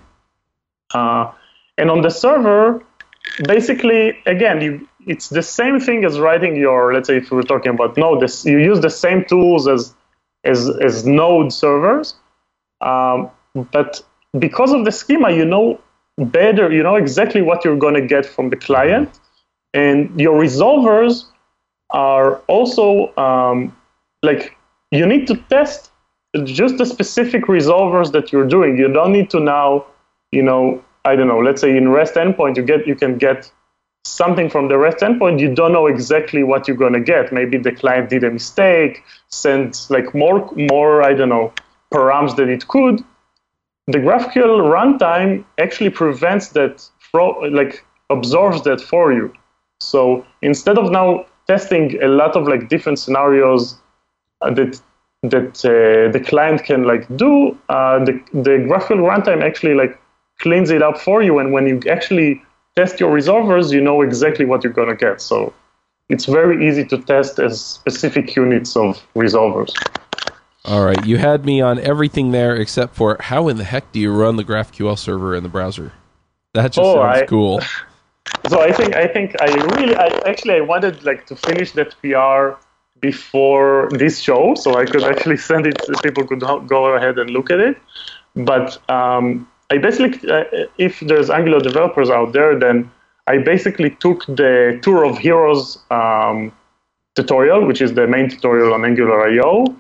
Uh, 0.94 1.32
and 1.78 1.90
on 1.90 2.02
the 2.02 2.10
server, 2.10 2.84
basically, 3.48 4.18
again, 4.26 4.62
you 4.62 4.88
it's 5.08 5.30
the 5.30 5.42
same 5.42 5.80
thing 5.80 6.06
as 6.06 6.20
writing 6.20 6.56
your, 6.56 6.94
let's 6.94 7.08
say 7.08 7.18
if 7.18 7.32
we're 7.32 7.42
talking 7.42 7.72
about 7.72 7.98
Node, 7.98 8.22
this, 8.22 8.46
you 8.46 8.60
use 8.60 8.82
the 8.82 8.90
same 8.90 9.26
tools 9.26 9.68
as, 9.68 9.96
as, 10.44 10.70
as 10.82 11.06
Node 11.06 11.52
servers, 11.52 12.16
um, 12.82 13.30
but 13.72 14.02
because 14.38 14.72
of 14.72 14.86
the 14.86 14.92
schema, 14.92 15.32
you 15.32 15.46
know 15.46 15.82
better, 16.18 16.72
you 16.72 16.84
know 16.84 16.96
exactly 16.96 17.42
what 17.42 17.66
you're 17.66 17.78
going 17.78 17.96
to 17.96 18.06
get 18.06 18.26
from 18.26 18.50
the 18.50 18.56
client, 18.56 19.20
and 19.74 20.20
your 20.20 20.40
resolvers 20.40 21.26
are 21.92 22.38
also 22.48 23.16
um, 23.18 23.76
like 24.24 24.56
you 24.92 25.06
need 25.06 25.28
to 25.28 25.36
test 25.50 25.92
just 26.44 26.78
the 26.78 26.86
specific 26.86 27.46
resolvers 27.46 28.12
that 28.14 28.32
you're 28.32 28.48
doing. 28.48 28.78
You 28.78 28.88
don't 28.92 29.12
need 29.12 29.30
to 29.32 29.40
now, 29.40 29.86
you 30.32 30.42
know, 30.42 30.84
I 31.04 31.16
don't 31.16 31.28
know. 31.28 31.40
Let's 31.40 31.62
say 31.62 31.76
in 31.76 31.90
REST 31.90 32.16
endpoint, 32.16 32.58
you 32.58 32.64
get 32.64 32.88
you 32.88 32.96
can 32.96 33.18
get 33.18 33.52
something 34.04 34.50
from 34.50 34.68
the 34.68 34.78
REST 34.78 35.00
endpoint, 35.00 35.40
you 35.40 35.54
don't 35.54 35.74
know 35.74 35.88
exactly 35.88 36.44
what 36.44 36.68
you're 36.68 36.78
to 36.94 37.00
get. 37.00 37.32
Maybe 37.32 37.58
the 37.58 37.72
client 37.72 38.10
did 38.10 38.24
a 38.24 38.32
mistake, 38.32 39.04
sent 39.30 39.88
like 39.90 40.14
more, 40.16 40.50
more 40.56 41.04
I 41.04 41.14
don't 41.14 41.30
know, 41.30 41.54
params 41.94 42.36
than 42.36 42.50
it 42.50 42.68
could. 42.68 43.04
The 43.88 44.00
GraphQL 44.00 44.62
runtime 44.76 45.44
actually 45.58 45.90
prevents 45.90 46.50
that, 46.50 46.88
fro- 47.12 47.40
like 47.42 47.84
absorbs 48.10 48.64
that 48.64 48.82
for 48.82 49.12
you. 49.12 49.34
So 49.80 50.26
instead 50.42 50.78
of 50.78 50.92
now 50.92 51.26
testing 51.54 51.86
a 52.02 52.08
lot 52.22 52.34
of 52.40 52.44
like 52.54 52.64
different 52.74 52.98
scenarios 53.04 53.62
uh, 54.42 54.54
that 54.58 54.72
that 55.34 55.54
uh, 55.74 56.12
the 56.16 56.22
client 56.32 56.60
can 56.70 56.82
like 56.92 57.04
do, 57.26 57.34
uh, 57.76 57.98
the 58.08 58.14
the 58.48 58.56
GraphQL 58.68 59.02
runtime 59.12 59.42
actually 59.50 59.76
like 59.82 59.94
cleans 60.44 60.70
it 60.78 60.82
up 60.88 60.98
for 61.08 61.18
you, 61.28 61.34
and 61.42 61.48
when 61.56 61.66
you 61.72 61.76
actually 61.98 62.30
test 62.76 62.94
your 63.02 63.12
resolvers, 63.20 63.66
you 63.76 63.82
know 63.88 63.98
exactly 64.02 64.46
what 64.50 64.60
you're 64.64 64.78
gonna 64.82 64.96
get. 65.08 65.22
So 65.22 65.54
it's 66.14 66.26
very 66.40 66.56
easy 66.68 66.84
to 66.92 66.98
test 67.14 67.34
as 67.48 67.54
specific 67.80 68.26
units 68.36 68.72
of 68.76 68.90
resolvers. 69.16 69.72
All 70.66 70.84
right, 70.86 71.04
you 71.06 71.18
had 71.18 71.46
me 71.46 71.62
on 71.70 71.80
everything 71.80 72.32
there 72.32 72.56
except 72.56 72.96
for 72.96 73.18
how 73.20 73.48
in 73.50 73.58
the 73.58 73.64
heck 73.74 73.86
do 73.92 74.00
you 74.00 74.12
run 74.24 74.36
the 74.38 74.44
GraphQL 74.52 74.98
server 74.98 75.36
in 75.36 75.44
the 75.44 75.50
browser? 75.58 75.92
That 76.54 76.68
just 76.74 76.80
Oh, 76.80 76.96
sounds 77.02 77.22
I- 77.22 77.26
cool. 77.26 77.62
So 78.50 78.60
I 78.62 78.72
think 78.72 78.96
I 78.96 79.08
think 79.08 79.36
I 79.42 79.54
really 79.76 79.96
I 79.96 80.08
actually 80.26 80.56
I 80.56 80.62
wanted 80.62 81.04
like 81.04 81.26
to 81.28 81.36
finish 81.36 81.72
that 81.74 81.96
PR 82.02 82.60
before 83.00 83.90
this 83.92 84.20
show, 84.20 84.56
so 84.56 84.76
I 84.76 84.86
could 84.86 85.04
actually 85.04 85.38
send 85.50 85.68
it. 85.68 85.78
so 85.84 85.94
People 86.02 86.26
could 86.26 86.42
go 86.68 86.86
ahead 86.96 87.18
and 87.20 87.30
look 87.30 87.52
at 87.52 87.60
it. 87.60 87.78
But 88.36 88.78
um, 88.90 89.48
I 89.72 89.78
basically, 89.78 90.30
uh, 90.30 90.44
if 90.78 91.00
there's 91.02 91.30
Angular 91.30 91.60
developers 91.60 92.10
out 92.10 92.34
there, 92.34 92.58
then 92.58 92.90
I 93.28 93.38
basically 93.38 93.92
took 93.92 94.26
the 94.26 94.80
Tour 94.82 95.04
of 95.04 95.18
Heroes 95.18 95.80
um, 95.92 96.52
tutorial, 97.16 97.66
which 97.66 97.82
is 97.82 97.94
the 97.94 98.08
main 98.08 98.30
tutorial 98.30 98.74
on 98.74 98.86
Angular 98.86 99.28
I/O, 99.30 99.76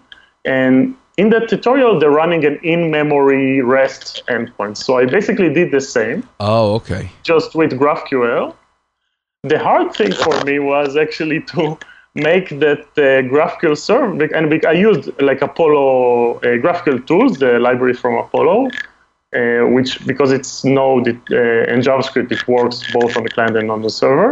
and 0.46 0.96
in 1.22 1.30
that 1.30 1.46
tutorial 1.54 1.94
they're 2.00 2.18
running 2.24 2.44
an 2.52 2.58
in-memory 2.74 3.62
REST 3.62 4.24
endpoint. 4.36 4.76
So 4.86 4.92
I 5.02 5.06
basically 5.18 5.52
did 5.60 5.70
the 5.78 5.84
same 5.98 6.20
Oh, 6.40 6.74
okay. 6.80 7.04
just 7.32 7.50
with 7.60 7.72
GraphQL. 7.82 8.56
The 9.54 9.60
hard 9.68 9.88
thing 10.00 10.14
for 10.26 10.36
me 10.48 10.56
was 10.74 10.90
actually 11.06 11.42
to 11.54 11.62
make 12.30 12.48
that 12.66 12.84
uh, 12.98 13.24
GraphQL 13.34 13.78
server, 13.78 14.26
and 14.38 14.44
I 14.66 14.76
used 14.90 15.06
like 15.30 15.42
Apollo 15.50 16.38
uh, 16.38 16.42
GraphQL 16.64 17.00
tools, 17.10 17.32
the 17.44 17.52
library 17.68 17.96
from 18.04 18.14
Apollo, 18.26 18.58
uh, 18.68 19.62
which 19.76 19.92
because 20.12 20.32
it's 20.38 20.52
Node 20.66 21.08
it, 21.14 21.22
uh, 21.32 21.72
and 21.72 21.78
JavaScript, 21.88 22.30
it 22.32 22.44
works 22.48 22.78
both 22.98 23.16
on 23.18 23.24
the 23.24 23.30
client 23.30 23.56
and 23.62 23.72
on 23.76 23.82
the 23.82 23.94
server. 24.02 24.32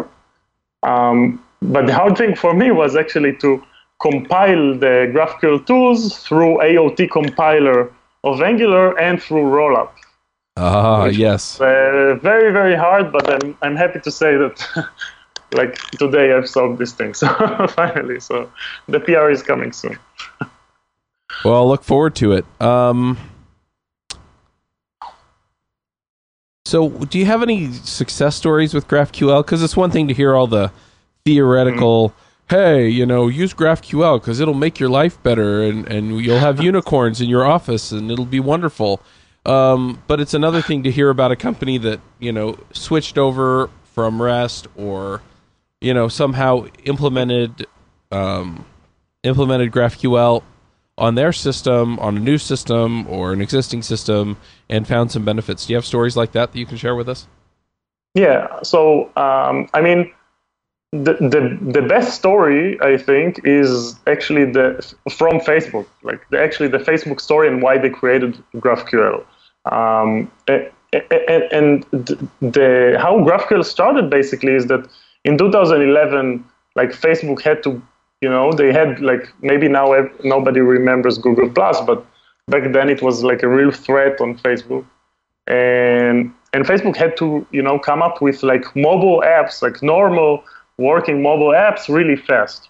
Um, 0.84 1.20
but 1.62 1.84
the 1.88 1.94
hard 1.94 2.18
thing 2.18 2.36
for 2.44 2.54
me 2.62 2.68
was 2.82 2.96
actually 3.04 3.34
to 3.44 3.64
compile 4.00 4.74
the 4.78 5.12
GraphQL 5.14 5.66
tools 5.66 6.18
through 6.20 6.58
AOT 6.60 7.10
compiler 7.12 7.92
of 8.24 8.42
Angular 8.42 8.98
and 9.00 9.22
through 9.22 9.44
Rollup 9.44 9.90
Ah, 10.58 11.06
yes. 11.06 11.60
uh, 11.62 12.16
very 12.22 12.52
very 12.52 12.76
hard 12.76 13.12
but 13.14 13.30
i'm 13.32 13.58
i'm 13.62 13.76
happy 13.78 14.00
to 14.02 14.12
say 14.12 14.36
that 14.36 14.58
like 15.54 15.78
today 15.98 16.34
i've 16.34 16.50
solved 16.50 16.78
this 16.80 16.92
thing 16.92 17.14
so 17.22 17.28
finally 17.76 18.20
so 18.20 18.52
the 18.90 19.00
pr 19.00 19.30
is 19.30 19.42
coming 19.42 19.72
soon 19.72 19.98
Well, 21.46 21.54
I'll 21.56 21.68
look 21.70 21.84
forward 21.84 22.16
to 22.16 22.34
it. 22.34 22.46
Um, 22.60 23.18
so, 26.66 26.90
do 26.90 27.18
you 27.18 27.26
have 27.26 27.42
any 27.42 27.72
success 27.72 28.36
stories 28.36 28.74
with 28.74 28.88
GraphQL? 28.88 29.44
Because 29.46 29.64
it's 29.64 29.78
one 29.78 29.90
thing 29.92 30.08
to 30.10 30.14
hear 30.14 30.36
all 30.36 30.48
the 30.48 30.72
theoretical, 31.26 32.14
hey, 32.50 32.88
you 32.88 33.06
know, 33.06 33.28
use 33.28 33.54
GraphQL 33.54 34.20
because 34.20 34.40
it'll 34.40 34.54
make 34.54 34.80
your 34.80 34.90
life 34.90 35.22
better 35.24 35.64
and, 35.64 35.88
and 35.88 36.20
you'll 36.22 36.40
have 36.40 36.62
unicorns 36.64 37.22
in 37.22 37.30
your 37.30 37.46
office 37.46 37.92
and 37.92 38.12
it'll 38.12 38.26
be 38.26 38.40
wonderful. 38.40 39.02
Um, 39.46 40.02
but 40.08 40.20
it's 40.20 40.34
another 40.34 40.62
thing 40.62 40.84
to 40.84 40.92
hear 40.92 41.10
about 41.10 41.32
a 41.32 41.36
company 41.36 41.78
that, 41.80 42.02
you 42.20 42.32
know, 42.32 42.58
switched 42.74 43.18
over 43.18 43.70
from 43.94 44.22
REST 44.22 44.68
or, 44.76 45.22
you 45.82 45.94
know, 45.94 46.08
somehow 46.08 46.66
implemented 46.84 47.66
um, 48.12 48.66
implemented 49.24 49.72
GraphQL 49.72 50.44
on 50.98 51.16
their 51.16 51.32
system, 51.32 52.00
on 52.00 52.18
a 52.18 52.20
new 52.20 52.38
system 52.38 53.08
or 53.08 53.32
an 53.32 53.42
existing 53.42 53.84
system, 53.84 54.38
and 54.70 54.88
found 54.88 55.12
some 55.12 55.24
benefits. 55.24 55.66
Do 55.66 55.74
you 55.74 55.78
have 55.78 55.86
stories 55.86 56.18
like 56.18 56.32
that 56.34 56.52
that 56.52 56.60
you 56.60 56.66
can 56.66 56.78
share 56.78 56.96
with 56.96 57.08
us? 57.08 57.28
yeah 58.16 58.62
so 58.64 59.06
um, 59.16 59.68
i 59.74 59.82
mean 59.82 60.12
the, 60.92 61.14
the 61.14 61.58
the 61.72 61.82
best 61.84 62.16
story 62.16 62.82
i 62.82 62.98
think 62.98 63.40
is 63.44 63.96
actually 64.08 64.46
the 64.46 64.96
from 65.12 65.40
facebook. 65.40 65.86
Like 66.02 66.28
the, 66.32 66.42
actually 66.42 66.70
the 66.70 66.80
facebook 66.80 67.22
story 67.22 67.48
and 67.48 67.62
why 67.62 67.78
they 67.78 67.90
created 67.90 68.42
graphql. 68.56 69.24
Um, 69.72 70.32
and 70.48 71.86
the, 71.92 72.28
the 72.42 72.98
how 73.00 73.20
graphql 73.20 73.64
started 73.64 74.10
basically 74.10 74.54
is 74.54 74.66
that 74.68 74.88
in 75.26 75.38
2011 75.38 76.44
like 76.76 76.90
facebook 76.90 77.42
had 77.44 77.62
to 77.64 77.80
you 78.22 78.30
know 78.30 78.52
they 78.52 78.74
had 78.74 79.00
like 79.00 79.32
maybe 79.42 79.68
now 79.68 79.94
nobody 80.24 80.60
remembers 80.60 81.20
google 81.20 81.50
plus 81.50 81.80
but 81.82 82.04
back 82.48 82.72
then 82.74 82.90
it 82.90 83.04
was 83.04 83.24
like 83.24 83.44
a 83.44 83.48
real 83.48 83.72
threat 83.72 84.20
on 84.20 84.38
facebook. 84.40 84.86
And 85.46 86.34
and 86.54 86.66
Facebook 86.66 86.96
had 86.96 87.16
to 87.18 87.46
you 87.52 87.62
know 87.62 87.80
come 87.80 88.02
up 88.02 88.22
with 88.22 88.44
like 88.44 88.76
mobile 88.76 89.22
apps, 89.22 89.62
like 89.62 89.82
normal 89.82 90.44
working 90.80 91.22
mobile 91.22 91.54
apps, 91.68 91.90
really 91.90 92.16
fast. 92.16 92.70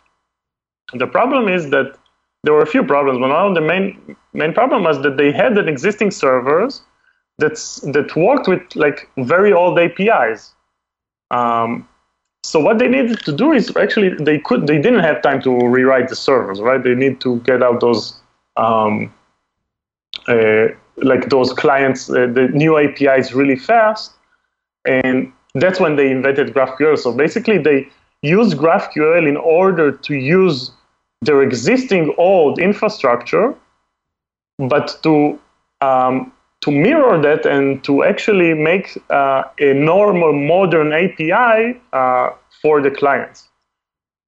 The 0.93 1.07
problem 1.07 1.47
is 1.47 1.69
that 1.69 1.97
there 2.43 2.53
were 2.53 2.61
a 2.61 2.71
few 2.75 2.83
problems, 2.83 3.19
but 3.19 3.29
one 3.29 3.47
of 3.51 3.55
the 3.55 3.61
main 3.61 4.15
main 4.33 4.53
problem 4.53 4.83
was 4.83 5.01
that 5.03 5.17
they 5.17 5.31
had 5.31 5.57
an 5.57 5.67
existing 5.67 6.11
servers 6.11 6.81
that's 7.37 7.81
that 7.95 8.15
worked 8.15 8.47
with 8.47 8.63
like 8.75 9.09
very 9.17 9.53
old 9.53 9.77
APIs. 9.77 10.53
Um, 11.31 11.87
so 12.43 12.59
what 12.59 12.79
they 12.79 12.87
needed 12.87 13.19
to 13.25 13.31
do 13.31 13.51
is 13.51 13.75
actually 13.75 14.15
they 14.15 14.39
could 14.39 14.67
they 14.67 14.77
didn't 14.77 15.03
have 15.09 15.21
time 15.21 15.41
to 15.43 15.51
rewrite 15.67 16.09
the 16.09 16.15
servers, 16.15 16.59
right? 16.61 16.81
They 16.81 16.95
need 16.95 17.21
to 17.21 17.39
get 17.41 17.61
out 17.61 17.81
those 17.81 18.19
um, 18.57 19.13
uh, 20.27 20.67
like 20.97 21.29
those 21.29 21.53
clients, 21.53 22.09
uh, 22.09 22.27
the 22.27 22.49
new 22.53 22.77
APIs 22.77 23.33
really 23.33 23.55
fast. 23.55 24.13
And 24.85 25.31
that's 25.55 25.79
when 25.79 25.95
they 25.95 26.11
invented 26.11 26.53
GraphQL. 26.53 26.97
So 26.97 27.11
basically, 27.11 27.57
they 27.57 27.87
used 28.21 28.57
GraphQL 28.57 29.27
in 29.27 29.37
order 29.37 29.91
to 29.91 30.13
use 30.13 30.71
their 31.21 31.41
existing 31.41 32.13
old 32.17 32.59
infrastructure, 32.59 33.55
but 34.57 34.97
to 35.03 35.39
um, 35.81 36.31
to 36.61 36.71
mirror 36.71 37.21
that 37.21 37.45
and 37.45 37.83
to 37.85 38.03
actually 38.03 38.53
make 38.53 38.97
uh, 39.09 39.43
a 39.59 39.73
normal 39.73 40.33
modern 40.33 40.91
API 40.91 41.79
uh, 41.93 42.31
for 42.61 42.81
the 42.81 42.91
clients. 42.91 43.47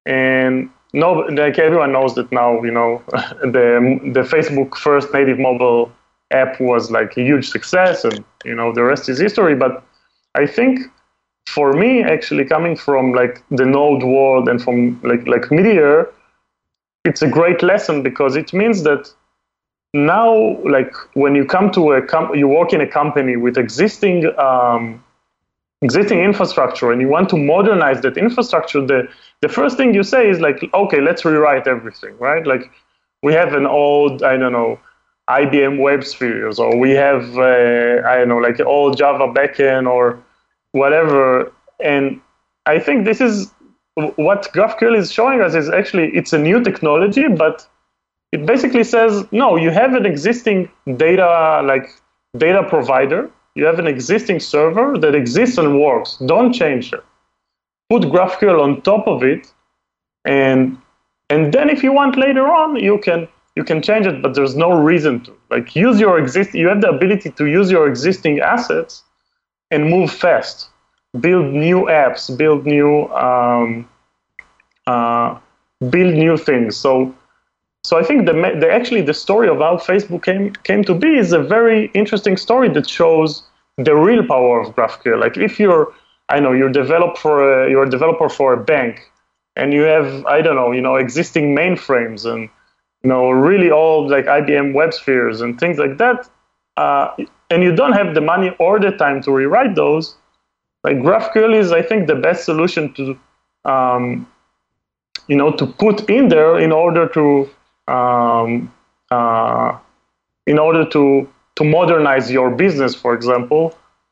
And 0.05 0.69
no, 0.93 1.11
like 1.11 1.59
everyone 1.59 1.91
knows 1.91 2.15
that 2.15 2.31
now, 2.31 2.61
you 2.63 2.71
know, 2.71 3.01
the 3.41 3.99
the 4.13 4.21
Facebook 4.21 4.75
first 4.77 5.13
native 5.13 5.39
mobile 5.39 5.91
app 6.31 6.59
was 6.59 6.91
like 6.91 7.17
a 7.17 7.21
huge 7.21 7.49
success, 7.49 8.03
and 8.03 8.23
you 8.45 8.55
know 8.55 8.73
the 8.73 8.83
rest 8.83 9.09
is 9.09 9.19
history. 9.19 9.55
But 9.55 9.83
I 10.35 10.47
think 10.47 10.79
for 11.47 11.73
me, 11.73 12.03
actually 12.03 12.45
coming 12.45 12.75
from 12.75 13.13
like 13.13 13.43
the 13.49 13.65
Node 13.65 14.03
world 14.03 14.47
and 14.47 14.61
from 14.61 15.01
like 15.01 15.27
like 15.27 15.51
Meteor, 15.51 16.09
it's 17.05 17.21
a 17.21 17.27
great 17.27 17.61
lesson 17.63 18.03
because 18.03 18.35
it 18.35 18.53
means 18.53 18.83
that 18.83 19.11
now, 19.93 20.57
like 20.63 20.93
when 21.13 21.35
you 21.35 21.45
come 21.45 21.71
to 21.71 21.93
a 21.93 22.01
com- 22.01 22.33
you 22.35 22.47
work 22.47 22.71
in 22.73 22.81
a 22.81 22.87
company 22.87 23.35
with 23.35 23.57
existing 23.57 24.25
um, 24.39 25.03
existing 25.81 26.19
infrastructure 26.19 26.91
and 26.91 27.01
you 27.01 27.09
want 27.09 27.29
to 27.29 27.37
modernize 27.37 28.01
that 28.01 28.17
infrastructure, 28.17 28.85
the 28.85 29.07
the 29.41 29.49
first 29.49 29.75
thing 29.75 29.93
you 29.93 30.03
say 30.03 30.29
is 30.29 30.39
like, 30.39 30.69
okay, 30.73 31.01
let's 31.01 31.25
rewrite 31.25 31.67
everything, 31.67 32.17
right? 32.19 32.45
Like 32.47 32.71
we 33.23 33.33
have 33.33 33.53
an 33.53 33.65
old, 33.65 34.23
I 34.23 34.37
don't 34.37 34.53
know, 34.53 34.79
IBM 35.29 35.79
WebSpheres, 35.79 36.59
or 36.59 36.77
we 36.77 36.91
have, 36.91 37.37
uh, 37.37 38.07
I 38.07 38.17
don't 38.17 38.29
know, 38.29 38.37
like 38.37 38.59
old 38.61 38.97
Java 38.97 39.27
backend 39.27 39.89
or 39.89 40.19
whatever. 40.71 41.51
And 41.79 42.21
I 42.65 42.79
think 42.79 43.05
this 43.05 43.21
is 43.21 43.51
what 43.95 44.51
GraphQL 44.53 44.97
is 44.97 45.11
showing 45.11 45.41
us 45.41 45.53
is 45.53 45.69
actually 45.69 46.09
it's 46.15 46.33
a 46.33 46.39
new 46.39 46.63
technology, 46.63 47.27
but 47.27 47.67
it 48.31 48.45
basically 48.45 48.83
says 48.83 49.25
no, 49.31 49.55
you 49.55 49.71
have 49.71 49.93
an 49.93 50.05
existing 50.05 50.69
data 50.95 51.61
like 51.65 51.89
data 52.37 52.63
provider, 52.63 53.29
you 53.55 53.65
have 53.65 53.79
an 53.79 53.87
existing 53.87 54.39
server 54.39 54.97
that 54.97 55.15
exists 55.15 55.57
and 55.57 55.81
works. 55.81 56.17
Don't 56.25 56.53
change 56.53 56.93
it. 56.93 57.03
Put 57.89 58.03
GraphQL 58.03 58.61
on 58.61 58.81
top 58.81 59.07
of 59.07 59.23
it, 59.23 59.51
and 60.23 60.77
and 61.29 61.53
then 61.53 61.69
if 61.69 61.83
you 61.83 61.91
want 61.91 62.17
later 62.17 62.47
on, 62.47 62.77
you 62.77 62.97
can 62.99 63.27
you 63.57 63.65
can 63.65 63.81
change 63.81 64.05
it, 64.05 64.21
but 64.21 64.33
there's 64.33 64.55
no 64.55 64.71
reason 64.71 65.21
to. 65.25 65.33
Like 65.49 65.75
use 65.75 65.99
your 65.99 66.17
exist 66.17 66.53
you 66.53 66.69
have 66.69 66.79
the 66.79 66.89
ability 66.89 67.31
to 67.31 67.45
use 67.45 67.69
your 67.69 67.85
existing 67.85 68.39
assets 68.39 69.03
and 69.71 69.89
move 69.89 70.11
fast. 70.11 70.69
Build 71.19 71.47
new 71.53 71.85
apps, 71.85 72.35
build 72.37 72.65
new 72.65 73.07
um, 73.09 73.89
uh, 74.87 75.37
build 75.89 76.13
new 76.13 76.37
things. 76.37 76.77
So 76.77 77.13
so 77.83 77.97
I 77.97 78.03
think 78.03 78.27
the, 78.27 78.33
the 78.33 78.71
actually 78.71 79.01
the 79.01 79.13
story 79.13 79.49
of 79.49 79.57
how 79.57 79.77
Facebook 79.77 80.23
came 80.23 80.53
came 80.63 80.83
to 80.83 80.93
be 80.93 81.17
is 81.17 81.33
a 81.33 81.39
very 81.39 81.89
interesting 81.93 82.37
story 82.37 82.69
that 82.69 82.87
shows 82.87 83.43
the 83.77 83.95
real 83.95 84.25
power 84.25 84.61
of 84.61 84.75
GraphQL. 84.75 85.19
Like 85.19 85.37
if 85.37 85.59
you're 85.59 85.93
I 86.29 86.39
know 86.39 86.51
you're 86.53 86.71
develop 86.71 87.17
for 87.17 87.35
a, 87.63 87.69
you're 87.69 87.83
a 87.83 87.89
developer 87.89 88.29
for 88.29 88.53
a 88.53 88.63
bank, 88.63 89.01
and 89.55 89.73
you 89.73 89.81
have 89.81 90.25
I 90.25 90.41
don't 90.41 90.55
know 90.55 90.71
you 90.71 90.81
know 90.81 90.95
existing 90.95 91.55
mainframes 91.55 92.31
and 92.31 92.49
you 93.03 93.09
know 93.09 93.31
really 93.31 93.71
old 93.71 94.11
like 94.11 94.25
IBM 94.25 94.73
WebSpheres 94.73 95.41
and 95.41 95.59
things 95.59 95.77
like 95.79 95.97
that, 95.97 96.29
uh, 96.81 97.15
and 97.51 97.63
you 97.63 97.73
don't 97.75 97.93
have 97.93 98.15
the 98.15 98.21
money 98.33 98.49
or 98.59 98.79
the 98.79 98.91
time 99.03 99.21
to 99.23 99.31
rewrite 99.31 99.75
those. 99.75 100.15
Like 100.83 100.97
GraphQL 100.97 101.53
is 101.61 101.71
I 101.71 101.81
think 101.89 102.07
the 102.07 102.15
best 102.27 102.45
solution 102.45 102.93
to 102.97 103.03
um, 103.73 104.27
you 105.27 105.35
know 105.35 105.51
to 105.59 105.65
put 105.83 106.09
in 106.09 106.29
there 106.29 106.57
in 106.59 106.71
order 106.71 107.07
to 107.17 107.23
um, 107.95 108.73
uh, 109.11 109.77
in 110.47 110.57
order 110.57 110.83
to 110.95 111.03
to 111.57 111.63
modernize 111.63 112.31
your 112.31 112.49
business, 112.49 112.95
for 112.95 113.13
example, 113.13 113.63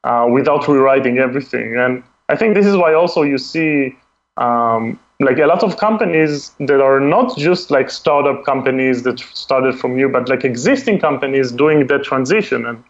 uh, 0.04 0.28
without 0.32 0.68
rewriting 0.68 1.18
everything. 1.18 1.78
And 1.78 2.04
I 2.28 2.36
think 2.36 2.54
this 2.54 2.66
is 2.66 2.76
why 2.76 2.94
also 2.94 3.24
you 3.24 3.38
see 3.38 3.96
um, 4.38 5.00
like 5.20 5.38
a 5.38 5.46
lot 5.46 5.64
of 5.64 5.78
companies 5.78 6.52
that 6.60 6.82
are 6.82 7.00
not 7.00 7.38
just 7.38 7.72
like 7.72 7.90
startup 7.90 8.46
companies 8.46 9.04
that 9.04 9.20
started 9.20 9.78
from 9.78 10.00
you, 10.00 10.08
but 10.08 10.30
like 10.30 10.46
existing 10.46 11.00
companies 11.00 11.52
doing 11.52 11.88
that 11.88 12.04
transition. 12.04 12.66
And 12.66 12.84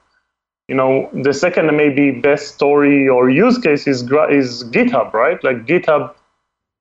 you 0.67 0.75
know, 0.75 1.09
the 1.13 1.33
second 1.33 1.75
maybe 1.75 2.11
best 2.11 2.53
story 2.53 3.09
or 3.09 3.29
use 3.29 3.57
case 3.57 3.87
is 3.87 4.03
is 4.29 4.63
GitHub, 4.65 5.11
right? 5.13 5.43
Like 5.43 5.65
GitHub 5.65 6.13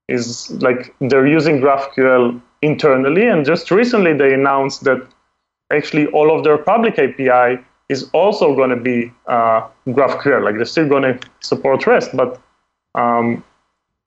is 0.09 0.51
like 0.63 0.95
they're 1.01 1.27
using 1.27 1.61
GraphQL 1.61 2.41
internally, 2.61 3.27
and 3.27 3.47
just 3.47 3.71
recently 3.71 4.13
they 4.13 4.35
announced 4.35 4.85
that 4.85 5.07
actually 5.73 6.07
all 6.09 6.37
of 6.37 6.45
their 6.45 6.59
public 6.59 6.99
API 6.99 7.63
is 7.89 8.11
also 8.13 8.55
going 8.55 8.71
to 8.71 8.77
be 8.77 9.11
uh, 9.27 9.67
GraphQL. 9.87 10.45
Like 10.45 10.57
they're 10.57 10.67
still 10.67 10.89
going 10.89 11.05
to 11.05 11.19
support 11.41 11.87
REST, 11.87 12.15
but 12.15 12.39
um, 12.95 13.43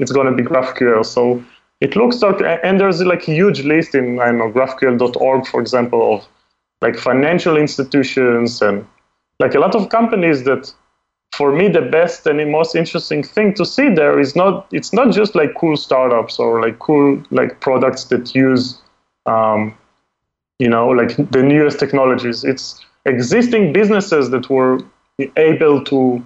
it's 0.02 0.12
going 0.12 0.28
to 0.28 0.34
be 0.34 0.43
GraphQL. 0.43 1.06
So 1.06 1.41
it 1.80 1.95
looks 1.95 2.22
like, 2.22 2.41
and 2.64 2.80
there's 2.80 3.02
like 3.02 3.28
a 3.28 3.34
huge 3.34 3.62
list 3.62 3.95
in 3.95 4.20
I 4.20 4.26
don't 4.26 4.39
know 4.39 4.52
GraphQL.org, 4.52 5.47
for 5.47 5.62
example, 5.62 6.16
of 6.16 6.28
like 6.82 6.97
financial 6.97 7.56
institutions 7.56 8.62
and 8.62 8.86
like 9.39 9.56
a 9.56 9.60
lot 9.60 9.76
of 9.76 9.89
companies 9.89 10.43
that 10.43 10.74
for 11.32 11.54
me 11.54 11.70
the 11.70 11.82
best 11.82 12.28
and 12.28 12.39
the 12.39 12.45
most 12.45 12.76
interesting 12.76 13.24
thing 13.24 13.54
to 13.54 13.66
see 13.66 13.89
there 13.89 14.20
is 14.20 14.36
not 14.36 14.68
it's 14.72 14.91
not 14.91 15.14
just 15.14 15.34
like 15.36 15.54
cool 15.56 15.78
startups 15.78 16.39
or 16.39 16.62
like 16.62 16.78
cool 16.80 17.24
like 17.32 17.60
products 17.62 18.06
that 18.06 18.36
use 18.36 18.82
um, 19.28 19.76
you 20.60 20.70
know 20.70 20.89
like 20.89 21.16
the 21.32 21.41
newest 21.41 21.80
technologies 21.80 22.43
it's 22.43 22.84
existing 23.06 23.72
businesses 23.72 24.30
that 24.32 24.49
were 24.49 24.80
able 25.38 25.84
to 25.84 26.24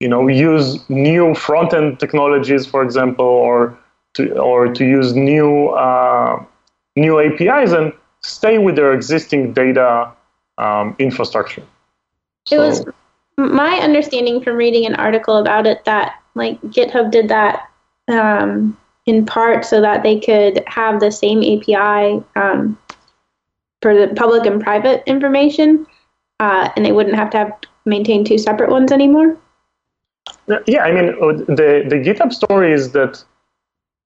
you 0.00 0.08
know 0.08 0.26
use 0.26 0.78
new 0.88 1.34
front 1.34 1.72
end 1.72 2.00
technologies 2.00 2.66
for 2.66 2.82
example 2.82 3.24
or 3.24 3.78
to 4.14 4.36
or 4.38 4.72
to 4.72 4.84
use 4.84 5.14
new 5.14 5.68
uh, 5.68 6.42
new 6.96 7.18
apis 7.20 7.72
and 7.72 7.92
stay 8.22 8.58
with 8.58 8.76
their 8.76 8.92
existing 8.92 9.52
data 9.52 10.10
um, 10.58 10.96
infrastructure 10.98 11.62
it 12.50 12.58
was 12.58 12.84
my 13.36 13.76
understanding 13.76 14.42
from 14.42 14.56
reading 14.56 14.84
an 14.84 14.94
article 14.96 15.36
about 15.36 15.66
it 15.66 15.84
that 15.84 16.20
like 16.34 16.60
GitHub 16.62 17.10
did 17.10 17.28
that 17.28 17.68
um, 18.08 18.76
in 19.06 19.24
part 19.24 19.64
so 19.64 19.80
that 19.80 20.02
they 20.02 20.18
could 20.18 20.62
have 20.66 21.00
the 21.00 21.10
same 21.10 21.38
API 21.38 22.22
um, 22.36 22.78
for 23.82 23.94
the 23.94 24.14
public 24.14 24.46
and 24.46 24.62
private 24.62 25.02
information, 25.06 25.86
uh, 26.38 26.68
and 26.76 26.84
they 26.84 26.92
wouldn't 26.92 27.16
have 27.16 27.30
to 27.30 27.38
have 27.38 27.52
maintain 27.86 28.24
two 28.24 28.38
separate 28.38 28.70
ones 28.70 28.92
anymore. 28.92 29.36
Yeah, 30.66 30.82
I 30.82 30.92
mean 30.92 31.08
uh, 31.10 31.32
the 31.46 31.84
the 31.88 31.96
GitHub 31.96 32.32
story 32.32 32.72
is 32.72 32.92
that 32.92 33.22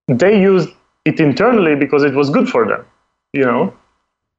they 0.09 0.41
used 0.41 0.71
it 1.05 1.21
internally 1.21 1.75
because 1.75 2.03
it 2.03 2.15
was 2.15 2.31
good 2.31 2.49
for 2.49 2.67
them, 2.67 2.85
you 3.33 3.45
know, 3.45 3.75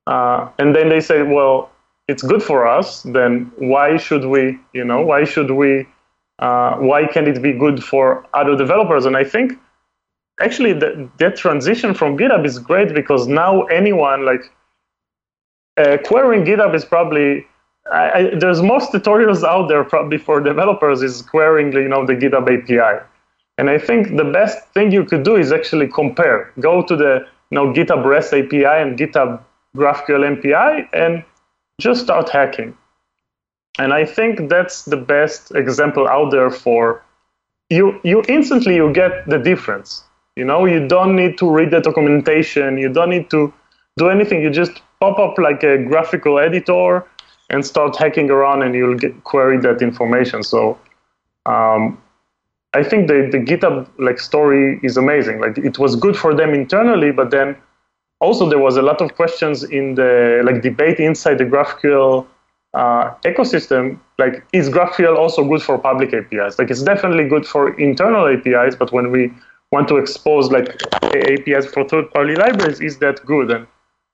uh, 0.07 0.49
and 0.59 0.75
then 0.75 0.89
they 0.89 0.99
say, 0.99 1.23
well, 1.23 1.71
it's 2.07 2.21
good 2.21 2.43
for 2.43 2.67
us, 2.67 3.01
then 3.03 3.51
why 3.57 3.97
should 3.97 4.25
we, 4.25 4.59
you 4.73 4.83
know, 4.83 5.01
why 5.01 5.23
should 5.23 5.51
we, 5.51 5.87
uh, 6.39 6.75
why 6.75 7.07
can't 7.07 7.27
it 7.27 7.41
be 7.41 7.51
good 7.51 7.83
for 7.83 8.25
other 8.33 8.55
developers? 8.55 9.05
And 9.05 9.17
I 9.17 9.23
think 9.23 9.53
actually 10.39 10.73
that, 10.73 11.09
that 11.17 11.35
transition 11.35 11.93
from 11.93 12.17
GitHub 12.17 12.45
is 12.45 12.59
great 12.59 12.93
because 12.93 13.27
now 13.27 13.63
anyone 13.63 14.25
like 14.25 14.51
uh, 15.77 15.97
querying 16.05 16.45
GitHub 16.45 16.75
is 16.75 16.85
probably 16.85 17.47
I, 17.91 18.31
there's 18.39 18.61
most 18.61 18.91
tutorials 18.91 19.43
out 19.43 19.67
there 19.67 19.83
probably 19.83 20.17
for 20.17 20.39
developers 20.39 21.03
is 21.03 21.21
querying 21.21 21.71
you 21.71 21.87
know 21.87 22.05
the 22.05 22.13
GitHub 22.13 22.49
API, 22.49 23.03
and 23.57 23.69
I 23.69 23.77
think 23.77 24.17
the 24.17 24.23
best 24.23 24.67
thing 24.73 24.91
you 24.91 25.05
could 25.05 25.23
do 25.23 25.35
is 25.35 25.51
actually 25.51 25.87
compare. 25.87 26.51
Go 26.59 26.81
to 26.83 26.95
the 26.95 27.27
you 27.51 27.55
know 27.55 27.73
GitHub 27.73 28.03
REST 28.03 28.33
API 28.33 28.65
and 28.65 28.97
GitHub 28.97 29.41
GraphQL 29.77 30.37
API 30.37 30.89
and 30.93 31.23
just 31.79 32.01
start 32.01 32.29
hacking. 32.29 32.75
And 33.77 33.93
I 33.93 34.05
think 34.05 34.49
that's 34.49 34.85
the 34.85 34.97
best 34.97 35.53
example 35.53 36.07
out 36.07 36.31
there 36.31 36.49
for 36.49 37.03
you. 37.69 37.99
You 38.03 38.23
instantly 38.27 38.75
you 38.75 38.91
get 38.93 39.27
the 39.27 39.37
difference. 39.37 40.03
You 40.35 40.45
know, 40.45 40.65
you 40.65 40.87
don't 40.87 41.15
need 41.15 41.37
to 41.37 41.49
read 41.49 41.71
the 41.71 41.81
documentation. 41.81 42.77
You 42.77 42.89
don't 42.89 43.09
need 43.09 43.29
to 43.29 43.53
do 43.97 44.09
anything. 44.09 44.41
You 44.41 44.49
just 44.49 44.81
pop 44.99 45.19
up 45.19 45.37
like 45.37 45.63
a 45.63 45.77
graphical 45.77 46.39
editor 46.39 47.05
and 47.49 47.65
start 47.65 47.95
hacking 47.95 48.29
around, 48.29 48.63
and 48.63 48.73
you'll 48.75 48.97
get 48.97 49.23
query 49.23 49.57
that 49.59 49.81
information. 49.81 50.43
So 50.43 50.79
um, 51.45 52.01
I 52.73 52.83
think 52.83 53.07
the 53.07 53.29
the 53.31 53.39
GitHub 53.39 53.87
like 53.99 54.19
story 54.19 54.79
is 54.83 54.97
amazing. 54.97 55.39
Like 55.39 55.57
it 55.57 55.79
was 55.79 55.95
good 55.95 56.17
for 56.17 56.33
them 56.33 56.53
internally, 56.53 57.11
but 57.11 57.31
then 57.31 57.55
also 58.19 58.49
there 58.49 58.59
was 58.59 58.77
a 58.77 58.81
lot 58.81 59.01
of 59.01 59.15
questions 59.15 59.63
in 59.63 59.95
the 59.95 60.41
like 60.43 60.61
debate 60.61 60.99
inside 60.99 61.37
the 61.37 61.45
GraphQL 61.45 62.25
uh, 62.75 63.13
ecosystem. 63.23 63.97
Like, 64.19 64.45
is 64.53 64.69
GraphQL 64.69 65.17
also 65.17 65.43
good 65.47 65.61
for 65.61 65.77
public 65.77 66.13
APIs? 66.13 66.59
Like, 66.59 66.69
it's 66.69 66.83
definitely 66.83 67.27
good 67.27 67.45
for 67.47 67.77
internal 67.79 68.27
APIs, 68.27 68.75
but 68.75 68.91
when 68.91 69.11
we 69.11 69.31
want 69.71 69.87
to 69.87 69.97
expose 69.97 70.51
like 70.51 70.67
APIs 71.03 71.65
for 71.65 71.87
third-party 71.87 72.35
libraries, 72.35 72.79
is 72.81 72.99
that 72.99 73.25
good? 73.25 73.49
And 73.49 73.65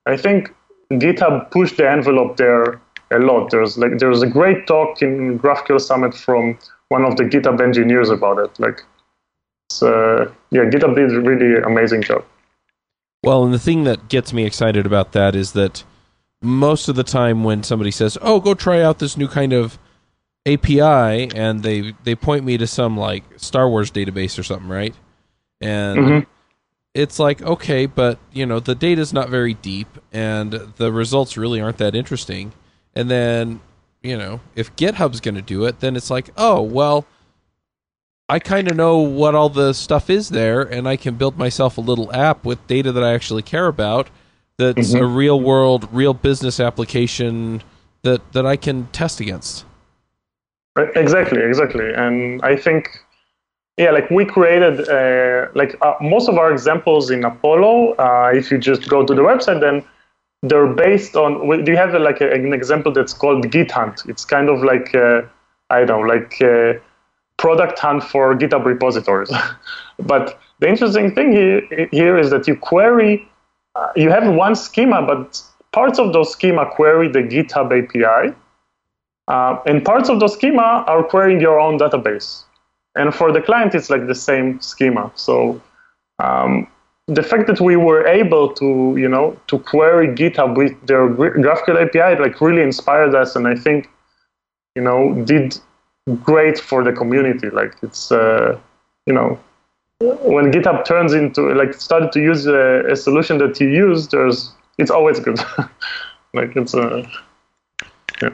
I 0.06 0.16
think 0.16 0.54
GitHub 0.92 1.50
pushed 1.50 1.76
the 1.76 1.90
envelope 1.90 2.36
there 2.36 2.80
a 3.12 3.18
lot. 3.18 3.50
There's 3.50 3.78
like 3.78 3.98
there's 3.98 4.22
a 4.22 4.26
great 4.26 4.66
talk 4.66 5.02
in 5.02 5.38
GraphQL 5.38 5.80
Summit 5.80 6.14
from 6.14 6.58
one 6.88 7.04
of 7.04 7.16
the 7.16 7.24
GitHub 7.24 7.60
engineers 7.60 8.10
about 8.10 8.38
it. 8.38 8.58
Like, 8.60 8.82
uh, 9.80 10.26
yeah, 10.50 10.64
GitHub 10.64 10.94
did 10.94 11.12
a 11.12 11.20
really 11.20 11.62
amazing 11.62 12.02
job. 12.02 12.24
Well, 13.24 13.44
and 13.44 13.54
the 13.54 13.58
thing 13.58 13.84
that 13.84 14.08
gets 14.08 14.32
me 14.32 14.44
excited 14.44 14.84
about 14.84 15.12
that 15.12 15.34
is 15.34 15.52
that 15.52 15.84
most 16.42 16.88
of 16.88 16.96
the 16.96 17.04
time 17.04 17.44
when 17.44 17.62
somebody 17.62 17.90
says, 17.90 18.18
"Oh, 18.20 18.40
go 18.40 18.54
try 18.54 18.82
out 18.82 18.98
this 18.98 19.16
new 19.16 19.28
kind 19.28 19.52
of 19.52 19.78
API," 20.46 21.30
and 21.34 21.62
they 21.62 21.94
they 22.04 22.14
point 22.14 22.44
me 22.44 22.58
to 22.58 22.66
some 22.66 22.96
like 22.96 23.24
Star 23.36 23.68
Wars 23.68 23.90
database 23.90 24.38
or 24.38 24.42
something, 24.42 24.68
right? 24.68 24.94
And 25.60 25.98
mm-hmm. 25.98 26.30
it's 26.94 27.20
like, 27.20 27.40
okay, 27.42 27.86
but 27.86 28.18
you 28.32 28.44
know, 28.44 28.58
the 28.58 28.74
data's 28.74 29.12
not 29.12 29.28
very 29.28 29.54
deep, 29.54 29.98
and 30.12 30.52
the 30.76 30.92
results 30.92 31.36
really 31.36 31.60
aren't 31.60 31.78
that 31.78 31.94
interesting. 31.94 32.52
And 32.94 33.10
then, 33.10 33.60
you 34.02 34.16
know, 34.16 34.40
if 34.54 34.74
GitHub's 34.76 35.20
going 35.20 35.34
to 35.36 35.42
do 35.42 35.64
it, 35.64 35.80
then 35.80 35.96
it's 35.96 36.10
like, 36.10 36.30
oh, 36.36 36.60
well, 36.60 37.06
I 38.28 38.38
kind 38.38 38.70
of 38.70 38.76
know 38.76 38.98
what 38.98 39.34
all 39.34 39.48
the 39.48 39.72
stuff 39.72 40.08
is 40.08 40.30
there, 40.30 40.62
and 40.62 40.88
I 40.88 40.96
can 40.96 41.16
build 41.16 41.36
myself 41.36 41.76
a 41.76 41.80
little 41.80 42.10
app 42.14 42.44
with 42.44 42.66
data 42.66 42.90
that 42.92 43.04
I 43.04 43.12
actually 43.12 43.42
care 43.42 43.66
about. 43.66 44.08
That's 44.56 44.92
mm-hmm. 44.92 45.04
a 45.04 45.06
real 45.06 45.40
world, 45.40 45.88
real 45.92 46.14
business 46.14 46.60
application 46.60 47.62
that 48.02 48.32
that 48.32 48.46
I 48.46 48.56
can 48.56 48.86
test 48.86 49.20
against. 49.20 49.64
Right, 50.76 50.88
Exactly, 50.96 51.42
exactly, 51.42 51.92
and 51.92 52.40
I 52.42 52.56
think, 52.56 52.88
yeah, 53.76 53.90
like 53.90 54.08
we 54.10 54.24
created, 54.24 54.88
uh, 54.88 55.48
like 55.54 55.76
uh, 55.82 55.94
most 56.00 56.28
of 56.28 56.38
our 56.38 56.50
examples 56.50 57.10
in 57.10 57.24
Apollo. 57.24 57.94
Uh, 57.94 58.30
if 58.34 58.50
you 58.50 58.56
just 58.56 58.88
go 58.88 59.04
to 59.04 59.14
the 59.14 59.22
website, 59.22 59.60
then 59.60 59.84
they're 60.42 60.66
based 60.66 61.16
on. 61.16 61.64
Do 61.64 61.70
you 61.70 61.76
have 61.76 61.94
like 61.94 62.20
a, 62.20 62.30
an 62.30 62.52
example 62.52 62.92
that's 62.92 63.12
called 63.12 63.50
Git 63.50 63.70
Hunt? 63.70 64.02
It's 64.06 64.24
kind 64.24 64.48
of 64.48 64.62
like 64.62 64.94
uh, 64.94 65.22
I 65.70 65.84
don't 65.84 66.06
like 66.06 66.40
uh, 66.42 66.74
product 67.36 67.78
hunt 67.78 68.04
for 68.04 68.34
GitHub 68.34 68.64
repositories. 68.64 69.32
but 69.98 70.38
the 70.60 70.68
interesting 70.68 71.14
thing 71.14 71.32
here, 71.32 71.88
here 71.90 72.16
is 72.18 72.30
that 72.30 72.46
you 72.46 72.56
query, 72.56 73.28
uh, 73.74 73.88
you 73.96 74.10
have 74.10 74.32
one 74.32 74.54
schema, 74.54 75.02
but 75.02 75.42
parts 75.72 75.98
of 75.98 76.12
those 76.12 76.30
schema 76.30 76.70
query 76.70 77.08
the 77.08 77.22
GitHub 77.22 77.68
API, 77.72 78.34
uh, 79.28 79.58
and 79.66 79.84
parts 79.84 80.08
of 80.08 80.20
those 80.20 80.34
schema 80.34 80.84
are 80.86 81.02
querying 81.02 81.40
your 81.40 81.58
own 81.58 81.78
database. 81.78 82.44
And 82.94 83.14
for 83.14 83.32
the 83.32 83.40
client, 83.40 83.74
it's 83.74 83.88
like 83.88 84.06
the 84.06 84.14
same 84.14 84.60
schema. 84.60 85.10
So 85.14 85.60
um, 86.18 86.68
the 87.14 87.22
fact 87.22 87.46
that 87.46 87.60
we 87.60 87.76
were 87.76 88.06
able 88.06 88.52
to, 88.54 88.94
you 88.96 89.08
know, 89.08 89.38
to 89.48 89.58
query 89.58 90.08
GitHub 90.08 90.56
with 90.56 90.74
their 90.86 91.08
GraphQL 91.08 91.86
API, 91.86 92.20
like 92.20 92.40
really 92.40 92.62
inspired 92.62 93.14
us, 93.14 93.36
and 93.36 93.46
I 93.46 93.54
think, 93.54 93.88
you 94.74 94.82
know, 94.82 95.14
did 95.24 95.58
great 96.22 96.58
for 96.58 96.82
the 96.82 96.92
community. 96.92 97.50
Like 97.50 97.74
it's 97.82 98.10
uh, 98.12 98.58
you 99.06 99.14
know, 99.14 99.38
when 100.00 100.50
GitHub 100.52 100.84
turns 100.84 101.12
into 101.12 101.52
like 101.54 101.74
started 101.74 102.12
to 102.12 102.20
use 102.20 102.46
a, 102.46 102.84
a 102.90 102.96
solution 102.96 103.38
that 103.38 103.60
you 103.60 103.68
use, 103.68 104.08
there's 104.08 104.52
it's 104.78 104.90
always 104.90 105.20
good. 105.20 105.38
like 106.34 106.56
it's 106.56 106.74
a 106.74 107.08
yeah. 108.20 108.30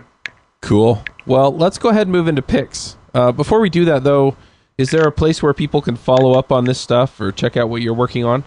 Cool. 0.60 1.02
Well, 1.26 1.54
let's 1.56 1.78
go 1.78 1.90
ahead 1.90 2.02
and 2.02 2.12
move 2.12 2.28
into 2.28 2.42
picks. 2.42 2.96
Uh, 3.14 3.32
before 3.32 3.60
we 3.60 3.70
do 3.70 3.84
that, 3.86 4.04
though, 4.04 4.36
is 4.76 4.90
there 4.90 5.06
a 5.06 5.12
place 5.12 5.42
where 5.42 5.52
people 5.52 5.82
can 5.82 5.96
follow 5.96 6.38
up 6.38 6.52
on 6.52 6.64
this 6.64 6.80
stuff 6.80 7.20
or 7.20 7.32
check 7.32 7.56
out 7.56 7.68
what 7.68 7.82
you're 7.82 7.94
working 7.94 8.24
on? 8.24 8.44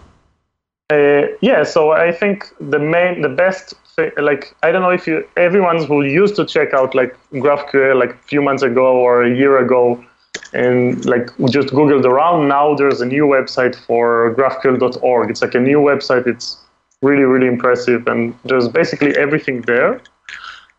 Uh, 0.92 1.26
yeah, 1.40 1.62
so 1.62 1.92
I 1.92 2.12
think 2.12 2.52
the 2.60 2.78
main, 2.78 3.22
the 3.22 3.28
best, 3.28 3.74
like 4.18 4.54
I 4.62 4.70
don't 4.70 4.82
know 4.82 4.90
if 4.90 5.06
you, 5.06 5.26
everyone 5.36 5.82
who 5.84 6.02
used 6.02 6.36
to 6.36 6.44
check 6.44 6.74
out 6.74 6.94
like 6.94 7.16
GraphQL 7.32 7.98
like 7.98 8.10
a 8.10 8.22
few 8.32 8.42
months 8.42 8.62
ago 8.62 8.96
or 8.96 9.22
a 9.22 9.34
year 9.34 9.58
ago, 9.64 10.04
and 10.52 11.02
like 11.06 11.26
just 11.48 11.68
googled 11.68 12.04
around. 12.04 12.48
Now 12.48 12.74
there's 12.74 13.00
a 13.00 13.06
new 13.06 13.24
website 13.24 13.74
for 13.86 14.34
GraphQL.org. 14.36 15.30
It's 15.30 15.40
like 15.40 15.54
a 15.54 15.60
new 15.60 15.78
website. 15.78 16.26
It's 16.26 16.58
really 17.00 17.22
really 17.22 17.46
impressive, 17.46 18.06
and 18.06 18.34
there's 18.44 18.68
basically 18.68 19.16
everything 19.16 19.62
there. 19.62 20.00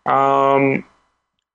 Um, 0.05 0.83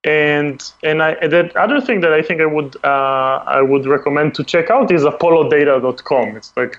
and 0.02 0.60
and 0.82 1.02
I 1.02 1.14
the 1.28 1.52
other 1.56 1.80
thing 1.80 2.00
that 2.00 2.12
I 2.12 2.22
think 2.22 2.40
I 2.40 2.46
would 2.46 2.74
uh, 2.82 3.36
I 3.58 3.62
would 3.62 3.86
recommend 3.86 4.34
to 4.36 4.42
check 4.42 4.68
out 4.68 4.90
is 4.90 5.02
ApolloData.com. 5.02 6.36
It's 6.36 6.52
like 6.56 6.76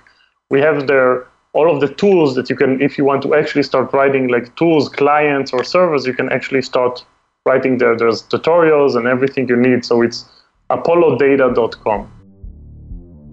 we 0.49 0.59
have 0.59 0.87
there 0.87 1.25
all 1.53 1.73
of 1.73 1.81
the 1.81 1.93
tools 1.95 2.35
that 2.35 2.49
you 2.49 2.55
can 2.55 2.81
if 2.81 2.97
you 2.97 3.05
want 3.05 3.21
to 3.23 3.33
actually 3.33 3.63
start 3.63 3.91
writing 3.93 4.27
like 4.27 4.55
tools, 4.55 4.89
clients 4.89 5.51
or 5.51 5.63
servers, 5.63 6.05
you 6.05 6.13
can 6.13 6.31
actually 6.31 6.61
start 6.61 7.03
writing 7.45 7.77
there. 7.77 7.97
There's 7.97 8.23
tutorials 8.23 8.95
and 8.95 9.07
everything 9.07 9.47
you 9.47 9.55
need. 9.55 9.83
So 9.85 10.01
it's 10.01 10.25
ApolloData.com. 10.69 12.11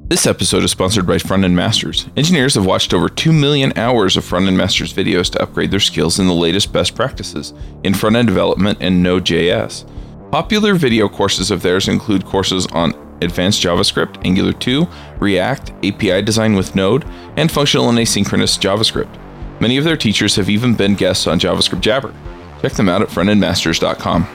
This 0.08 0.26
episode 0.26 0.62
is 0.62 0.70
sponsored 0.70 1.04
by 1.06 1.16
Frontend 1.16 1.54
Masters. 1.54 2.06
Engineers 2.16 2.54
have 2.54 2.64
watched 2.64 2.94
over 2.94 3.08
2 3.08 3.32
million 3.32 3.76
hours 3.76 4.16
of 4.16 4.24
Frontend 4.24 4.54
Masters 4.54 4.92
videos 4.94 5.30
to 5.32 5.42
upgrade 5.42 5.72
their 5.72 5.80
skills 5.80 6.20
in 6.20 6.28
the 6.28 6.32
latest 6.32 6.72
best 6.72 6.94
practices 6.94 7.52
in 7.82 7.92
front-end 7.92 8.28
development 8.28 8.78
and 8.80 9.02
Node.js. 9.02 9.84
Popular 10.30 10.74
video 10.74 11.08
courses 11.08 11.50
of 11.50 11.60
theirs 11.60 11.88
include 11.88 12.24
courses 12.24 12.66
on 12.68 12.92
advanced 13.22 13.62
JavaScript, 13.62 14.24
Angular 14.24 14.52
2, 14.52 14.86
React, 15.18 15.70
API 15.84 16.22
design 16.22 16.54
with 16.54 16.74
Node, 16.74 17.04
and 17.36 17.50
functional 17.50 17.88
and 17.88 17.98
asynchronous 17.98 18.58
JavaScript. 18.58 19.18
Many 19.60 19.76
of 19.76 19.84
their 19.84 19.96
teachers 19.96 20.36
have 20.36 20.50
even 20.50 20.74
been 20.74 20.94
guests 20.94 21.26
on 21.26 21.40
JavaScript 21.40 21.80
Jabber. 21.80 22.14
Check 22.62 22.72
them 22.72 22.88
out 22.88 23.02
at 23.02 23.08
frontendmasters.com. 23.08 24.26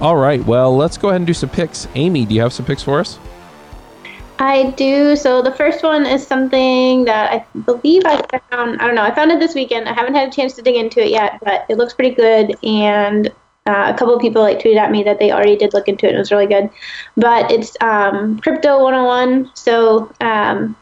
All 0.00 0.16
right. 0.16 0.44
Well, 0.44 0.74
let's 0.76 0.96
go 0.96 1.08
ahead 1.08 1.20
and 1.20 1.26
do 1.26 1.34
some 1.34 1.50
picks. 1.50 1.86
Aimee, 1.94 2.24
do 2.24 2.34
you 2.34 2.40
have 2.40 2.52
some 2.52 2.64
picks 2.64 2.82
for 2.82 3.00
us? 3.00 3.18
I 4.38 4.70
do. 4.70 5.16
So 5.16 5.42
the 5.42 5.52
first 5.52 5.82
one 5.82 6.06
is 6.06 6.26
something 6.26 7.04
that 7.04 7.30
I 7.30 7.58
believe 7.60 8.02
I 8.06 8.16
found. 8.50 8.80
I 8.80 8.86
don't 8.86 8.94
know. 8.94 9.02
I 9.02 9.14
found 9.14 9.30
it 9.30 9.38
this 9.38 9.54
weekend. 9.54 9.86
I 9.86 9.92
haven't 9.92 10.14
had 10.14 10.28
a 10.28 10.32
chance 10.32 10.54
to 10.54 10.62
dig 10.62 10.76
into 10.76 11.04
it 11.04 11.10
yet, 11.10 11.38
but 11.44 11.66
it 11.68 11.76
looks 11.76 11.92
pretty 11.92 12.14
good. 12.14 12.56
And 12.64 13.30
uh, 13.66 13.92
a 13.94 13.98
couple 13.98 14.14
of 14.14 14.20
people 14.20 14.42
like 14.42 14.58
tweeted 14.58 14.78
at 14.78 14.90
me 14.90 15.02
that 15.02 15.18
they 15.18 15.30
already 15.30 15.56
did 15.56 15.74
look 15.74 15.88
into 15.88 16.06
it. 16.06 16.10
and 16.10 16.16
It 16.16 16.20
was 16.20 16.32
really 16.32 16.46
good. 16.46 16.70
But 17.16 17.50
it's 17.50 17.76
um, 17.80 18.38
Crypto 18.38 18.82
101. 18.82 19.50
So 19.54 20.12
um, 20.20 20.76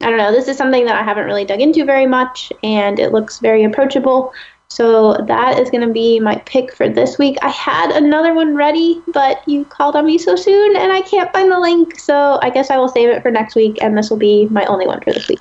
I 0.00 0.08
don't 0.08 0.18
know. 0.18 0.32
This 0.32 0.48
is 0.48 0.56
something 0.56 0.84
that 0.86 0.96
I 0.96 1.02
haven't 1.02 1.26
really 1.26 1.44
dug 1.44 1.60
into 1.60 1.84
very 1.84 2.06
much, 2.06 2.52
and 2.62 2.98
it 2.98 3.12
looks 3.12 3.38
very 3.38 3.64
approachable. 3.64 4.32
So 4.68 5.14
that 5.26 5.58
is 5.58 5.70
going 5.70 5.86
to 5.86 5.92
be 5.92 6.18
my 6.18 6.36
pick 6.46 6.74
for 6.74 6.88
this 6.88 7.18
week. 7.18 7.36
I 7.42 7.50
had 7.50 7.90
another 7.90 8.32
one 8.32 8.56
ready, 8.56 9.02
but 9.12 9.46
you 9.46 9.66
called 9.66 9.96
on 9.96 10.06
me 10.06 10.16
so 10.16 10.34
soon 10.34 10.76
and 10.76 10.90
I 10.90 11.02
can't 11.02 11.30
find 11.30 11.52
the 11.52 11.60
link. 11.60 11.98
So 11.98 12.38
I 12.40 12.48
guess 12.48 12.70
I 12.70 12.78
will 12.78 12.88
save 12.88 13.10
it 13.10 13.20
for 13.20 13.30
next 13.30 13.54
week 13.54 13.82
and 13.82 13.98
this 13.98 14.08
will 14.08 14.16
be 14.16 14.46
my 14.46 14.64
only 14.64 14.86
one 14.86 15.02
for 15.02 15.12
this 15.12 15.28
week. 15.28 15.40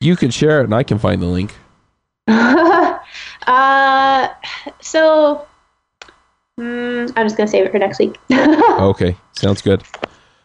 You 0.00 0.14
can 0.14 0.30
share 0.30 0.60
it, 0.60 0.64
and 0.64 0.74
I 0.74 0.82
can 0.82 0.98
find 0.98 1.22
the 1.22 1.26
link. 1.26 1.54
uh, 3.46 4.28
so 4.80 5.46
mm, 6.60 7.12
I'm 7.16 7.26
just 7.26 7.36
to 7.36 7.46
save 7.46 7.66
it 7.66 7.72
for 7.72 7.78
next 7.78 7.98
week. 7.98 8.18
Okay, 8.30 9.16
sounds 9.32 9.62
good. 9.62 9.82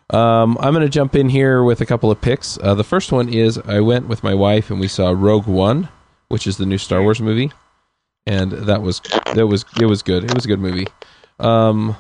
Um, 0.10 0.58
I'm 0.60 0.74
to 0.76 0.90
jump 0.90 1.16
in 1.16 1.30
here 1.30 1.64
with 1.64 1.82
a 1.82 1.86
couple 1.86 2.12
of 2.12 2.22
picks. 2.22 2.58
Uh, 2.60 2.76
the 2.76 2.84
first 2.84 3.12
one 3.12 3.28
is 3.30 3.58
I 3.58 3.80
went 3.80 4.08
with 4.08 4.24
my 4.24 4.34
wife 4.34 4.70
and 4.70 4.80
we 4.80 4.88
saw 4.88 5.12
Rogue 5.12 5.48
One, 5.48 5.90
which 6.28 6.46
is 6.48 6.58
the 6.58 6.66
new 6.66 6.78
Star 6.78 7.02
Wars 7.02 7.22
movie, 7.22 7.52
and 8.26 8.52
that 8.52 8.82
was 8.82 9.02
that 9.34 9.48
was 9.48 9.66
it 9.80 9.86
was 9.86 10.04
good. 10.04 10.26
It 10.26 10.34
was 10.34 10.46
a 10.46 10.48
good 10.48 10.60
movie. 10.60 10.88
Um, 11.40 11.96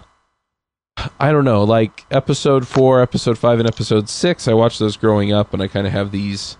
I 1.19 1.31
don't 1.31 1.45
know, 1.45 1.63
like 1.63 2.05
episode 2.11 2.67
four, 2.67 3.01
episode 3.01 3.37
five, 3.37 3.59
and 3.59 3.67
episode 3.67 4.07
six. 4.07 4.47
I 4.47 4.53
watched 4.53 4.79
those 4.79 4.97
growing 4.97 5.33
up, 5.33 5.53
and 5.53 5.61
I 5.61 5.67
kind 5.67 5.87
of 5.87 5.93
have 5.93 6.11
these 6.11 6.57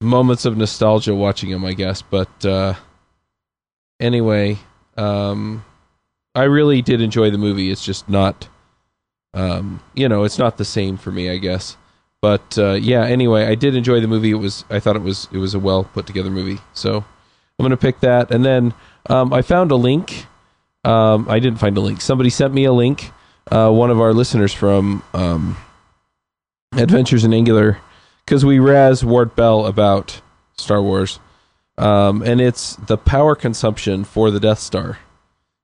moments 0.00 0.44
of 0.44 0.56
nostalgia 0.56 1.14
watching 1.14 1.50
them, 1.50 1.64
I 1.64 1.74
guess. 1.74 2.00
But 2.00 2.44
uh, 2.46 2.74
anyway, 4.00 4.58
um, 4.96 5.64
I 6.38 6.44
really 6.44 6.82
did 6.82 7.00
enjoy 7.00 7.30
the 7.30 7.38
movie. 7.38 7.70
It's 7.70 7.84
just 7.84 8.08
not 8.08 8.48
um, 9.34 9.80
you 9.94 10.08
know, 10.08 10.24
it's 10.24 10.38
not 10.38 10.56
the 10.56 10.64
same 10.64 10.96
for 10.96 11.10
me, 11.10 11.30
I 11.30 11.36
guess. 11.36 11.76
But 12.20 12.58
uh, 12.58 12.72
yeah, 12.72 13.04
anyway, 13.04 13.44
I 13.44 13.54
did 13.54 13.76
enjoy 13.76 14.00
the 14.00 14.08
movie. 14.08 14.30
It 14.30 14.34
was 14.34 14.64
I 14.70 14.80
thought 14.80 14.96
it 14.96 15.02
was 15.02 15.28
it 15.32 15.38
was 15.38 15.54
a 15.54 15.58
well 15.58 15.84
put 15.84 16.06
together 16.06 16.30
movie. 16.30 16.60
So 16.72 16.96
I'm 16.96 17.64
gonna 17.64 17.76
pick 17.76 18.00
that. 18.00 18.30
And 18.30 18.44
then 18.44 18.74
um, 19.08 19.32
I 19.32 19.42
found 19.42 19.70
a 19.70 19.76
link. 19.76 20.26
Um, 20.84 21.28
I 21.28 21.38
didn't 21.38 21.58
find 21.58 21.76
a 21.76 21.80
link. 21.80 22.00
Somebody 22.00 22.30
sent 22.30 22.52
me 22.52 22.64
a 22.64 22.72
link. 22.72 23.12
Uh, 23.50 23.70
one 23.70 23.90
of 23.90 24.00
our 24.00 24.12
listeners 24.12 24.52
from 24.52 25.02
um, 25.14 25.56
Adventures 26.76 27.24
in 27.24 27.32
Angular, 27.32 27.78
because 28.24 28.44
we 28.44 28.58
raz 28.58 29.04
Ward 29.04 29.34
Bell 29.34 29.64
about 29.64 30.20
Star 30.56 30.82
Wars, 30.82 31.18
um, 31.78 32.22
and 32.22 32.42
it's 32.42 32.76
the 32.76 32.98
power 32.98 33.34
consumption 33.34 34.04
for 34.04 34.30
the 34.30 34.38
Death 34.38 34.58
Star, 34.58 34.98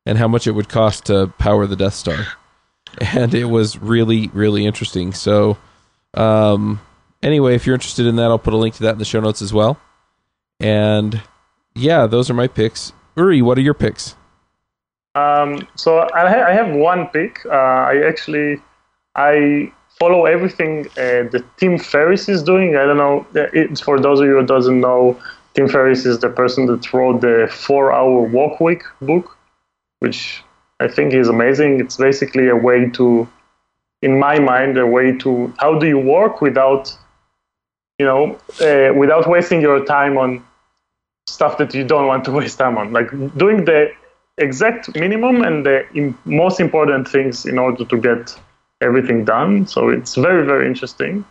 and 0.06 0.18
how 0.18 0.28
much 0.28 0.46
it 0.46 0.52
would 0.52 0.68
cost 0.68 1.06
to 1.06 1.26
power 1.38 1.66
the 1.66 1.76
Death 1.76 1.94
Star 1.94 2.26
and 3.00 3.34
it 3.34 3.46
was 3.46 3.76
really 3.78 4.28
really 4.28 4.64
interesting 4.64 5.12
so 5.12 5.56
um 6.14 6.80
anyway 7.22 7.54
if 7.56 7.66
you're 7.66 7.74
interested 7.74 8.06
in 8.06 8.14
that 8.16 8.26
i'll 8.26 8.38
put 8.38 8.54
a 8.54 8.56
link 8.56 8.74
to 8.74 8.82
that 8.84 8.92
in 8.92 8.98
the 8.98 9.04
show 9.04 9.18
notes 9.20 9.42
as 9.42 9.52
well 9.52 9.76
and 10.60 11.20
yeah 11.74 12.06
those 12.06 12.30
are 12.30 12.34
my 12.34 12.46
picks 12.46 12.92
uri 13.16 13.42
what 13.42 13.58
are 13.58 13.62
your 13.62 13.74
picks 13.74 14.14
Um, 15.16 15.66
so 15.76 16.08
I, 16.14 16.28
ha- 16.28 16.46
I 16.48 16.52
have 16.52 16.70
one 16.74 17.06
pick. 17.08 17.38
Uh, 17.46 17.50
I 17.92 18.02
actually 18.06 18.60
I 19.14 19.70
follow 20.00 20.26
everything 20.26 20.86
uh, 20.98 21.30
that 21.32 21.44
Tim 21.56 21.78
Ferriss 21.78 22.28
is 22.28 22.42
doing. 22.42 22.74
I 22.76 22.84
don't 22.84 22.96
know. 22.96 23.24
uh, 23.36 23.46
It's 23.52 23.80
for 23.80 24.00
those 24.00 24.18
of 24.20 24.26
you 24.26 24.36
who 24.40 24.44
doesn't 24.46 24.80
know. 24.80 25.16
Tim 25.54 25.68
Ferriss 25.68 26.04
is 26.04 26.18
the 26.18 26.30
person 26.30 26.66
that 26.66 26.92
wrote 26.92 27.20
the 27.20 27.48
Four 27.48 27.92
Hour 27.92 28.22
Work 28.22 28.58
Week 28.60 28.82
book, 29.00 29.33
which 30.04 30.42
I 30.80 30.88
think 30.88 31.14
is 31.14 31.28
amazing. 31.28 31.80
It's 31.80 31.96
basically 31.96 32.48
a 32.48 32.56
way 32.68 32.90
to, 32.98 33.28
in 34.02 34.18
my 34.18 34.38
mind, 34.38 34.78
a 34.78 34.86
way 34.86 35.16
to 35.24 35.30
how 35.58 35.78
do 35.78 35.86
you 35.86 35.98
work 35.98 36.40
without, 36.40 36.84
you 37.98 38.06
know, 38.10 38.22
uh, 38.60 38.92
without 39.02 39.24
wasting 39.34 39.60
your 39.60 39.84
time 39.84 40.14
on 40.18 40.44
stuff 41.26 41.58
that 41.58 41.74
you 41.74 41.84
don't 41.92 42.06
want 42.06 42.24
to 42.26 42.32
waste 42.38 42.58
time 42.58 42.76
on, 42.78 42.92
like 42.92 43.10
doing 43.36 43.64
the 43.64 43.80
exact 44.38 44.94
minimum 44.94 45.42
and 45.42 45.64
the 45.64 45.76
im- 45.94 46.18
most 46.24 46.60
important 46.60 47.08
things 47.08 47.46
in 47.46 47.58
order 47.58 47.84
to 47.84 47.96
get 47.96 48.38
everything 48.80 49.24
done. 49.24 49.66
So 49.66 49.88
it's 49.88 50.14
very, 50.16 50.44
very 50.44 50.66
interesting. 50.66 51.24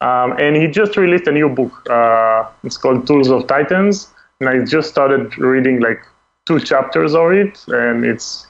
Um, 0.00 0.32
and 0.38 0.56
he 0.56 0.66
just 0.66 0.96
released 0.96 1.26
a 1.28 1.32
new 1.32 1.48
book. 1.48 1.72
Uh, 1.88 2.44
it's 2.64 2.76
called 2.76 3.06
Tools 3.06 3.30
of 3.30 3.46
Titans, 3.46 4.08
and 4.40 4.48
I 4.48 4.64
just 4.64 4.90
started 4.90 5.38
reading 5.38 5.80
like 5.80 6.02
two 6.46 6.60
chapters 6.60 7.14
of 7.14 7.32
it, 7.32 7.64
and 7.68 8.04
it's 8.04 8.46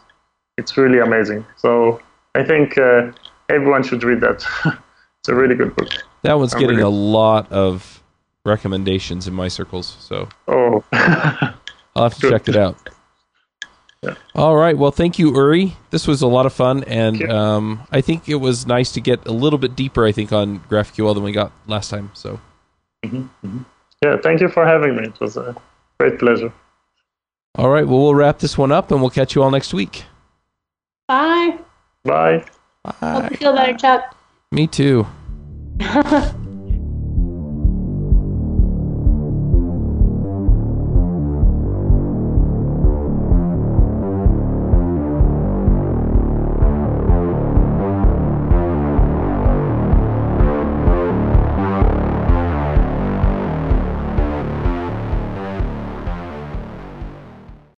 it's 0.59 0.77
really 0.77 0.99
amazing. 0.99 1.45
So 1.57 2.01
I 2.35 2.45
think 2.45 2.77
uh, 2.79 3.13
everyone 3.49 3.83
should 3.83 4.03
read 4.05 4.21
that. 4.21 4.45
it's 5.21 5.29
a 5.29 5.35
really 5.35 5.55
good 5.55 5.75
book. 5.77 5.89
that 6.23 6.35
one's 6.35 6.55
I'm 6.55 6.61
getting 6.61 6.77
really- 6.79 6.89
a 6.89 6.97
lot 7.21 7.51
of 7.53 8.03
recommendations 8.45 9.29
in 9.29 9.35
my 9.35 9.47
circles 9.47 9.97
so 10.01 10.29
Oh, 10.49 10.83
i'll 10.93 12.03
have 12.03 12.15
to 12.17 12.21
Good. 12.23 12.31
check 12.33 12.49
it 12.49 12.57
out 12.57 12.77
Yeah. 14.03 14.15
all 14.35 14.57
right 14.57 14.77
well 14.77 14.91
thank 14.91 15.17
you 15.17 15.33
uri 15.33 15.77
this 15.91 16.09
was 16.09 16.23
a 16.23 16.27
lot 16.27 16.45
of 16.45 16.53
fun 16.53 16.83
and 16.89 17.23
um, 17.31 17.87
i 17.93 18.01
think 18.01 18.29
it 18.29 18.35
was 18.41 18.67
nice 18.67 18.91
to 18.95 19.01
get 19.01 19.25
a 19.29 19.33
little 19.33 19.61
bit 19.61 19.77
deeper 19.77 20.05
i 20.05 20.11
think 20.11 20.33
on 20.33 20.59
graphql 20.69 21.15
than 21.15 21.23
we 21.23 21.31
got 21.31 21.53
last 21.69 21.89
time 21.89 22.11
so 22.15 22.41
yeah. 23.05 24.17
Thank 24.23 24.41
you 24.41 24.49
for 24.49 24.67
having 24.67 24.97
me. 24.97 25.05
It 25.05 25.21
was 25.21 25.37
a 25.37 25.55
great 26.01 26.19
pleasure. 26.19 26.53
All 27.57 27.69
right 27.71 27.87
well 27.87 27.99
we'll 28.01 28.15
wrap 28.15 28.39
this 28.39 28.57
one 28.57 28.73
up 28.73 28.91
and 28.91 29.01
we'll 29.01 29.11
catch 29.11 29.35
you 29.35 29.43
all 29.43 29.51
next 29.51 29.73
week 29.75 30.05
Bye. 31.09 31.59
Bye. 32.05 32.45
Hope 33.01 33.31
you 33.33 33.37
feel 33.37 33.53
better, 33.55 33.77
Chuck. 33.77 34.17
me 34.51 34.67
too 34.67 35.07